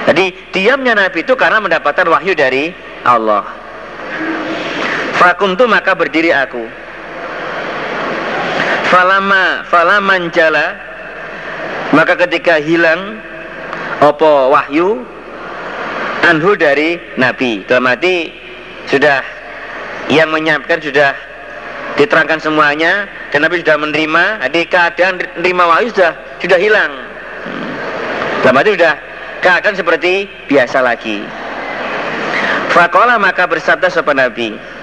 [0.06, 2.70] Jadi diamnya Nabi itu karena mendapatkan wahyu dari
[3.02, 3.65] Allah.
[5.16, 6.64] Fakuntu maka berdiri aku.
[8.92, 10.78] Falama falaman jala
[11.96, 13.18] maka ketika hilang
[14.04, 15.04] opo wahyu
[16.28, 17.64] anhu dari Nabi.
[17.66, 18.30] Dalam arti
[18.92, 19.24] sudah
[20.12, 21.16] yang menyampaikan sudah
[21.96, 26.12] diterangkan semuanya dan Nabi sudah menerima jadi keadaan menerima wahyu sudah
[26.44, 26.92] sudah hilang.
[28.44, 28.94] Dalam arti sudah
[29.40, 30.14] keadaan seperti
[30.52, 31.24] biasa lagi.
[32.76, 34.75] Fakola maka bersabda sopan Nabi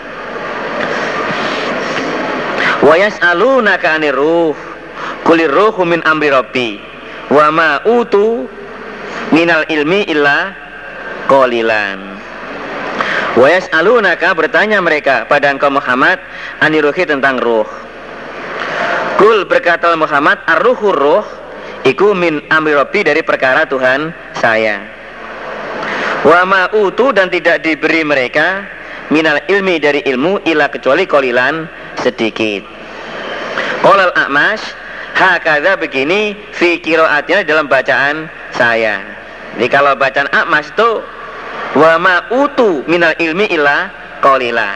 [2.82, 4.58] Wayas alunaka anir ruh.
[5.22, 6.78] Kulir ruhu min amri rabbi.
[7.30, 8.50] Wa ma utu
[9.32, 10.52] minal ilmi illa
[11.30, 11.98] qalilan.
[13.32, 16.20] Wa yas'alunaka bertanya mereka pada engkau Muhammad
[16.60, 17.64] aniruhi tentang ruh.
[19.16, 21.24] Kul berkata Muhammad ar-ruhur ruh
[21.88, 24.84] iku min amri rabbi dari perkara Tuhan saya.
[26.28, 28.68] Wa ma utu dan tidak diberi mereka
[29.08, 31.64] minal ilmi dari ilmu ila kecuali kolilan
[32.04, 32.71] sedikit
[33.82, 39.04] Qolal a'mash Hakada begini fi kiroatnya dalam bacaan saya.
[39.54, 41.04] Jadi kalau bacaan Akmas itu
[41.76, 43.92] wa ma utu minal ilmi illa
[44.24, 44.72] qalila.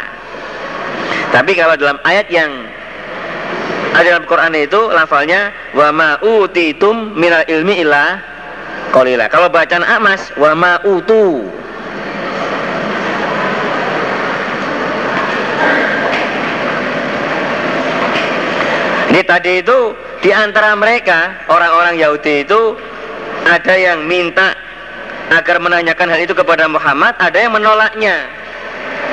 [1.33, 2.53] Tapi kalau dalam ayat yang
[3.97, 8.21] ada dalam Quran itu lafalnya wa ma utitum minal ilmi illa
[8.93, 9.33] qalila.
[9.33, 11.49] Kalau bacaan Akmas wa ma utu
[19.17, 22.77] Ini tadi itu di antara mereka, orang-orang Yahudi itu
[23.49, 24.53] ada yang minta
[25.33, 28.13] agar menanyakan hal itu kepada Muhammad, ada yang menolaknya.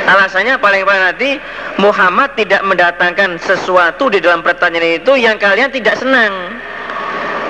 [0.04, 1.40] Alasannya paling paling nanti
[1.80, 6.52] Muhammad tidak mendatangkan sesuatu di dalam pertanyaan itu yang kalian tidak senang.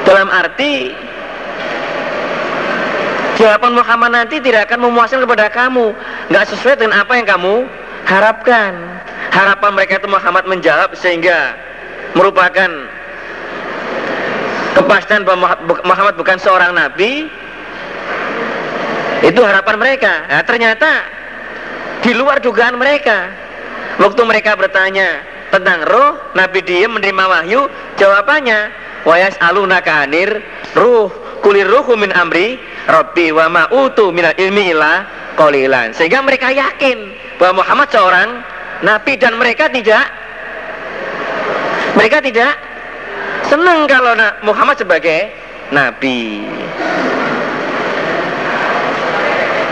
[0.05, 0.93] Dalam arti
[3.41, 5.89] jawaban Muhammad nanti tidak akan memuaskan kepada kamu,
[6.29, 7.65] nggak sesuai dengan apa yang kamu
[8.05, 8.77] harapkan.
[9.33, 11.72] Harapan mereka itu Muhammad menjawab sehingga
[12.13, 12.69] merupakan
[14.73, 15.53] kepastian bahwa
[15.85, 17.29] Muhammad bukan seorang nabi.
[19.23, 20.13] Itu harapan mereka.
[20.27, 20.91] Nah, ternyata
[22.03, 23.31] di luar dugaan mereka.
[24.01, 25.21] Waktu mereka bertanya
[25.53, 27.69] tentang roh Nabi dia menerima wahyu.
[27.95, 28.59] Jawabannya
[29.07, 30.43] wayas aluna kanir
[30.75, 31.07] ruh
[31.39, 35.07] kulir ruhu min amri Rabbi wa ma'utu minal ilmi ila
[35.39, 35.95] qalilan.
[35.95, 38.29] Sehingga mereka yakin bahwa Muhammad seorang
[38.83, 40.03] nabi dan mereka tidak
[41.93, 42.53] mereka tidak
[43.47, 45.29] senang kalau Muhammad sebagai
[45.69, 46.41] nabi.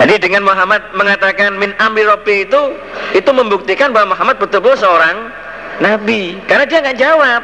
[0.02, 2.62] Jadi dengan Muhammad mengatakan min amri Rabbi itu
[3.14, 5.30] itu membuktikan bahwa Muhammad betul-betul seorang
[5.78, 7.42] nabi karena dia nggak jawab.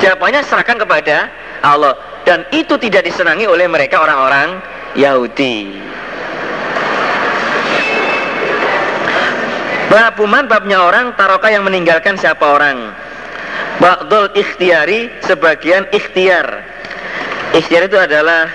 [0.00, 1.28] Jawabannya serahkan kepada
[1.64, 4.60] Allah dan itu tidak disenangi oleh mereka orang-orang
[4.96, 5.72] Yahudi.
[9.92, 12.92] Babuman babnya orang taroka yang meninggalkan siapa orang
[13.76, 16.64] Ba'dul ikhtiari sebagian ikhtiar.
[17.52, 18.48] Ikhtiar itu adalah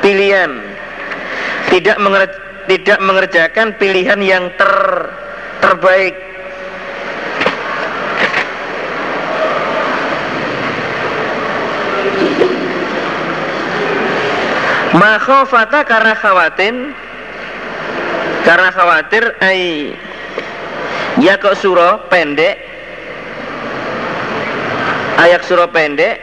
[0.00, 0.48] pilihan.
[1.68, 2.24] Tidak menger
[2.66, 4.72] tidak mengerjakan pilihan yang ter
[5.60, 6.16] terbaik.
[14.96, 16.72] Makhofata karena khawatir
[18.48, 19.92] Karena khawatir ay
[21.20, 22.75] Ya kok surah pendek
[25.20, 26.20] ayat surah pendek.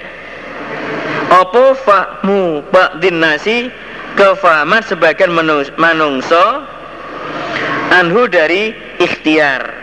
[1.33, 3.69] Opo fahmu ba'din nasi?
[4.13, 5.33] Kefahaman sebagian
[5.81, 6.45] manungso
[7.89, 8.69] anhu dari
[9.01, 9.73] ikhtiar.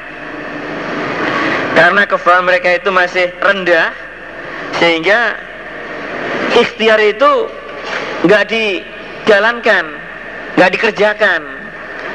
[1.75, 3.91] Karena kefaham mereka itu masih rendah
[4.79, 5.35] sehingga
[6.55, 7.51] ikhtiar itu
[8.23, 9.85] nggak dijalankan
[10.55, 11.43] nggak dikerjakan.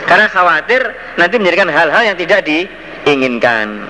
[0.07, 0.79] Karena khawatir
[1.19, 3.83] nanti menjadikan hal-hal yang tidak diinginkan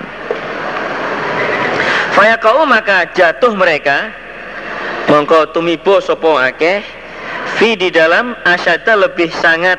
[2.15, 4.07] Fayaqau maka jatuh mereka.
[5.11, 6.79] Mongko tumibo sopo akeh.
[7.59, 9.77] Fi di dalam asyada lebih sangat.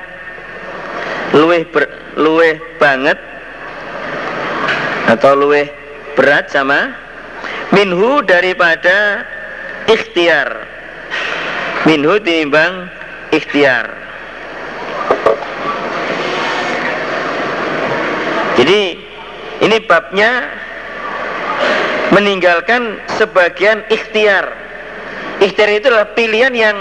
[1.32, 1.88] Luweh ber,
[2.20, 3.16] luweh banget.
[5.08, 5.72] Atau luweh
[6.12, 6.92] berat sama.
[7.72, 9.24] Minhu daripada
[9.88, 10.68] ikhtiar.
[11.88, 12.92] Minhu timbang
[13.32, 13.88] ikhtiar.
[18.56, 18.80] Jadi
[19.64, 20.48] ini babnya
[22.14, 24.52] meninggalkan sebagian ikhtiar.
[25.42, 26.76] Ikhtiar itu adalah pilihan yang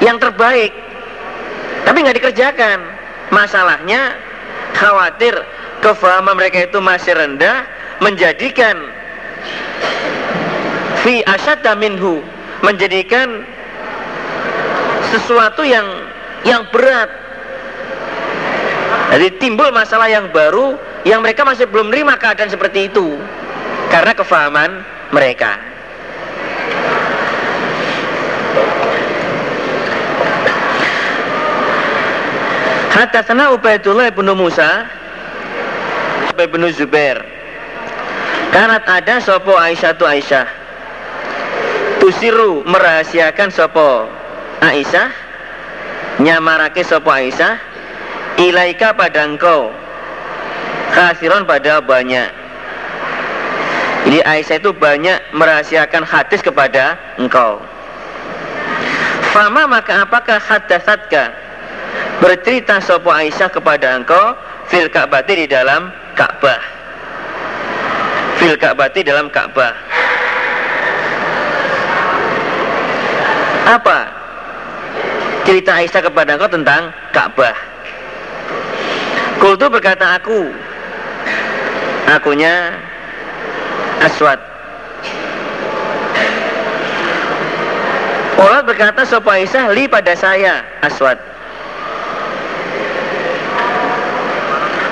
[0.00, 0.72] yang terbaik,
[1.84, 2.78] tapi nggak dikerjakan.
[3.30, 4.18] Masalahnya
[4.74, 5.30] khawatir
[5.78, 7.62] kefahaman mereka itu masih rendah,
[8.02, 8.74] menjadikan
[11.06, 12.20] fi asyadda minhu,
[12.66, 13.46] menjadikan
[15.14, 15.86] sesuatu yang
[16.42, 17.10] yang berat.
[19.10, 23.18] Jadi timbul masalah yang baru yang mereka masih belum menerima keadaan seperti itu
[23.90, 24.70] karena kefahaman
[25.10, 25.58] mereka.
[32.94, 34.86] Hadatsana Ubaidullah bin Musa
[36.36, 37.20] bin Zubair.
[38.50, 40.46] Kanat ada sopo Aisyah tu Aisyah.
[42.00, 44.08] Tusiru merahasiakan sopo
[44.64, 45.12] Aisyah
[46.18, 47.60] nyamarake sopo Aisyah
[48.40, 49.68] ilaika pada engkau
[50.92, 52.39] khasiron pada banyak
[54.08, 57.60] jadi Aisyah itu banyak merahasiakan hadis kepada engkau.
[59.30, 61.30] Fama maka apakah hadasatka
[62.18, 64.34] bercerita sopo Aisyah kepada engkau
[64.66, 66.62] fil Ka'bati di dalam Ka'bah.
[68.40, 69.74] Fil Ka'bati dalam Ka'bah.
[73.70, 73.98] Apa
[75.46, 77.54] cerita Aisyah kepada engkau tentang Ka'bah?
[79.38, 80.52] Kultu berkata aku
[82.10, 82.74] Akunya
[84.00, 84.40] aswad.
[88.40, 91.20] Polat berkata Sopo Aisyah li pada saya aswad.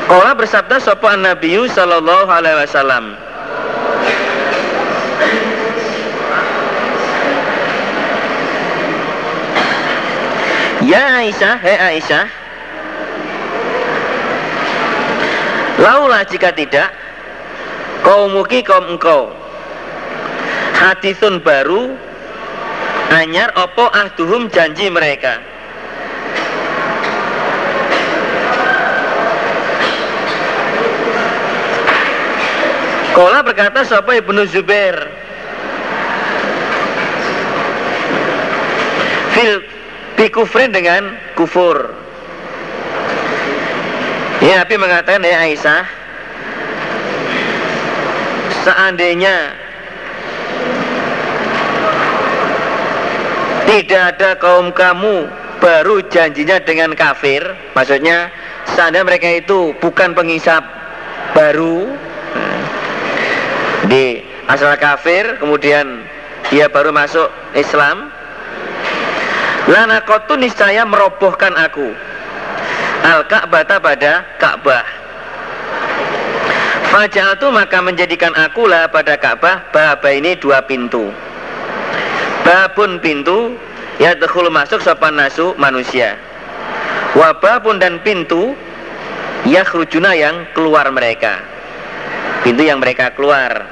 [0.08, 3.16] Kola bersabda Sopo Nabiyu Sallallahu Alaihi Wasallam.
[10.88, 12.24] Ya Aisyah, hei Aisyah.
[15.78, 16.88] Laulah jika tidak
[18.06, 19.32] Kaumuki kaum engkau.
[20.78, 22.08] Hadisun baru
[23.08, 25.40] Anyar opo ahduhum janji mereka?
[33.16, 35.08] Kola berkata siapa Ibnu Zubair?
[39.32, 39.64] Fil
[40.20, 41.88] bikufrin dengan kufur.
[44.44, 45.97] Ya Nabi mengatakan ya Aisyah
[48.68, 49.56] seandainya
[53.64, 55.24] tidak ada kaum kamu
[55.56, 57.40] baru janjinya dengan kafir
[57.72, 58.28] maksudnya
[58.76, 60.60] seandainya mereka itu bukan pengisap
[61.32, 61.96] baru
[63.88, 64.20] di
[64.52, 66.04] asal kafir kemudian
[66.52, 68.12] dia baru masuk Islam
[69.64, 71.92] lana kotu niscaya merobohkan aku.
[73.04, 74.97] Al Ka'bah pada Ka'bah
[76.88, 81.12] itu maka menjadikan akulah pada Ka'bah baba ini dua pintu.
[82.48, 83.60] Babun pintu
[84.00, 86.16] ya dahulu masuk sopan nasu manusia.
[87.12, 88.56] Wababun dan pintu
[89.44, 91.44] ya kerujuna yang keluar mereka.
[92.40, 93.68] Pintu yang mereka keluar.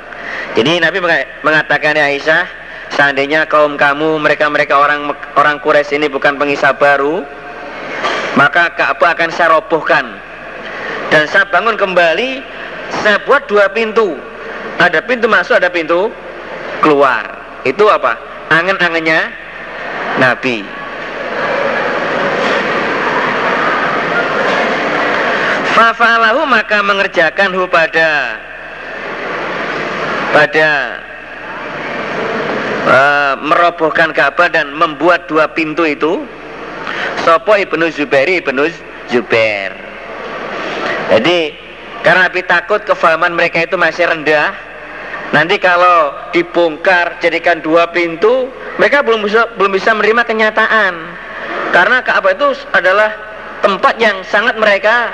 [0.52, 1.00] Jadi Nabi
[1.40, 2.44] mengatakan ya Aisyah,
[2.92, 7.24] seandainya kaum kamu mereka-mereka orang orang Quraisy ini bukan pengisah baru,
[8.36, 10.04] maka Ka'bah akan saya robohkan
[11.08, 12.42] dan saya bangun kembali
[13.02, 14.18] saya buat dua pintu.
[14.76, 16.12] Ada pintu masuk ada pintu
[16.84, 17.24] keluar.
[17.64, 18.18] Itu apa?
[18.52, 19.32] Angen-angennya
[20.20, 20.62] Nabi.
[25.76, 28.40] Fafalahu maka mengerjakan hu pada
[30.32, 30.68] pada
[32.88, 36.24] uh, merobohkan Ka'bah dan membuat dua pintu itu.
[37.28, 38.72] Sopo ibnu Zubairi ibnu
[39.12, 39.74] Zubair.
[41.12, 41.65] Jadi
[42.06, 44.54] karena Nabi takut kefahaman mereka itu masih rendah.
[45.34, 48.46] Nanti kalau dibongkar jadikan dua pintu,
[48.78, 50.94] mereka belum bisa belum bisa menerima kenyataan.
[51.74, 53.10] Karena Ka'bah itu adalah
[53.58, 55.10] tempat yang sangat mereka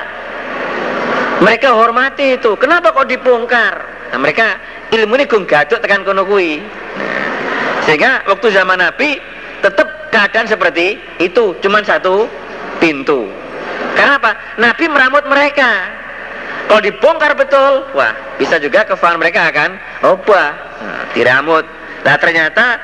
[1.40, 2.52] mereka hormati itu.
[2.60, 3.74] Kenapa kok dibongkar?
[4.12, 4.60] Nah, mereka
[4.92, 6.60] ilmu ini gung gaduk tekan kono kui.
[6.60, 7.24] Nah,
[7.88, 9.16] sehingga waktu zaman Nabi
[9.64, 12.28] tetap keadaan seperti itu, cuma satu
[12.76, 13.32] pintu.
[13.96, 14.36] Kenapa?
[14.60, 16.01] Nabi meramut mereka
[16.68, 19.76] Kalau dibongkar betul, wah bisa juga kefahaman mereka akan
[20.08, 20.50] obah,
[20.80, 21.64] nah, diramut.
[22.02, 22.80] Nah ternyata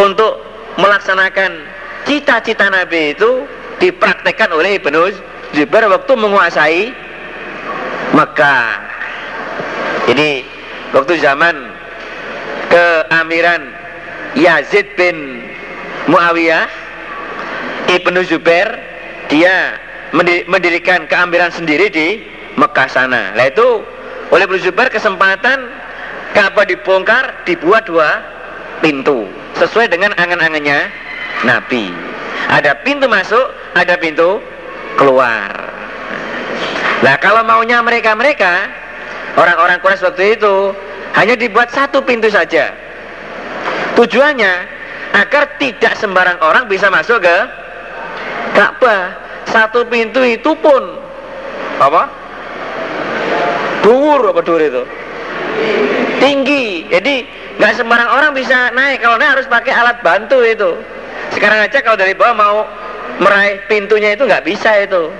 [0.00, 0.42] untuk
[0.80, 1.50] melaksanakan
[2.08, 3.46] cita-cita Nabi itu
[3.78, 5.00] dipraktekkan oleh Ibnu
[5.54, 6.82] Zubair waktu menguasai
[8.12, 8.68] Mekah.
[10.10, 10.44] Jadi
[10.92, 11.54] waktu zaman
[12.68, 13.70] keamiran
[14.34, 15.46] Yazid bin
[16.08, 16.66] Muawiyah
[17.92, 18.68] Ibnu Zubair
[19.28, 19.76] dia
[20.46, 22.20] mendirikan keamiran sendiri di
[22.56, 23.32] Mekah sana.
[23.32, 23.80] Nah itu
[24.32, 25.68] oleh Ibnu Zubair kesempatan
[26.32, 28.20] Ka'bah dibongkar dibuat dua
[28.80, 30.88] pintu sesuai dengan angan-angannya
[31.44, 31.92] Nabi.
[32.48, 34.40] Ada pintu masuk, ada pintu
[34.96, 35.48] keluar.
[37.02, 38.68] Nah kalau maunya mereka-mereka
[39.36, 40.76] orang-orang Quraisy waktu itu
[41.16, 42.72] hanya dibuat satu pintu saja.
[43.96, 44.54] Tujuannya
[45.12, 47.36] agar tidak sembarang orang bisa masuk ke
[48.56, 49.31] Ka'bah.
[49.48, 50.82] Satu pintu itu pun
[51.82, 52.08] apa?
[53.82, 54.82] Dur apa dur itu?
[56.22, 56.86] Tinggi.
[56.86, 57.26] Jadi
[57.58, 59.02] nggak sembarang orang bisa naik.
[59.02, 60.78] Kalau naik harus pakai alat bantu itu.
[61.34, 62.56] Sekarang aja kalau dari bawah mau
[63.18, 65.10] meraih pintunya itu nggak bisa itu.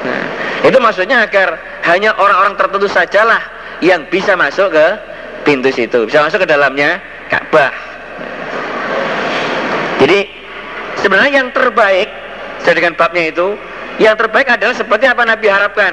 [0.00, 0.24] Nah,
[0.64, 3.40] itu maksudnya agar hanya orang-orang tertentu sajalah
[3.84, 4.86] yang bisa masuk ke
[5.44, 7.00] pintu situ, bisa masuk ke dalamnya
[7.32, 7.72] Ka'bah.
[10.00, 10.28] Jadi
[11.00, 12.08] sebenarnya yang terbaik
[12.64, 13.56] dengan babnya itu,
[14.00, 15.92] yang terbaik adalah seperti apa Nabi harapkan.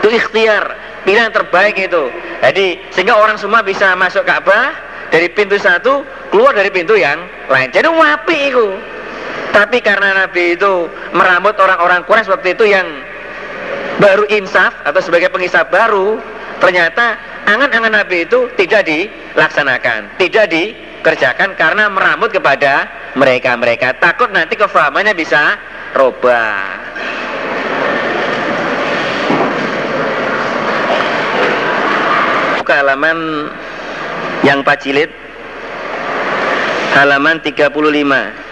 [0.00, 0.64] Itu ikhtiar,
[1.04, 2.08] pilihan terbaik itu.
[2.40, 4.72] Jadi sehingga orang semua bisa masuk Ka'bah
[5.12, 7.20] dari pintu satu keluar dari pintu yang
[7.50, 7.68] lain.
[7.74, 8.66] Jadi wapi itu.
[9.50, 12.86] Tapi karena Nabi itu merambut orang-orang Quraisy waktu itu yang
[13.98, 16.22] baru insaf atau sebagai pengisap baru,
[16.62, 23.96] ternyata angan-angan Nabi itu tidak dilaksanakan, tidak dikerjakan karena merambut kepada mereka-mereka.
[24.00, 25.56] Takut nanti kefahamannya bisa
[25.96, 26.80] robah.
[32.60, 33.50] Ke halaman
[34.46, 35.10] yang pacilid
[36.94, 38.49] halaman 35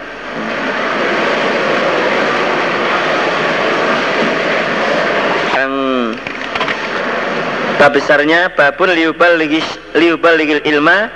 [7.79, 9.63] Bab besarnya babun liubal ligis
[9.95, 11.07] liubal ligil ilma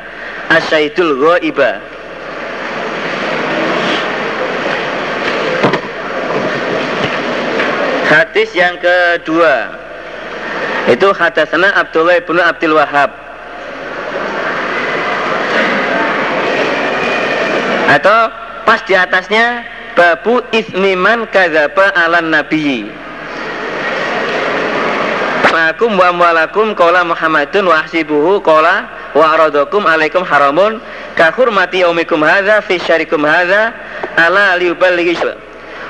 [0.47, 1.83] asyaidul ghaiba.
[8.07, 9.75] Hadis yang kedua
[10.87, 13.11] itu hadasana Abdullah bin Abdul Wahab
[17.91, 18.19] atau
[18.63, 19.67] pas di atasnya
[19.99, 23.02] babu ismiman kadzaba alan nabiyyi
[25.53, 30.81] Lakum wa amwalakum qala Muhammadun wa ahsibuhu qala wa aradakum alaikum haramun.
[31.13, 33.69] Ka hurmati yaumikum hadza fi syarikum hadza
[34.17, 35.13] ala liuballighi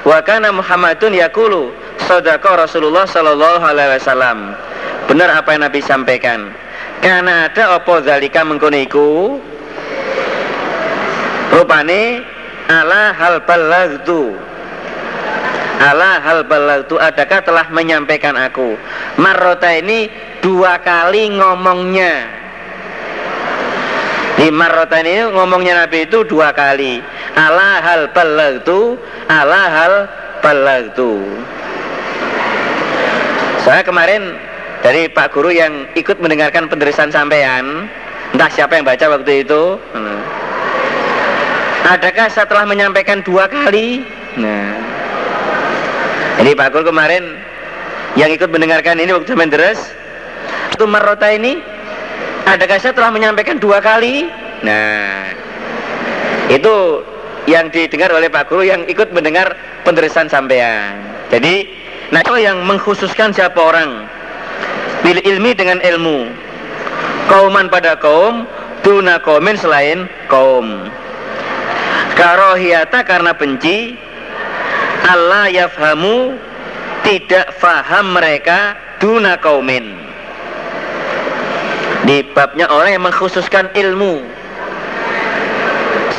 [0.04, 1.72] wa kana Muhammadun yaqulu
[2.04, 4.52] sadaqa Rasulullah sallallahu alaihi wasallam.
[5.08, 6.52] Benar apa yang Nabi sampaikan?
[7.00, 9.40] Karena ada apa zalika mengkono iku?
[11.56, 12.20] Rupane
[12.68, 14.36] ala hal balagtu
[15.84, 18.80] Ala hal balagtu adakah telah menyampaikan aku?
[19.20, 20.08] Marrota ini
[20.40, 22.24] dua kali ngomongnya.
[24.40, 27.04] Di marrota ini ngomongnya Nabi itu dua kali.
[27.36, 28.96] Ala hal balagtu
[29.28, 29.94] Ala hal
[30.40, 31.20] balagtu.
[33.68, 34.40] Saya kemarin
[34.80, 37.88] dari Pak Guru yang ikut mendengarkan penjelasan sampean
[38.32, 39.76] Entah siapa yang baca waktu itu.
[39.92, 40.20] Hmm.
[41.92, 44.08] Adakah setelah menyampaikan dua kali?
[44.40, 44.93] Nah
[46.42, 47.38] ini Pak Kul kemarin
[48.18, 49.80] yang ikut mendengarkan ini waktu zaman deres.
[50.74, 51.62] Itu marota ini
[52.50, 54.26] adakah saya telah menyampaikan dua kali.
[54.66, 55.30] Nah
[56.50, 57.04] itu
[57.46, 59.54] yang didengar oleh Pak Guru yang ikut mendengar
[59.84, 60.98] penjelasan sampean.
[61.30, 61.68] Jadi
[62.14, 64.08] nah itu yang mengkhususkan siapa orang?
[65.04, 66.32] Bil ilmi dengan ilmu.
[67.28, 68.48] Kauman pada kaum
[68.84, 70.88] tuna kaumin selain kaum.
[72.14, 73.98] Karohiyata karena benci
[75.04, 76.40] Allah yafhamu
[77.04, 80.04] tidak faham mereka duna kaumin
[82.04, 84.24] di babnya orang yang mengkhususkan ilmu.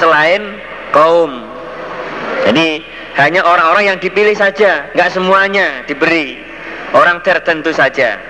[0.01, 0.43] Selain
[0.91, 1.33] kaum.
[2.45, 2.85] Jadi
[3.17, 6.41] hanya orang-orang yang dipilih saja nggak semuanya diberi.
[6.93, 8.21] Orang tertentu saja.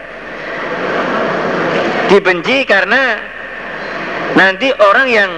[2.10, 3.18] Dibenci karena
[4.38, 5.30] nanti orang yang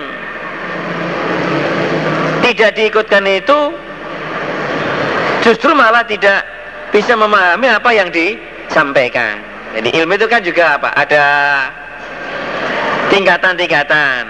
[2.45, 3.86] tidak diikutkan itu
[5.47, 6.43] justru malah tidak
[6.91, 9.39] bisa memahami apa yang disampaikan.
[9.79, 10.91] Jadi ilmu itu kan juga apa?
[10.99, 11.25] Ada
[13.15, 14.23] tingkatan-tingkatan.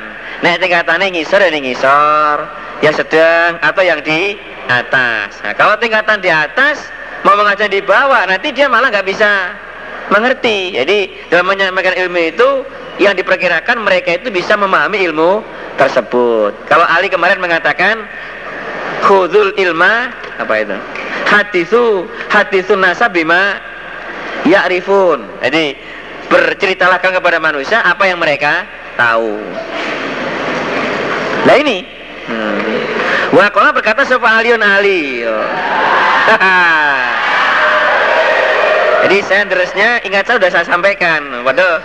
[0.45, 2.37] Nah tingkatannya ngisor ya ngisor,
[2.85, 4.37] yang sedang atau yang di
[4.69, 5.41] atas.
[5.41, 6.93] Nah, kalau tingkatan di atas
[7.25, 9.57] mau mengajar di bawah, nanti dia malah nggak bisa
[10.13, 10.77] mengerti.
[10.77, 12.49] Jadi dalam menyampaikan ilmu itu
[13.01, 15.41] yang diperkirakan mereka itu bisa memahami ilmu
[15.81, 16.53] tersebut.
[16.69, 18.05] Kalau Ali kemarin mengatakan
[19.05, 20.77] khudul ilma apa itu?
[21.27, 23.61] Hatisu hatisu nasab bima
[24.47, 25.43] ya'rifun.
[25.43, 25.77] Jadi
[26.31, 28.65] berceritalah kepada manusia apa yang mereka
[28.97, 29.37] tahu.
[31.47, 31.87] Nah ini
[32.27, 32.59] hmm.
[33.31, 35.23] Wakola berkata sopa aliun ali
[39.07, 41.79] Jadi saya terusnya ingat saya sudah saya sampaikan Waduh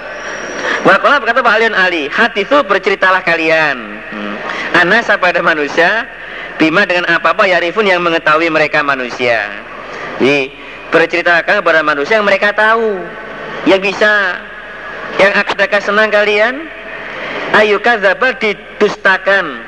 [0.82, 3.78] Wakola berkata Pak Alion Ali Hati itu berceritalah kalian
[4.10, 4.34] hmm.
[4.82, 6.10] Anas pada manusia
[6.62, 9.50] Bima dengan apa-apa yarifun yang mengetahui mereka manusia.
[10.22, 10.54] Jadi
[10.94, 13.02] berceritakan kepada manusia yang mereka tahu.
[13.66, 14.38] Yang bisa
[15.18, 16.70] Yang akan senang kalian.
[17.58, 19.66] Ayu kadzaba didustakan.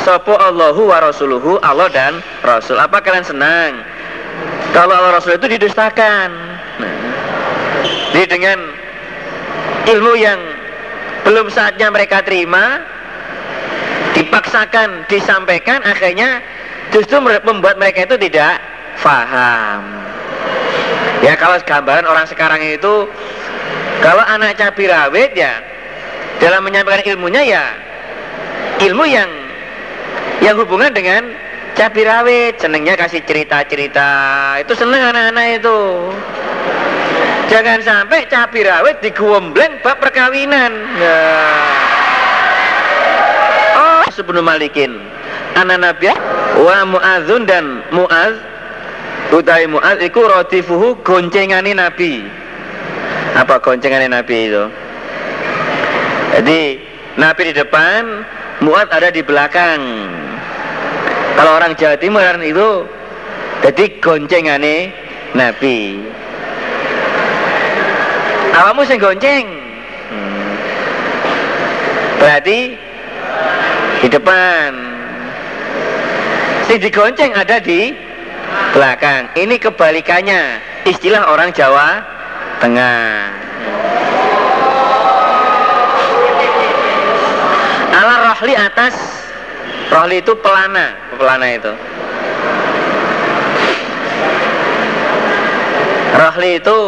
[0.00, 2.80] Sopo Allahu wa Rasuluhu Allah dan Rasul.
[2.80, 3.84] Apa kalian senang?
[4.72, 6.28] Kalau Allah Rasul itu didustakan.
[6.80, 6.94] Nah,
[8.16, 8.58] Jadi dengan
[9.92, 10.40] ilmu yang
[11.28, 12.80] belum saatnya mereka terima
[14.30, 16.38] dipaksakan disampaikan akhirnya
[16.94, 18.62] justru membuat mereka itu tidak
[18.94, 19.82] faham
[21.18, 23.10] ya kalau gambaran orang sekarang itu
[23.98, 25.58] kalau anak cabai rawit ya
[26.38, 27.64] dalam menyampaikan ilmunya ya
[28.86, 29.26] ilmu yang
[30.38, 31.34] yang hubungan dengan
[31.74, 34.10] cabai rawit senengnya kasih cerita-cerita
[34.62, 35.78] itu seneng anak-anak itu
[37.50, 40.70] Jangan sampai cabai rawit digombleng bab perkawinan.
[41.02, 41.99] Nah.
[44.20, 45.00] Sebelum malikin.
[45.56, 46.12] Anak Nabi
[46.60, 48.36] wa Mu'adzun dan Mu'adz
[49.32, 52.28] utai Mu'adz iku rotifuhu goncengane Nabi.
[53.32, 54.64] Apa goncengane Nabi itu?
[56.36, 56.60] Jadi
[57.16, 58.28] Nabi di depan,
[58.60, 59.80] Mu'adz ada di belakang.
[61.40, 62.84] Kalau orang Jawa Timur itu
[63.64, 64.92] jadi goncengane
[65.32, 65.96] Nabi
[68.60, 69.46] awamu sing gonceng
[70.12, 70.52] hmm.
[72.20, 72.58] berarti
[74.00, 74.72] di depan.
[76.64, 77.92] Sing digonceng ada di
[78.72, 79.28] belakang.
[79.36, 80.42] Ini kebalikannya.
[80.88, 82.00] Istilah orang Jawa
[82.60, 83.32] Tengah.
[87.92, 88.96] Ala rohli atas.
[89.92, 90.96] Rohli itu pelana.
[91.16, 91.72] Pelana itu.
[96.20, 96.80] Rohli itu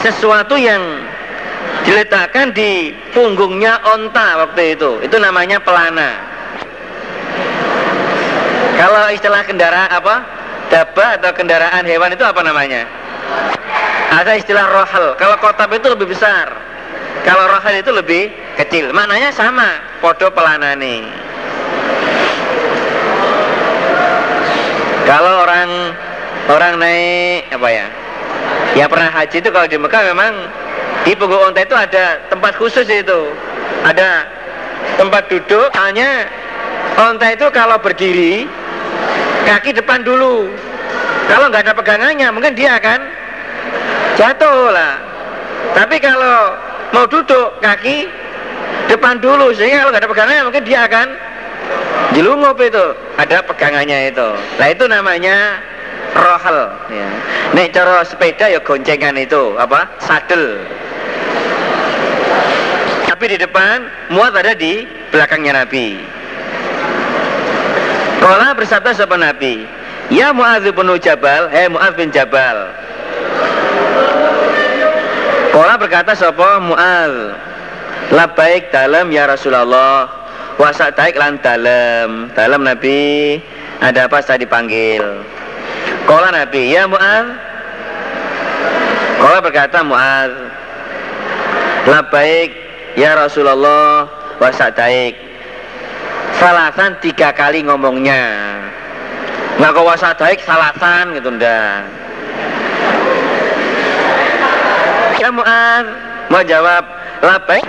[0.00, 0.80] sesuatu yang
[1.84, 5.00] diletakkan di punggungnya onta waktu itu.
[5.04, 6.10] Itu namanya pelana.
[8.76, 10.16] Kalau istilah kendaraan apa?
[10.70, 12.86] Daba atau kendaraan hewan itu apa namanya?
[14.10, 15.14] Ada istilah rohal.
[15.18, 16.50] Kalau kotab itu lebih besar.
[17.26, 18.94] Kalau rohal itu lebih kecil.
[18.96, 20.00] Maknanya sama.
[20.00, 21.04] Podo pelana nih.
[25.04, 25.70] Kalau orang
[26.48, 27.86] orang naik apa ya?
[28.78, 30.32] Ya pernah haji itu kalau di Mekah memang
[31.04, 33.20] di punggung onta itu ada tempat khusus itu.
[33.80, 34.28] Ada
[35.00, 36.28] tempat duduk, hanya
[37.00, 38.44] onta itu kalau berdiri
[39.48, 40.52] kaki depan dulu.
[41.30, 43.00] Kalau nggak ada pegangannya mungkin dia akan
[44.18, 44.98] jatuh lah.
[45.72, 46.58] Tapi kalau
[46.90, 48.10] mau duduk kaki
[48.90, 51.06] depan dulu sehingga kalau nggak ada pegangannya mungkin dia akan
[52.18, 52.84] jelungup itu
[53.16, 54.28] ada pegangannya itu.
[54.58, 55.62] Nah itu namanya
[56.18, 57.08] rohal ya.
[57.54, 59.86] Nek cara sepeda ya goncengan itu apa?
[60.02, 60.58] Sadel.
[63.20, 63.84] Tapi di depan
[64.16, 65.92] muat ada di belakangnya Nabi.
[68.16, 69.68] Kala bersabda sapa Nabi,
[70.08, 72.72] "Ya Muadz bin Jabal, hei Muadz bin Jabal."
[75.52, 77.36] Kala berkata sapa Muadz,
[78.08, 80.08] "Labaik dalam ya Rasulullah."
[80.56, 83.36] Wasak taik lan dalam Dalam Nabi
[83.80, 85.00] Ada apa saya dipanggil
[86.04, 87.26] Kala Nabi, ya Mu'ad
[89.20, 90.32] Kala berkata Mu'ad
[91.88, 94.08] Labaik ya Rasulullah
[94.38, 95.30] wa sa'daik
[96.40, 98.56] Salasan tiga kali ngomongnya.
[99.60, 101.84] Nggak kau wasadaik salasan gitu ndak.
[105.20, 105.84] Ya Mu'ad
[106.32, 106.80] Mau jawab
[107.20, 107.66] Labaik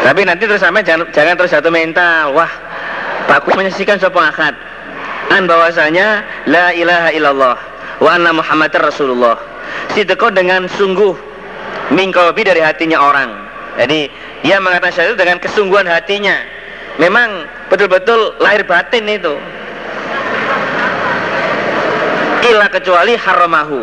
[0.00, 2.32] Tapi nanti terus sampai jangan, jangan terus jatuh mental.
[2.32, 2.48] Wah
[3.28, 4.56] Aku menyaksikan sebuah akad.
[5.28, 7.56] An bahwasanya la ilaha illallah
[8.00, 9.36] wa anna muhammadar rasulullah
[9.92, 11.14] sideko dengan sungguh
[11.92, 13.30] mingkobi dari hatinya orang.
[13.74, 14.06] Jadi
[14.46, 16.36] dia mengatakan syahadat dengan kesungguhan hatinya.
[16.96, 19.34] Memang betul-betul lahir batin itu.
[22.44, 23.82] Illa kecuali haramahu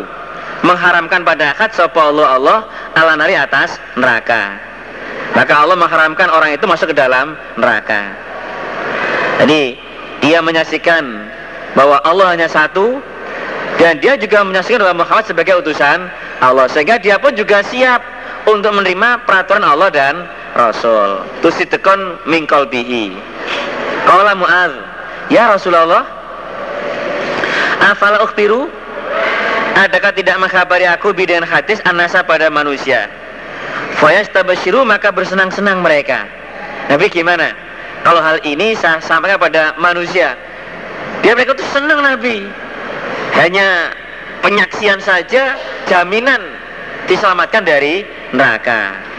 [0.62, 2.58] mengharamkan pada akad sapa Allah Allah
[2.94, 4.56] ala nari atas neraka.
[5.34, 8.14] Maka Allah mengharamkan orang itu masuk ke dalam neraka.
[9.42, 9.74] Jadi
[10.22, 11.02] dia menyaksikan
[11.74, 13.00] bahwa Allah hanya satu,
[13.80, 16.06] dan dia juga menyaksikan bahwa Muhammad sebagai utusan
[16.44, 18.02] Allah sehingga dia pun juga siap
[18.44, 20.14] untuk menerima peraturan Allah dan
[20.52, 21.24] Rasul.
[21.40, 23.16] Tusitekon mingkol bihi.
[24.02, 24.74] Qala Mu'ad
[25.30, 26.02] Ya Rasulullah
[27.82, 28.70] Afala ukhbiru?
[29.72, 33.10] Adakah tidak mengkhabari aku bidan hadis anasa pada manusia?
[33.98, 36.28] Fayastabashiru maka bersenang-senang mereka.
[36.86, 37.50] Nabi gimana?
[38.06, 40.38] Kalau hal ini saya sampaikan pada manusia.
[41.26, 42.46] Dia mereka itu senang Nabi
[43.32, 43.96] Hanya
[44.44, 45.56] penyaksian saja
[45.88, 46.40] jaminan
[47.08, 49.12] diselamatkan dari neraka.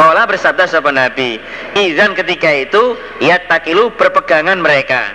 [0.00, 1.36] Kala bersabda sahabat Nabi
[1.76, 5.12] Izan ketika itu Ya takilu berpegangan mereka.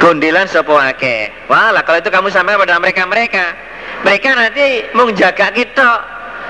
[0.00, 3.52] Gondilan sopo ake Walah kalau itu kamu sampai pada mereka-mereka
[4.08, 5.90] Mereka nanti menjaga kita.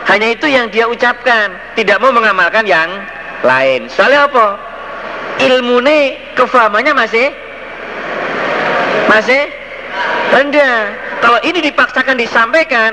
[0.07, 2.87] Hanya itu yang dia ucapkan Tidak mau mengamalkan yang
[3.43, 3.91] lain.
[3.91, 4.47] Soalnya apa?
[5.43, 7.35] Ilmu ini kefahamannya masih
[9.11, 9.43] Masih
[10.35, 10.79] rendah
[11.23, 12.93] Kalau ini dipaksakan disampaikan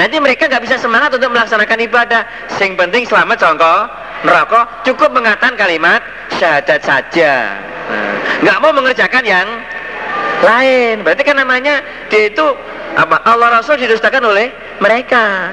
[0.00, 2.22] Nanti mereka nggak bisa semangat untuk melaksanakan ibadah.
[2.56, 3.76] Sing penting selamat jongko
[4.24, 6.00] neraka cukup mengatakan kalimat
[6.38, 7.60] syahadat saja.
[7.92, 9.48] Nah, nggak mau mengerjakan yang
[10.40, 11.04] lain.
[11.04, 12.46] Berarti kan namanya dia itu
[12.96, 13.20] apa?
[13.28, 14.48] Allah Rasul didustakan oleh
[14.80, 15.52] mereka.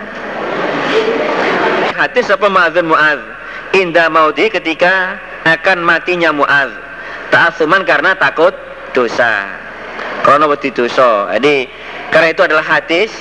[2.00, 3.22] Hadis apa Mu'adzun Mu'adz
[3.76, 6.72] Indah maudi ketika akan matinya Mu'adz
[7.28, 8.56] Ta'asuman karena takut
[8.96, 9.52] dosa
[10.26, 11.66] Karena wedi dosa Jadi
[12.10, 13.12] karena itu adalah hadis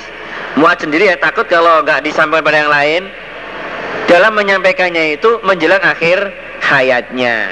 [0.57, 3.03] Muat sendiri ya takut kalau nggak disampaikan pada yang lain
[4.09, 6.33] dalam menyampaikannya itu menjelang akhir
[6.65, 7.45] hayatnya.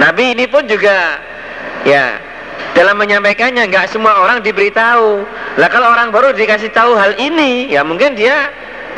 [0.00, 1.20] Nabi ini pun juga
[1.84, 2.16] ya
[2.72, 5.28] dalam menyampaikannya nggak semua orang diberitahu.
[5.60, 8.48] Lah kalau orang baru dikasih tahu hal ini, ya mungkin dia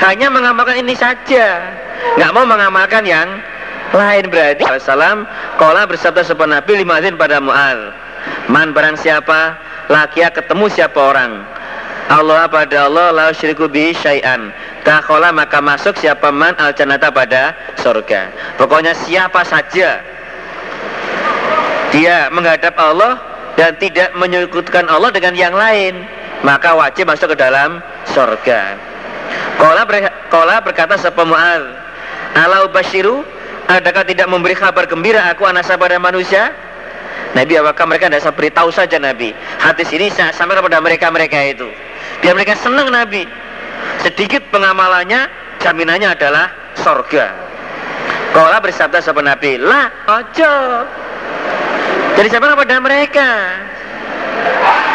[0.06, 1.74] hanya mengamalkan ini saja,
[2.14, 3.28] nggak mau mengamalkan yang
[3.90, 4.62] lain berarti.
[4.78, 5.27] Salam,
[5.59, 8.06] kola bersabda sepan Nabi lima pada Mu'al.
[8.47, 9.59] Man barang siapa,
[9.90, 11.43] laki ketemu siapa orang.
[12.07, 14.55] Allah pada Allah la syiriku bi syai'an.
[14.86, 18.31] Takhola maka masuk siapa man al janata pada surga.
[18.55, 19.98] Pokoknya siapa saja
[21.90, 23.19] Dia menghadap Allah
[23.59, 26.07] Dan tidak menyekutkan Allah dengan yang lain
[26.47, 27.82] Maka wajib masuk ke dalam
[28.15, 28.78] surga.
[29.59, 31.62] Kola, ber, kola berkata siapa mu'ad
[32.39, 33.27] Alau basyiru
[33.66, 36.55] Adakah tidak memberi kabar gembira aku anasa pada manusia
[37.37, 41.69] Nabi apakah mereka tidak beritahu saja Nabi Hadis ini saya sampaikan kepada mereka-mereka itu
[42.21, 43.29] Biar mereka senang Nabi.
[44.01, 45.29] Sedikit pengamalannya,
[45.61, 47.33] jaminannya adalah sorga.
[48.33, 50.55] Kala bersabda sahabat Nabi, lah ojo.
[52.17, 53.31] Jadi siapa pada mereka?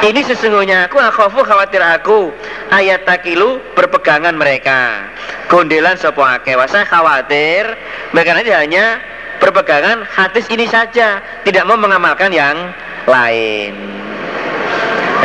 [0.02, 2.34] Ini sesungguhnya aku akhofu khawatir aku
[2.74, 5.06] ayat takilu berpegangan mereka
[5.46, 7.78] gondelan sopo ake saya khawatir
[8.10, 8.98] mereka nanti hanya
[9.42, 12.70] berpegangan hadis ini saja tidak mau mengamalkan yang
[13.10, 13.74] lain.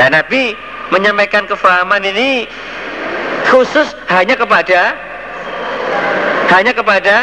[0.00, 0.56] Dan Nabi
[0.88, 2.48] menyampaikan kefahaman ini
[3.52, 4.96] khusus hanya kepada
[6.50, 7.16] hanya kepada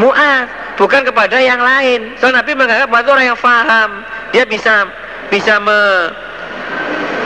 [0.00, 0.48] mu'ad
[0.80, 2.16] bukan kepada yang lain.
[2.18, 3.90] So Nabi menganggap itu orang yang faham.
[4.34, 4.88] Dia bisa
[5.30, 5.78] bisa me,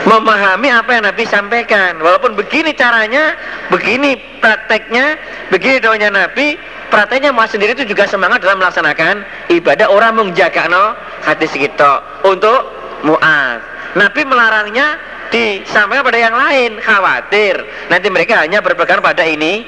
[0.05, 1.97] memahami apa yang Nabi sampaikan.
[2.01, 3.35] Walaupun begini caranya
[3.73, 5.17] begini prakteknya
[5.49, 6.57] begini doanya Nabi
[6.89, 10.93] prakteknya Mu'ad sendiri itu juga semangat dalam melaksanakan ibadah orang menjaga no
[11.23, 12.65] hati kita untuk
[13.05, 15.01] Mu'ad Nabi melarangnya
[15.33, 17.57] disampaikan pada yang lain khawatir.
[17.89, 19.65] Nanti mereka hanya berpegang pada ini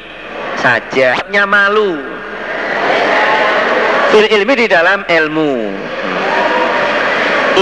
[0.62, 1.18] saja.
[1.34, 1.98] Nya malu.
[4.14, 5.54] Il ilmi di dalam ilmu.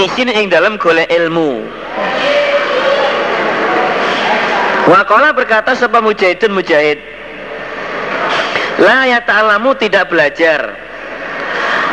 [0.04, 1.64] Isin ing dalam golek ilmu.
[4.90, 6.98] Wakola berkata sebab mujahidun mujahid
[8.78, 10.78] La ya ta'alamu tidak belajar.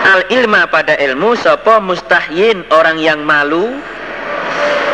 [0.07, 3.81] Al ilma pada ilmu Sopo mustahyin orang yang malu.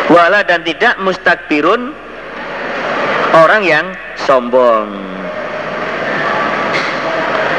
[0.07, 1.91] Wala dan tidak mustakbirun
[3.33, 3.85] orang yang
[4.19, 4.93] sombong.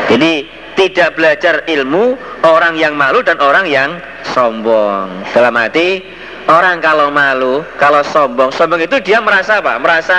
[0.08, 2.14] Jadi tidak belajar ilmu
[2.44, 3.96] orang yang malu dan orang yang
[4.34, 5.08] sombong.
[5.32, 6.02] Dalam hati
[6.50, 9.78] orang kalau malu kalau sombong sombong itu dia merasa apa?
[9.80, 10.18] Merasa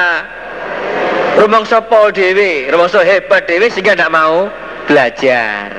[1.39, 4.47] rumong sopo dewi rumong so hebat dewi sehingga tidak mau
[4.85, 5.73] belajar.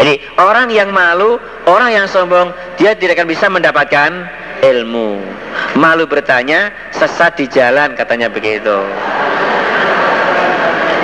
[0.00, 1.36] Jadi orang yang malu
[1.68, 2.50] orang yang sombong
[2.80, 4.10] dia tidak akan bisa mendapatkan
[4.64, 5.20] ilmu.
[5.76, 8.78] Malu bertanya sesat di jalan katanya begitu.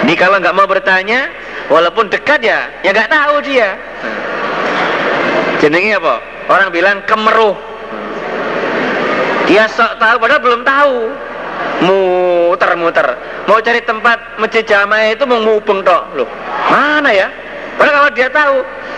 [0.08, 1.28] Ini kalau nggak mau bertanya
[1.68, 3.76] walaupun dekat ya ya nggak tahu dia.
[5.58, 6.16] Jenenge apa?
[6.48, 7.58] Orang bilang kemeruh.
[9.50, 10.96] Dia sok tahu padahal belum tahu
[12.48, 13.04] muter-muter.
[13.44, 16.16] Mau cari tempat masjid jamaah itu mau ngubeng tok.
[16.16, 16.28] Loh
[16.72, 17.28] mana ya?
[17.76, 18.54] Padahal kalau dia tahu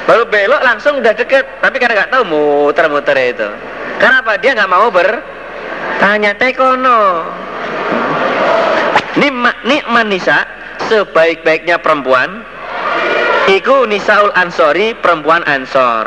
[0.06, 1.42] baru belok langsung udah deket.
[1.58, 3.48] Tapi karena nggak tahu muter-muter itu.
[3.98, 4.38] Kenapa?
[4.38, 5.18] Dia nggak mau ber
[5.98, 7.28] Tanya tekono.
[9.18, 10.46] Nikmat nikmat nisa
[10.88, 12.46] sebaik-baiknya perempuan
[13.50, 16.06] Iku nisaul ansori perempuan ansor.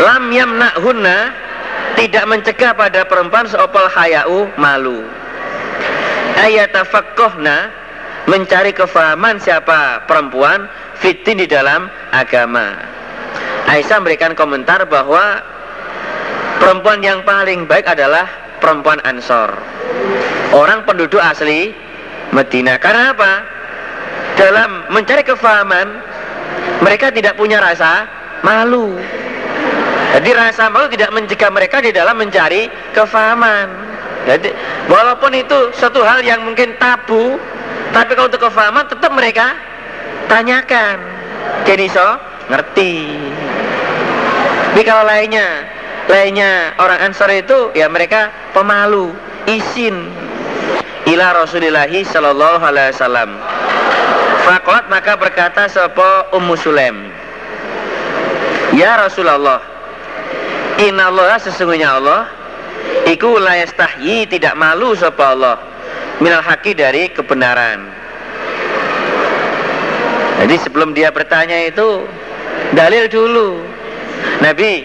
[0.00, 1.16] Lam yamna'hunna
[1.96, 5.02] tidak mencegah pada perempuan seopal hayau malu.
[6.36, 7.72] Ayatafakohna
[8.28, 10.68] mencari kefahaman siapa perempuan
[11.00, 12.76] fitin di dalam agama.
[13.66, 15.42] Aisyah memberikan komentar bahwa
[16.62, 18.28] perempuan yang paling baik adalah
[18.60, 19.50] perempuan ansor.
[20.54, 21.74] Orang penduduk asli
[22.30, 22.78] Medina.
[22.78, 23.56] Karena apa?
[24.36, 25.88] dalam mencari kefahaman
[26.84, 28.04] mereka tidak punya rasa
[28.44, 29.00] malu
[30.16, 33.68] jadi rasa malu tidak mencegah mereka di dalam mencari kefahaman
[34.24, 34.50] jadi
[34.88, 37.36] walaupun itu satu hal yang mungkin tabu
[37.92, 39.54] tapi kalau untuk kefahaman tetap mereka
[40.26, 40.96] tanyakan
[41.68, 42.08] jadi so
[42.48, 43.12] ngerti
[44.76, 45.64] tapi kalau lainnya
[46.04, 49.16] lainnya orang Ansar itu ya mereka pemalu
[49.48, 50.12] isin
[51.06, 53.30] ila Rasulillahi sallallahu alaihi wasallam.
[54.44, 57.08] Fakolat maka berkata sapa Ummu Sulaim.
[58.74, 59.62] Ya Rasulullah,
[60.76, 62.28] Inna Allah sesungguhnya Allah
[63.08, 65.56] Iku layastahyi tidak malu sapa Allah
[66.16, 67.92] Minal haki dari kebenaran.
[70.40, 72.08] Jadi sebelum dia bertanya itu
[72.72, 73.62] Dalil dulu.
[74.40, 74.84] Nabi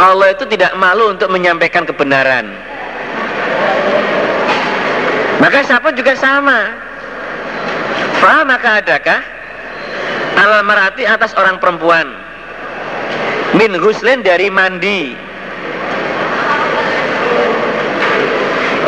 [0.00, 2.48] Allah itu tidak malu untuk menyampaikan kebenaran.
[5.40, 6.68] Maka siapa juga sama.
[8.20, 9.20] Faham maka adakah?
[10.36, 12.29] Al marati atas orang perempuan
[13.56, 15.14] min huslin dari mandi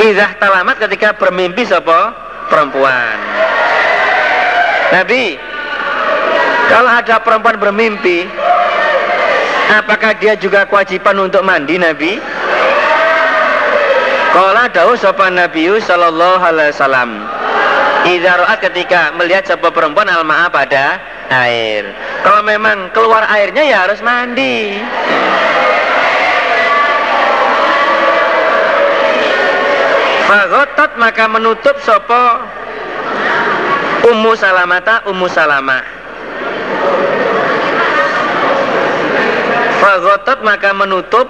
[0.03, 2.11] Izah talamat ketika bermimpi sopo
[2.51, 3.17] perempuan
[4.91, 5.39] Nabi
[6.67, 8.27] Kalau ada perempuan bermimpi
[9.73, 12.21] Apakah dia juga kewajiban untuk mandi Nabi?
[14.37, 17.11] Kala dawuh sapa Nabi sallallahu alaihi wasallam.
[18.05, 21.01] Idza ketika melihat sebuah perempuan alma'a pada
[21.33, 21.89] air.
[22.23, 24.79] Kalau memang keluar airnya ya harus mandi.
[30.31, 32.25] Fagotot maka menutup sopo?
[34.03, 35.83] Ummu Salamata Ummu Salamah
[39.79, 41.29] Fagotot maka menutup.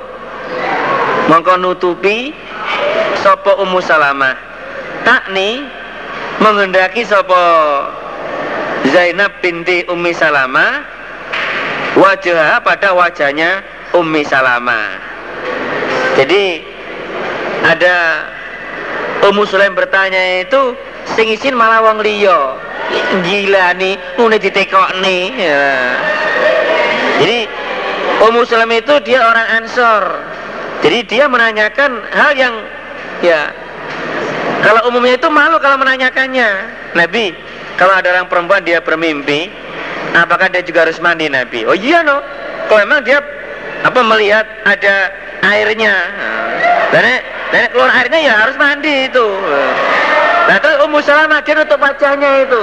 [1.28, 2.36] Mongko nutupi
[3.24, 4.36] sopo Ummu Salamah
[5.06, 5.64] takni
[6.42, 7.38] menghendaki sopo
[8.90, 10.82] Zainab binti Ummi Salamah
[11.94, 13.62] wajah pada wajahnya
[13.94, 14.98] Ummi Salamah
[16.18, 16.64] jadi
[17.62, 17.96] ada
[19.30, 20.74] Ummu Sulaim bertanya itu
[21.14, 22.58] sing isin malah wong liya
[23.22, 24.38] gila nih ngene
[24.98, 25.66] nih ya.
[27.22, 27.38] jadi
[28.26, 30.02] Ummu Sulaim itu dia orang Ansor
[30.82, 32.54] jadi dia menanyakan hal yang
[33.22, 33.54] Ya.
[34.66, 36.50] Kalau umumnya itu malu kalau menanyakannya.
[36.98, 37.32] Nabi,
[37.76, 39.48] kalau ada orang perempuan dia bermimpi,
[40.12, 41.64] apakah dia juga harus mandi Nabi?
[41.64, 42.20] Oh iya no.
[42.68, 43.18] Kalau memang dia
[43.82, 45.10] apa melihat ada
[45.42, 45.94] airnya,
[46.94, 47.02] dan
[47.50, 49.26] nenek keluar airnya ya harus mandi itu.
[50.46, 52.60] Nah terus Ummu Salamah dia nutup wajahnya itu.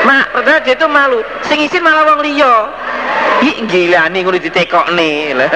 [0.00, 1.20] Mak, padahal dia itu malu.
[1.44, 2.54] Sing isin malah wong liya.
[3.44, 5.36] Ih gila nih kudu ditekok nih.
[5.36, 5.50] Lah.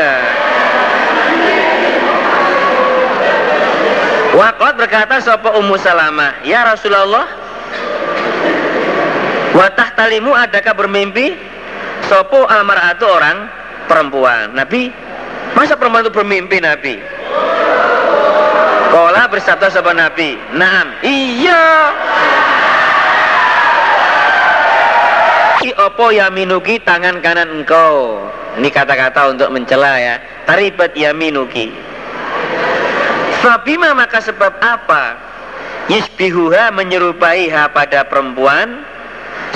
[4.34, 7.24] Waqat berkata sapa Ummu Salamah, "Ya Rasulullah,
[9.54, 11.38] watah talimu adakah bermimpi?
[12.10, 13.48] Sopo almaratu orang
[13.88, 14.52] perempuan.
[14.52, 14.92] Nabi,
[15.56, 17.00] masa perempuan itu bermimpi Nabi?
[18.92, 21.64] Kola bersabda sapa Nabi, Naam, iya.
[25.74, 28.22] Opo yaminuki tangan kanan engkau.
[28.54, 30.22] Ini kata-kata untuk mencela ya.
[30.46, 31.74] Taribat yaminuki
[33.44, 35.20] Fabima maka sebab apa?
[35.92, 38.86] Yisbihuha menyerupai ha pada perempuan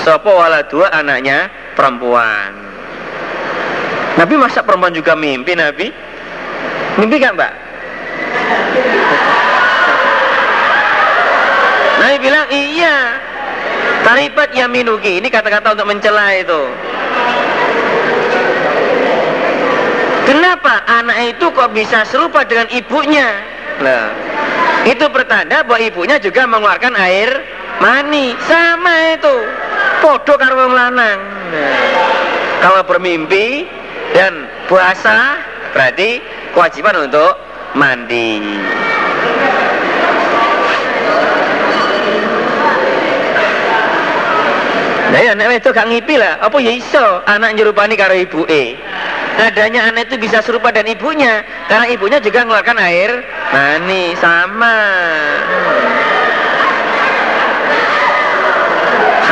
[0.03, 2.55] Sopo wala dua anaknya perempuan
[4.15, 5.87] Nabi masa perempuan juga mimpi Nabi?
[6.99, 7.53] Mimpi gak mbak?
[11.99, 12.95] Nabi bilang iya
[14.03, 16.61] Taribat yaminuki Ini kata-kata untuk mencela itu
[20.29, 23.33] Kenapa anak itu kok bisa serupa dengan ibunya?
[23.81, 24.13] Nah,
[24.85, 27.33] itu pertanda bahwa ibunya juga mengeluarkan air
[27.81, 28.37] mani.
[28.45, 29.35] Sama itu.
[29.99, 31.19] Podo karo wong lanang.
[32.63, 33.67] Kalau bermimpi
[34.15, 35.39] dan puasa
[35.75, 36.23] berarti
[36.55, 37.35] kewajiban untuk
[37.75, 38.39] mandi.
[45.09, 48.77] Nah ya anak itu gak ngipi lah, apa ya iso anak nyerupani karo ibu e.
[49.39, 53.23] adanya anak itu bisa serupa dan ibunya karena ibunya juga mengeluarkan air
[53.55, 54.75] mani sama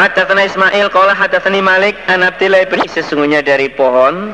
[0.08, 4.32] Hadatsana Ismail qala hadatsani Malik an Abdillah bin sesungguhnya dari pohon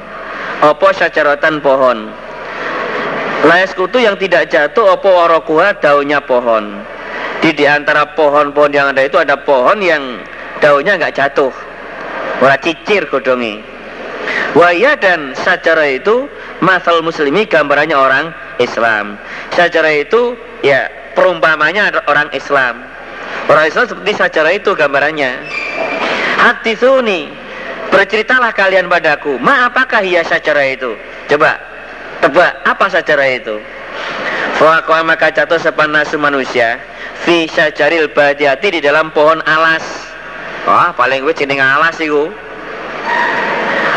[0.61, 2.13] apa syajaratan pohon?
[3.49, 6.77] Lais kutu yang tidak jatuh apa warokuha daunnya pohon.
[7.41, 10.21] Di di antara pohon-pohon yang ada itu ada pohon yang
[10.61, 11.49] daunnya nggak jatuh.
[12.37, 13.57] Wala cicir godongi
[14.53, 16.29] Waya dan secara itu
[16.61, 18.29] masal muslimi gambarannya orang
[18.61, 19.17] Islam.
[19.57, 20.85] Secara itu ya
[21.17, 22.93] perumpamanya orang Islam
[23.49, 25.31] Orang Islam seperti secara itu gambarannya.
[26.39, 27.27] Hati suni,
[27.91, 29.35] berceritalah kalian padaku.
[29.39, 30.95] Ma apakah ia secara itu?
[31.27, 31.60] Coba
[32.23, 33.60] tebak apa secara itu?
[34.60, 36.80] Fakwa maka jatuh sepanasu manusia
[37.23, 39.84] fi syajaril badiati di dalam pohon alas.
[40.64, 42.31] Wah, paling gue jeneng alas itu.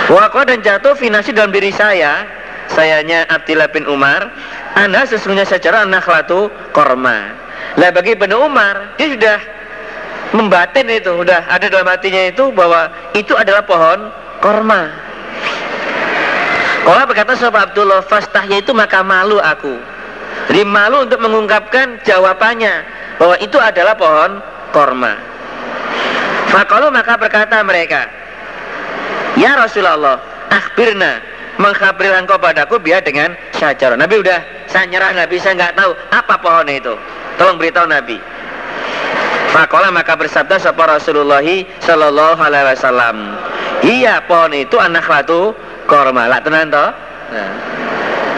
[0.06, 2.22] Wakwa dan jatuh finasi dalam diri saya
[2.70, 4.30] Sayanya Abdillah bin Umar
[4.78, 9.38] Anda sesungguhnya secara nakhlatu korma Nah bagi Ibnu Umar dia sudah
[10.34, 12.86] membatin itu, sudah ada dalam hatinya itu bahwa
[13.18, 14.90] itu adalah pohon korma.
[16.86, 19.74] Kalau berkata sahabat Abdullah fastahnya itu maka malu aku.
[20.46, 22.86] Jadi malu untuk mengungkapkan jawabannya
[23.18, 24.38] bahwa itu adalah pohon
[24.70, 25.18] korma.
[26.54, 28.06] Fakalu maka berkata mereka,
[29.34, 31.20] Ya Rasulullah, akhbirna,
[31.58, 33.98] mengkhabril engkau padaku biar dengan syajar.
[33.98, 34.40] Nabi udah,
[34.70, 36.94] saya nyerah Nabi, saya nggak tahu apa pohon itu.
[37.36, 38.16] Tolong beritahu Nabi.
[39.52, 41.44] Fakola maka bersabda sapa Rasulullah
[41.80, 43.16] Sallallahu Alaihi Wasallam.
[43.84, 45.52] Iya pohon itu anak latu
[45.88, 46.28] korma.
[46.28, 46.90] Lah tenan toh?
[47.32, 47.50] Nah.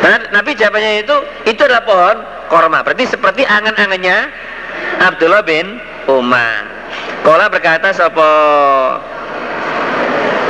[0.02, 0.18] nah.
[0.34, 1.16] Nabi jawabannya itu
[1.46, 2.16] itu adalah pohon
[2.50, 2.82] korma.
[2.82, 4.30] Berarti seperti angan-angannya
[5.02, 5.78] Abdullah bin
[6.10, 6.66] Umar.
[7.22, 8.30] Kola berkata sapa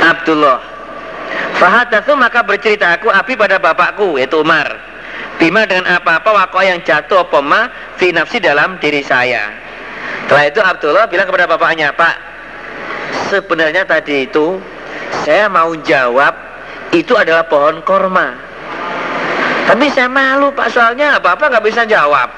[0.05, 0.59] Abdullah.
[1.57, 4.79] Fahadatsu maka bercerita aku api pada bapakku yaitu Umar
[5.39, 9.47] Bima dengan apa-apa wakoh yang jatuh apa ma fi nafsi dalam diri saya.
[10.27, 12.15] Setelah itu Abdullah bilang kepada bapaknya, Pak,
[13.31, 14.59] sebenarnya tadi itu
[15.23, 16.35] saya mau jawab
[16.91, 18.35] itu adalah pohon korma.
[19.69, 22.29] Tapi saya malu Pak soalnya apa-apa nggak bisa jawab.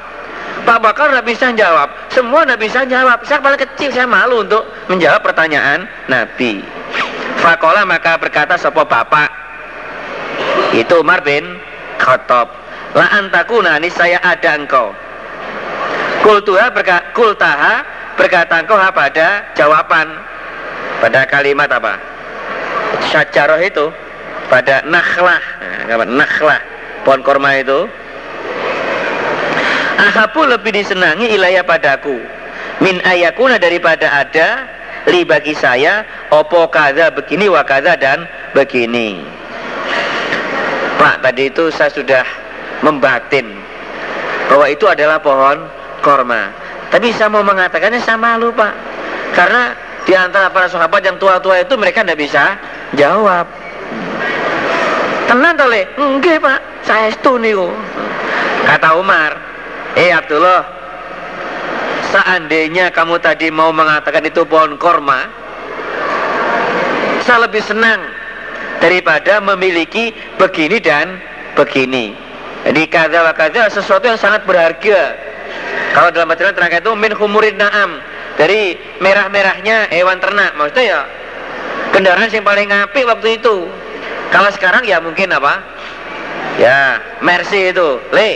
[0.62, 3.26] Pak Bakar nggak bisa jawab, semua nggak bisa jawab.
[3.26, 4.62] Saya paling kecil, saya malu untuk
[4.94, 6.62] menjawab pertanyaan Nabi.
[7.42, 9.26] Fakola maka berkata sopo bapak
[10.78, 11.58] itu Umar bin
[11.98, 12.61] Khattab
[12.92, 14.92] La antakuna ini saya ada engkau.
[16.28, 17.84] Kultuha berkata, kultaha
[18.20, 20.08] berkata engkau pada jawaban
[21.00, 21.96] pada kalimat apa?
[23.08, 23.88] Syajaroh itu
[24.52, 25.40] pada nakhlah,
[25.88, 26.60] nah, nakhlah
[27.08, 27.88] pohon korma itu.
[30.02, 32.20] Ahabu lebih disenangi ilayah padaku
[32.82, 34.66] min ayakuna daripada ada
[35.08, 36.04] li bagi saya
[36.34, 39.22] opo kaza begini wa kaza dan begini.
[41.00, 42.26] Pak tadi itu saya sudah
[42.82, 43.48] membatin
[44.50, 45.64] bahwa itu adalah pohon
[46.04, 46.52] korma.
[46.92, 48.74] Tapi saya mau mengatakannya sama malu pak,
[49.32, 49.72] karena
[50.04, 52.60] di antara para sahabat yang tua-tua itu mereka tidak bisa
[53.00, 53.48] jawab.
[55.32, 57.40] Tenang tole, enggak pak, saya itu
[58.68, 59.32] Kata Umar,
[59.96, 60.68] eh Abdullah,
[62.12, 65.32] seandainya kamu tadi mau mengatakan itu pohon korma,
[67.24, 68.04] saya lebih senang
[68.84, 71.24] daripada memiliki begini dan
[71.56, 72.31] begini.
[72.62, 75.02] Jadi kaza wa kaza sesuatu yang sangat berharga.
[75.92, 78.00] Kalau dalam bacaan terangkat itu min humurin na'am
[78.38, 80.56] dari merah-merahnya hewan ternak.
[80.56, 81.00] Maksudnya ya
[81.92, 83.56] kendaraan yang paling ngapi waktu itu.
[84.32, 85.60] Kalau sekarang ya mungkin apa?
[86.62, 88.00] Ya Mercy itu.
[88.14, 88.30] Le,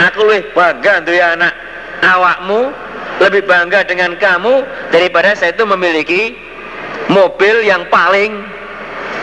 [0.00, 1.52] aku lebih bangga tuh ya anak
[2.00, 2.72] awakmu
[3.20, 6.36] lebih bangga dengan kamu daripada saya itu memiliki
[7.08, 8.44] mobil yang paling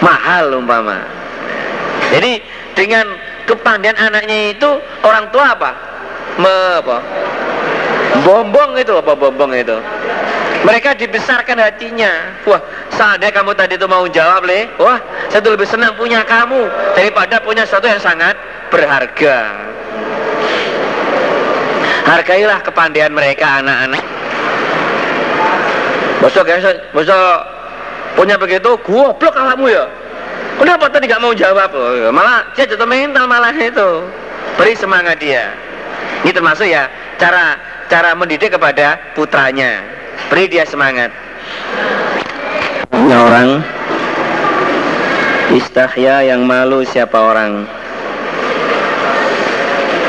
[0.01, 1.01] mahal umpama.
[2.13, 2.41] Jadi
[2.73, 3.05] dengan
[3.45, 4.69] kepandaian anaknya itu
[5.03, 5.71] orang tua apa?
[6.39, 6.97] Me, apa?
[8.23, 9.77] Bombong itu apa bombong itu?
[10.63, 12.39] Mereka dibesarkan hatinya.
[12.47, 12.61] Wah,
[12.95, 14.95] seandainya kamu tadi itu mau jawab, le, wah,
[15.27, 18.39] saya lebih senang punya kamu daripada punya sesuatu yang sangat
[18.71, 19.51] berharga.
[22.07, 24.03] Hargailah kepandaian mereka anak-anak.
[26.23, 26.57] Bosok ya,
[26.95, 27.35] bosok
[28.15, 29.83] punya begitu, goblok kamu ya.
[30.59, 31.71] Kenapa tadi gak mau jawab?
[32.13, 33.89] Malah dia jatuh mental malah itu.
[34.55, 35.53] Beri semangat dia.
[36.23, 37.57] Ini termasuk ya cara
[37.89, 39.81] cara mendidik kepada putranya.
[40.29, 41.09] Beri dia semangat.
[42.93, 43.65] Ya orang
[45.53, 47.69] istahya yang malu siapa orang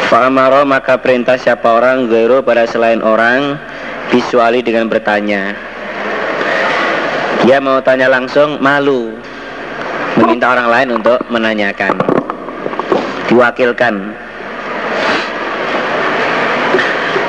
[0.09, 3.59] Fa'amaro maka perintah siapa orang Gairu pada selain orang
[4.13, 5.57] Visuali dengan bertanya
[7.45, 9.17] Dia mau tanya langsung malu
[10.19, 11.95] meminta orang lain untuk menanyakan.
[13.31, 13.95] Diwakilkan.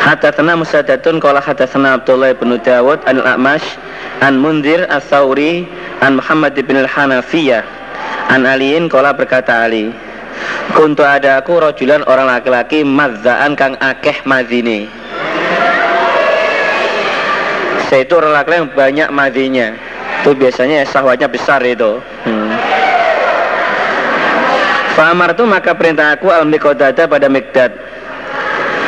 [0.06, 3.66] Hadatsana Musaddatun qala hadatsana Abdullah bin Dawud an Al-A'mash
[4.22, 5.66] an Munzir As-Sauri
[6.06, 7.66] an Muhammad bin Al-Hanafiyah
[8.30, 9.90] an Aliin qala berkata Ali
[10.78, 14.86] Kuntu ada aku rojulan orang laki-laki mazzaan kang akeh mazine
[17.90, 19.68] Saya itu orang laki-laki yang banyak mazinya
[20.22, 21.98] Itu biasanya sahwatnya besar itu.
[22.30, 22.44] Hmm.
[24.95, 27.72] Fa'amar itu maka perintah aku al-miqdada pada mikdad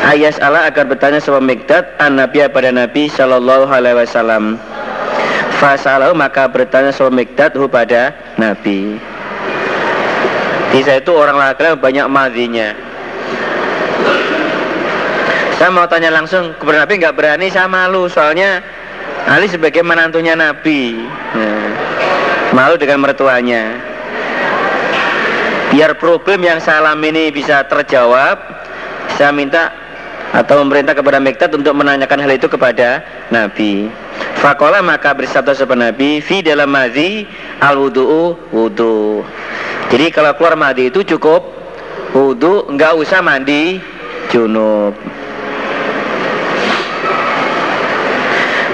[0.08, 4.56] ayas Allah agar bertanya sama Mikdad an Nabi pada Nabi Shallallahu Alaihi Wasallam.
[5.60, 8.96] Fasalahu maka bertanya sama Mikdad hu pada Nabi.
[10.72, 12.68] Bisa itu orang laki-laki banyak madinya.
[15.58, 18.62] Saya mau tanya langsung kepada Nabi nggak berani sama lu soalnya
[19.26, 20.94] Ali sebagai menantunya Nabi.
[21.34, 21.68] Nah,
[22.54, 23.76] malu dengan mertuanya.
[25.68, 28.40] Biar problem yang salam ini bisa terjawab,
[29.20, 29.68] saya minta
[30.32, 33.92] atau memerintah kepada Mikdad untuk menanyakan hal itu kepada Nabi.
[34.40, 37.28] Fakola maka bersabda sopan Nabi fi dalam madhi
[37.60, 39.24] al wudu'u wudu.
[39.92, 41.44] Jadi kalau keluar madi itu cukup
[42.12, 43.80] wudu, nggak usah mandi
[44.28, 44.92] junub.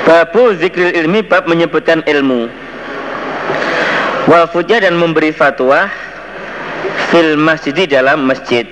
[0.04, 2.50] Babu zikril ilmi bab menyebutkan ilmu.
[4.28, 5.88] Wal dan memberi fatwa
[7.14, 8.66] fil masjid dalam masjid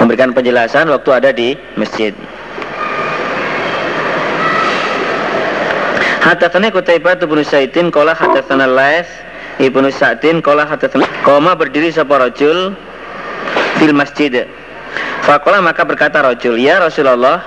[0.00, 2.16] memberikan penjelasan waktu ada di masjid.
[6.24, 9.04] Hadatsana Qutaibah bin Sa'idin qala hadatsana Lais
[9.60, 12.72] Ibnu Sa'din qala hadatsana Koma berdiri sapa rajul
[13.76, 14.48] fil masjid.
[15.28, 17.44] Faqala maka berkata rajul, "Ya Rasulullah,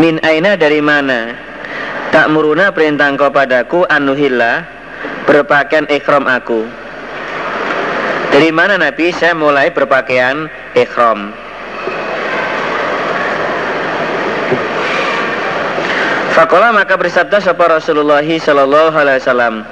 [0.00, 1.36] min aina dari mana?
[2.16, 4.64] Tak muruna perintah engkau padaku anuhillah
[5.28, 6.83] berpakaian ikhram aku."
[8.34, 11.30] Dari mana Nabi saya mulai berpakaian ikhram?
[16.34, 19.62] Fakola maka bersabda sapa Rasulullah sallallahu alaihi wasallam.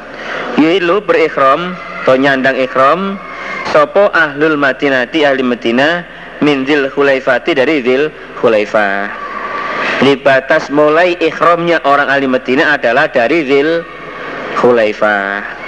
[1.02, 1.74] Berikhram
[2.06, 3.18] atau nyandang ikhram
[3.74, 6.06] sopo ahlul Madinati ahli Madinah
[6.38, 9.10] min Dzil Hulaifati dari Dzil Hulaifah.
[10.06, 13.82] Di batas mulai ikhramnya orang ahli Madinah adalah dari Dzil
[14.62, 15.61] Hulaifah.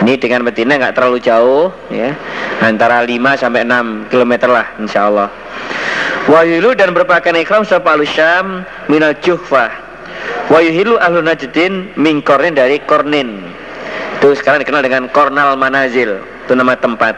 [0.00, 2.16] Ini dengan Madinah nggak terlalu jauh ya.
[2.64, 5.28] Antara 5 sampai 6 km lah insyaallah.
[6.28, 9.90] Wahilu dan berpakaian ikhram sapa Syam minal Juhfah
[10.50, 13.38] Wa yuhilu ahlu najdin min kornin dari kornin.
[14.18, 16.18] Itu sekarang dikenal dengan kornal manazil.
[16.44, 17.14] Itu nama tempat.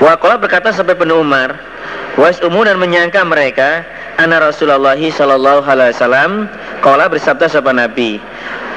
[0.00, 1.60] Wa qala berkata sampai penuh Umar,
[2.16, 3.84] was umu dan menyangka mereka
[4.16, 6.48] anna Rasulullah sallallahu alaihi wasallam
[6.80, 8.18] qala bersabda sapa Nabi.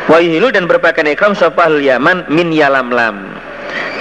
[0.07, 3.27] Wa yuhilu dan berpakaian ikram sapa ahli Yaman min yalam lam.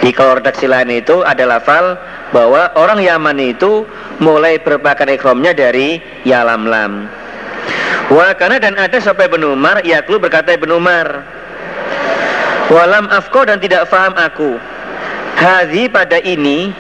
[0.01, 1.99] Di kalau redaksi lain itu ada lafal
[2.31, 3.83] bahwa orang Yaman itu
[4.23, 7.11] mulai berpakaian ikramnya dari yalam lam.
[8.07, 11.27] Wa karena dan ada sampai Ibnu Umar, Yaklu berkata Ibnu Umar,
[12.71, 14.59] Walam afko dan tidak faham aku.
[15.39, 16.75] Hadhi pada ini,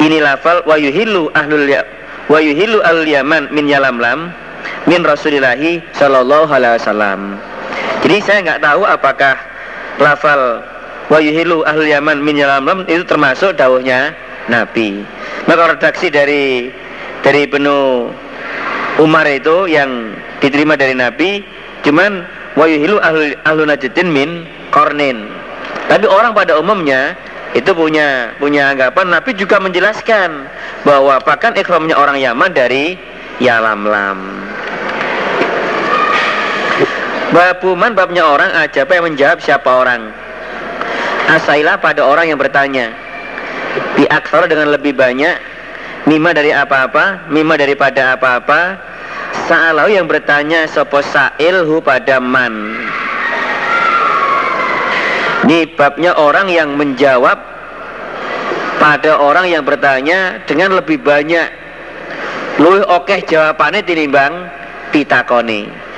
[0.00, 1.84] ini lafal wa yuhillu ahlul ya,
[2.28, 4.32] wa yuhillu al yaman min yalamlam
[4.88, 7.20] min Rasulillahi sallallahu alaihi wasallam.
[8.02, 9.34] Jadi saya nggak tahu apakah
[10.02, 10.62] lafal
[11.06, 14.14] wa yuhillu ahlul yaman min yalamlam itu termasuk dawuhnya
[14.50, 15.06] Nabi.
[15.46, 16.70] Maka redaksi dari
[17.22, 18.10] dari Ibnu
[19.00, 20.12] Umar itu yang
[20.42, 21.40] diterima dari Nabi
[21.86, 22.26] cuman
[22.58, 25.30] wayuhilu ahlu, ahlu najdin min kornin
[25.88, 27.16] tapi orang pada umumnya
[27.56, 30.48] itu punya punya anggapan Nabi juga menjelaskan
[30.84, 32.96] bahwa bahkan ikhramnya orang Yaman dari
[33.40, 34.18] Yalamlam
[37.32, 40.12] Babuman babnya orang aja apa yang menjawab siapa orang.
[41.32, 42.92] Asailah pada orang yang bertanya
[43.96, 44.04] Bi
[44.52, 45.40] dengan lebih banyak
[46.04, 48.76] Mima dari apa-apa Mima daripada apa-apa?
[49.48, 52.76] Sa'alau yang bertanya sopo sa'ilhu pada man?
[55.48, 57.40] Ini babnya orang yang menjawab
[58.76, 61.48] pada orang yang bertanya dengan lebih banyak.
[62.60, 64.52] Luwih oke jawabannya tinimbang
[64.92, 65.91] pitakoni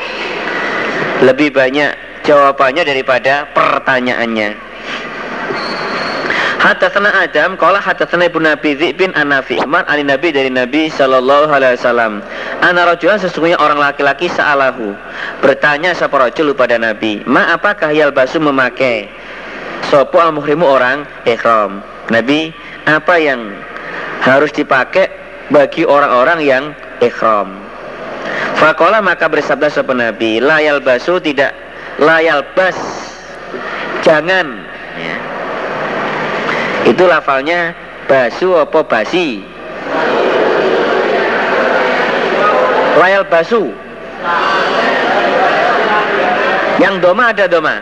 [1.25, 4.75] Lebih banyak jawabannya daripada pertanyaannya
[6.65, 11.77] Hadatsana Adam qala hadatsana Ibnu Nabi bin Anafi Umar ani Nabi dari Nabi sallallahu alaihi
[11.77, 12.25] wasallam.
[12.65, 14.97] Ana rajulan sesungguhnya orang laki-laki sa'alahu.
[15.45, 19.13] Bertanya sapa rajul pada Nabi, "Ma apakah basu memakai?"
[19.93, 21.85] Sopo al muhrimu orang ihram.
[22.09, 22.57] Nabi,
[22.89, 23.53] apa yang
[24.25, 25.13] harus dipakai
[25.53, 26.65] bagi orang-orang yang
[27.05, 27.64] ihram?
[28.59, 31.53] Fakola maka bersabda sapa Nabi, layal basu tidak
[31.99, 32.77] layal bas
[34.01, 34.65] jangan.
[34.97, 35.17] Ya.
[36.89, 37.75] Itu lafalnya
[38.07, 39.43] basu apa basi?
[43.01, 43.75] Layal basu.
[46.79, 47.77] Yang doma ada doma?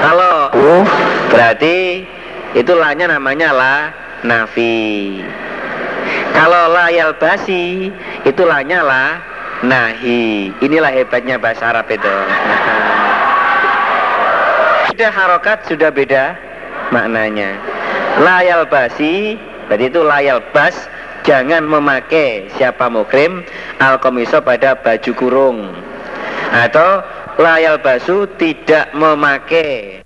[0.00, 0.48] Kalau
[1.28, 2.08] berarti
[2.56, 3.76] itu lahnya namanya la
[4.24, 5.20] nafi
[6.34, 7.92] kalau layal basi
[8.24, 9.20] itu lahnya la
[9.64, 10.52] nahi.
[10.64, 12.08] Inilah hebatnya bahasa Arab itu.
[14.90, 16.36] Sudah harokat sudah beda
[16.92, 17.56] maknanya.
[18.20, 20.76] Layal basi berarti itu layal bas
[21.24, 23.40] jangan memakai siapa mukrim
[23.80, 25.72] alkomiso pada baju kurung.
[26.52, 27.00] Atau
[27.40, 29.99] layal basu tidak memakai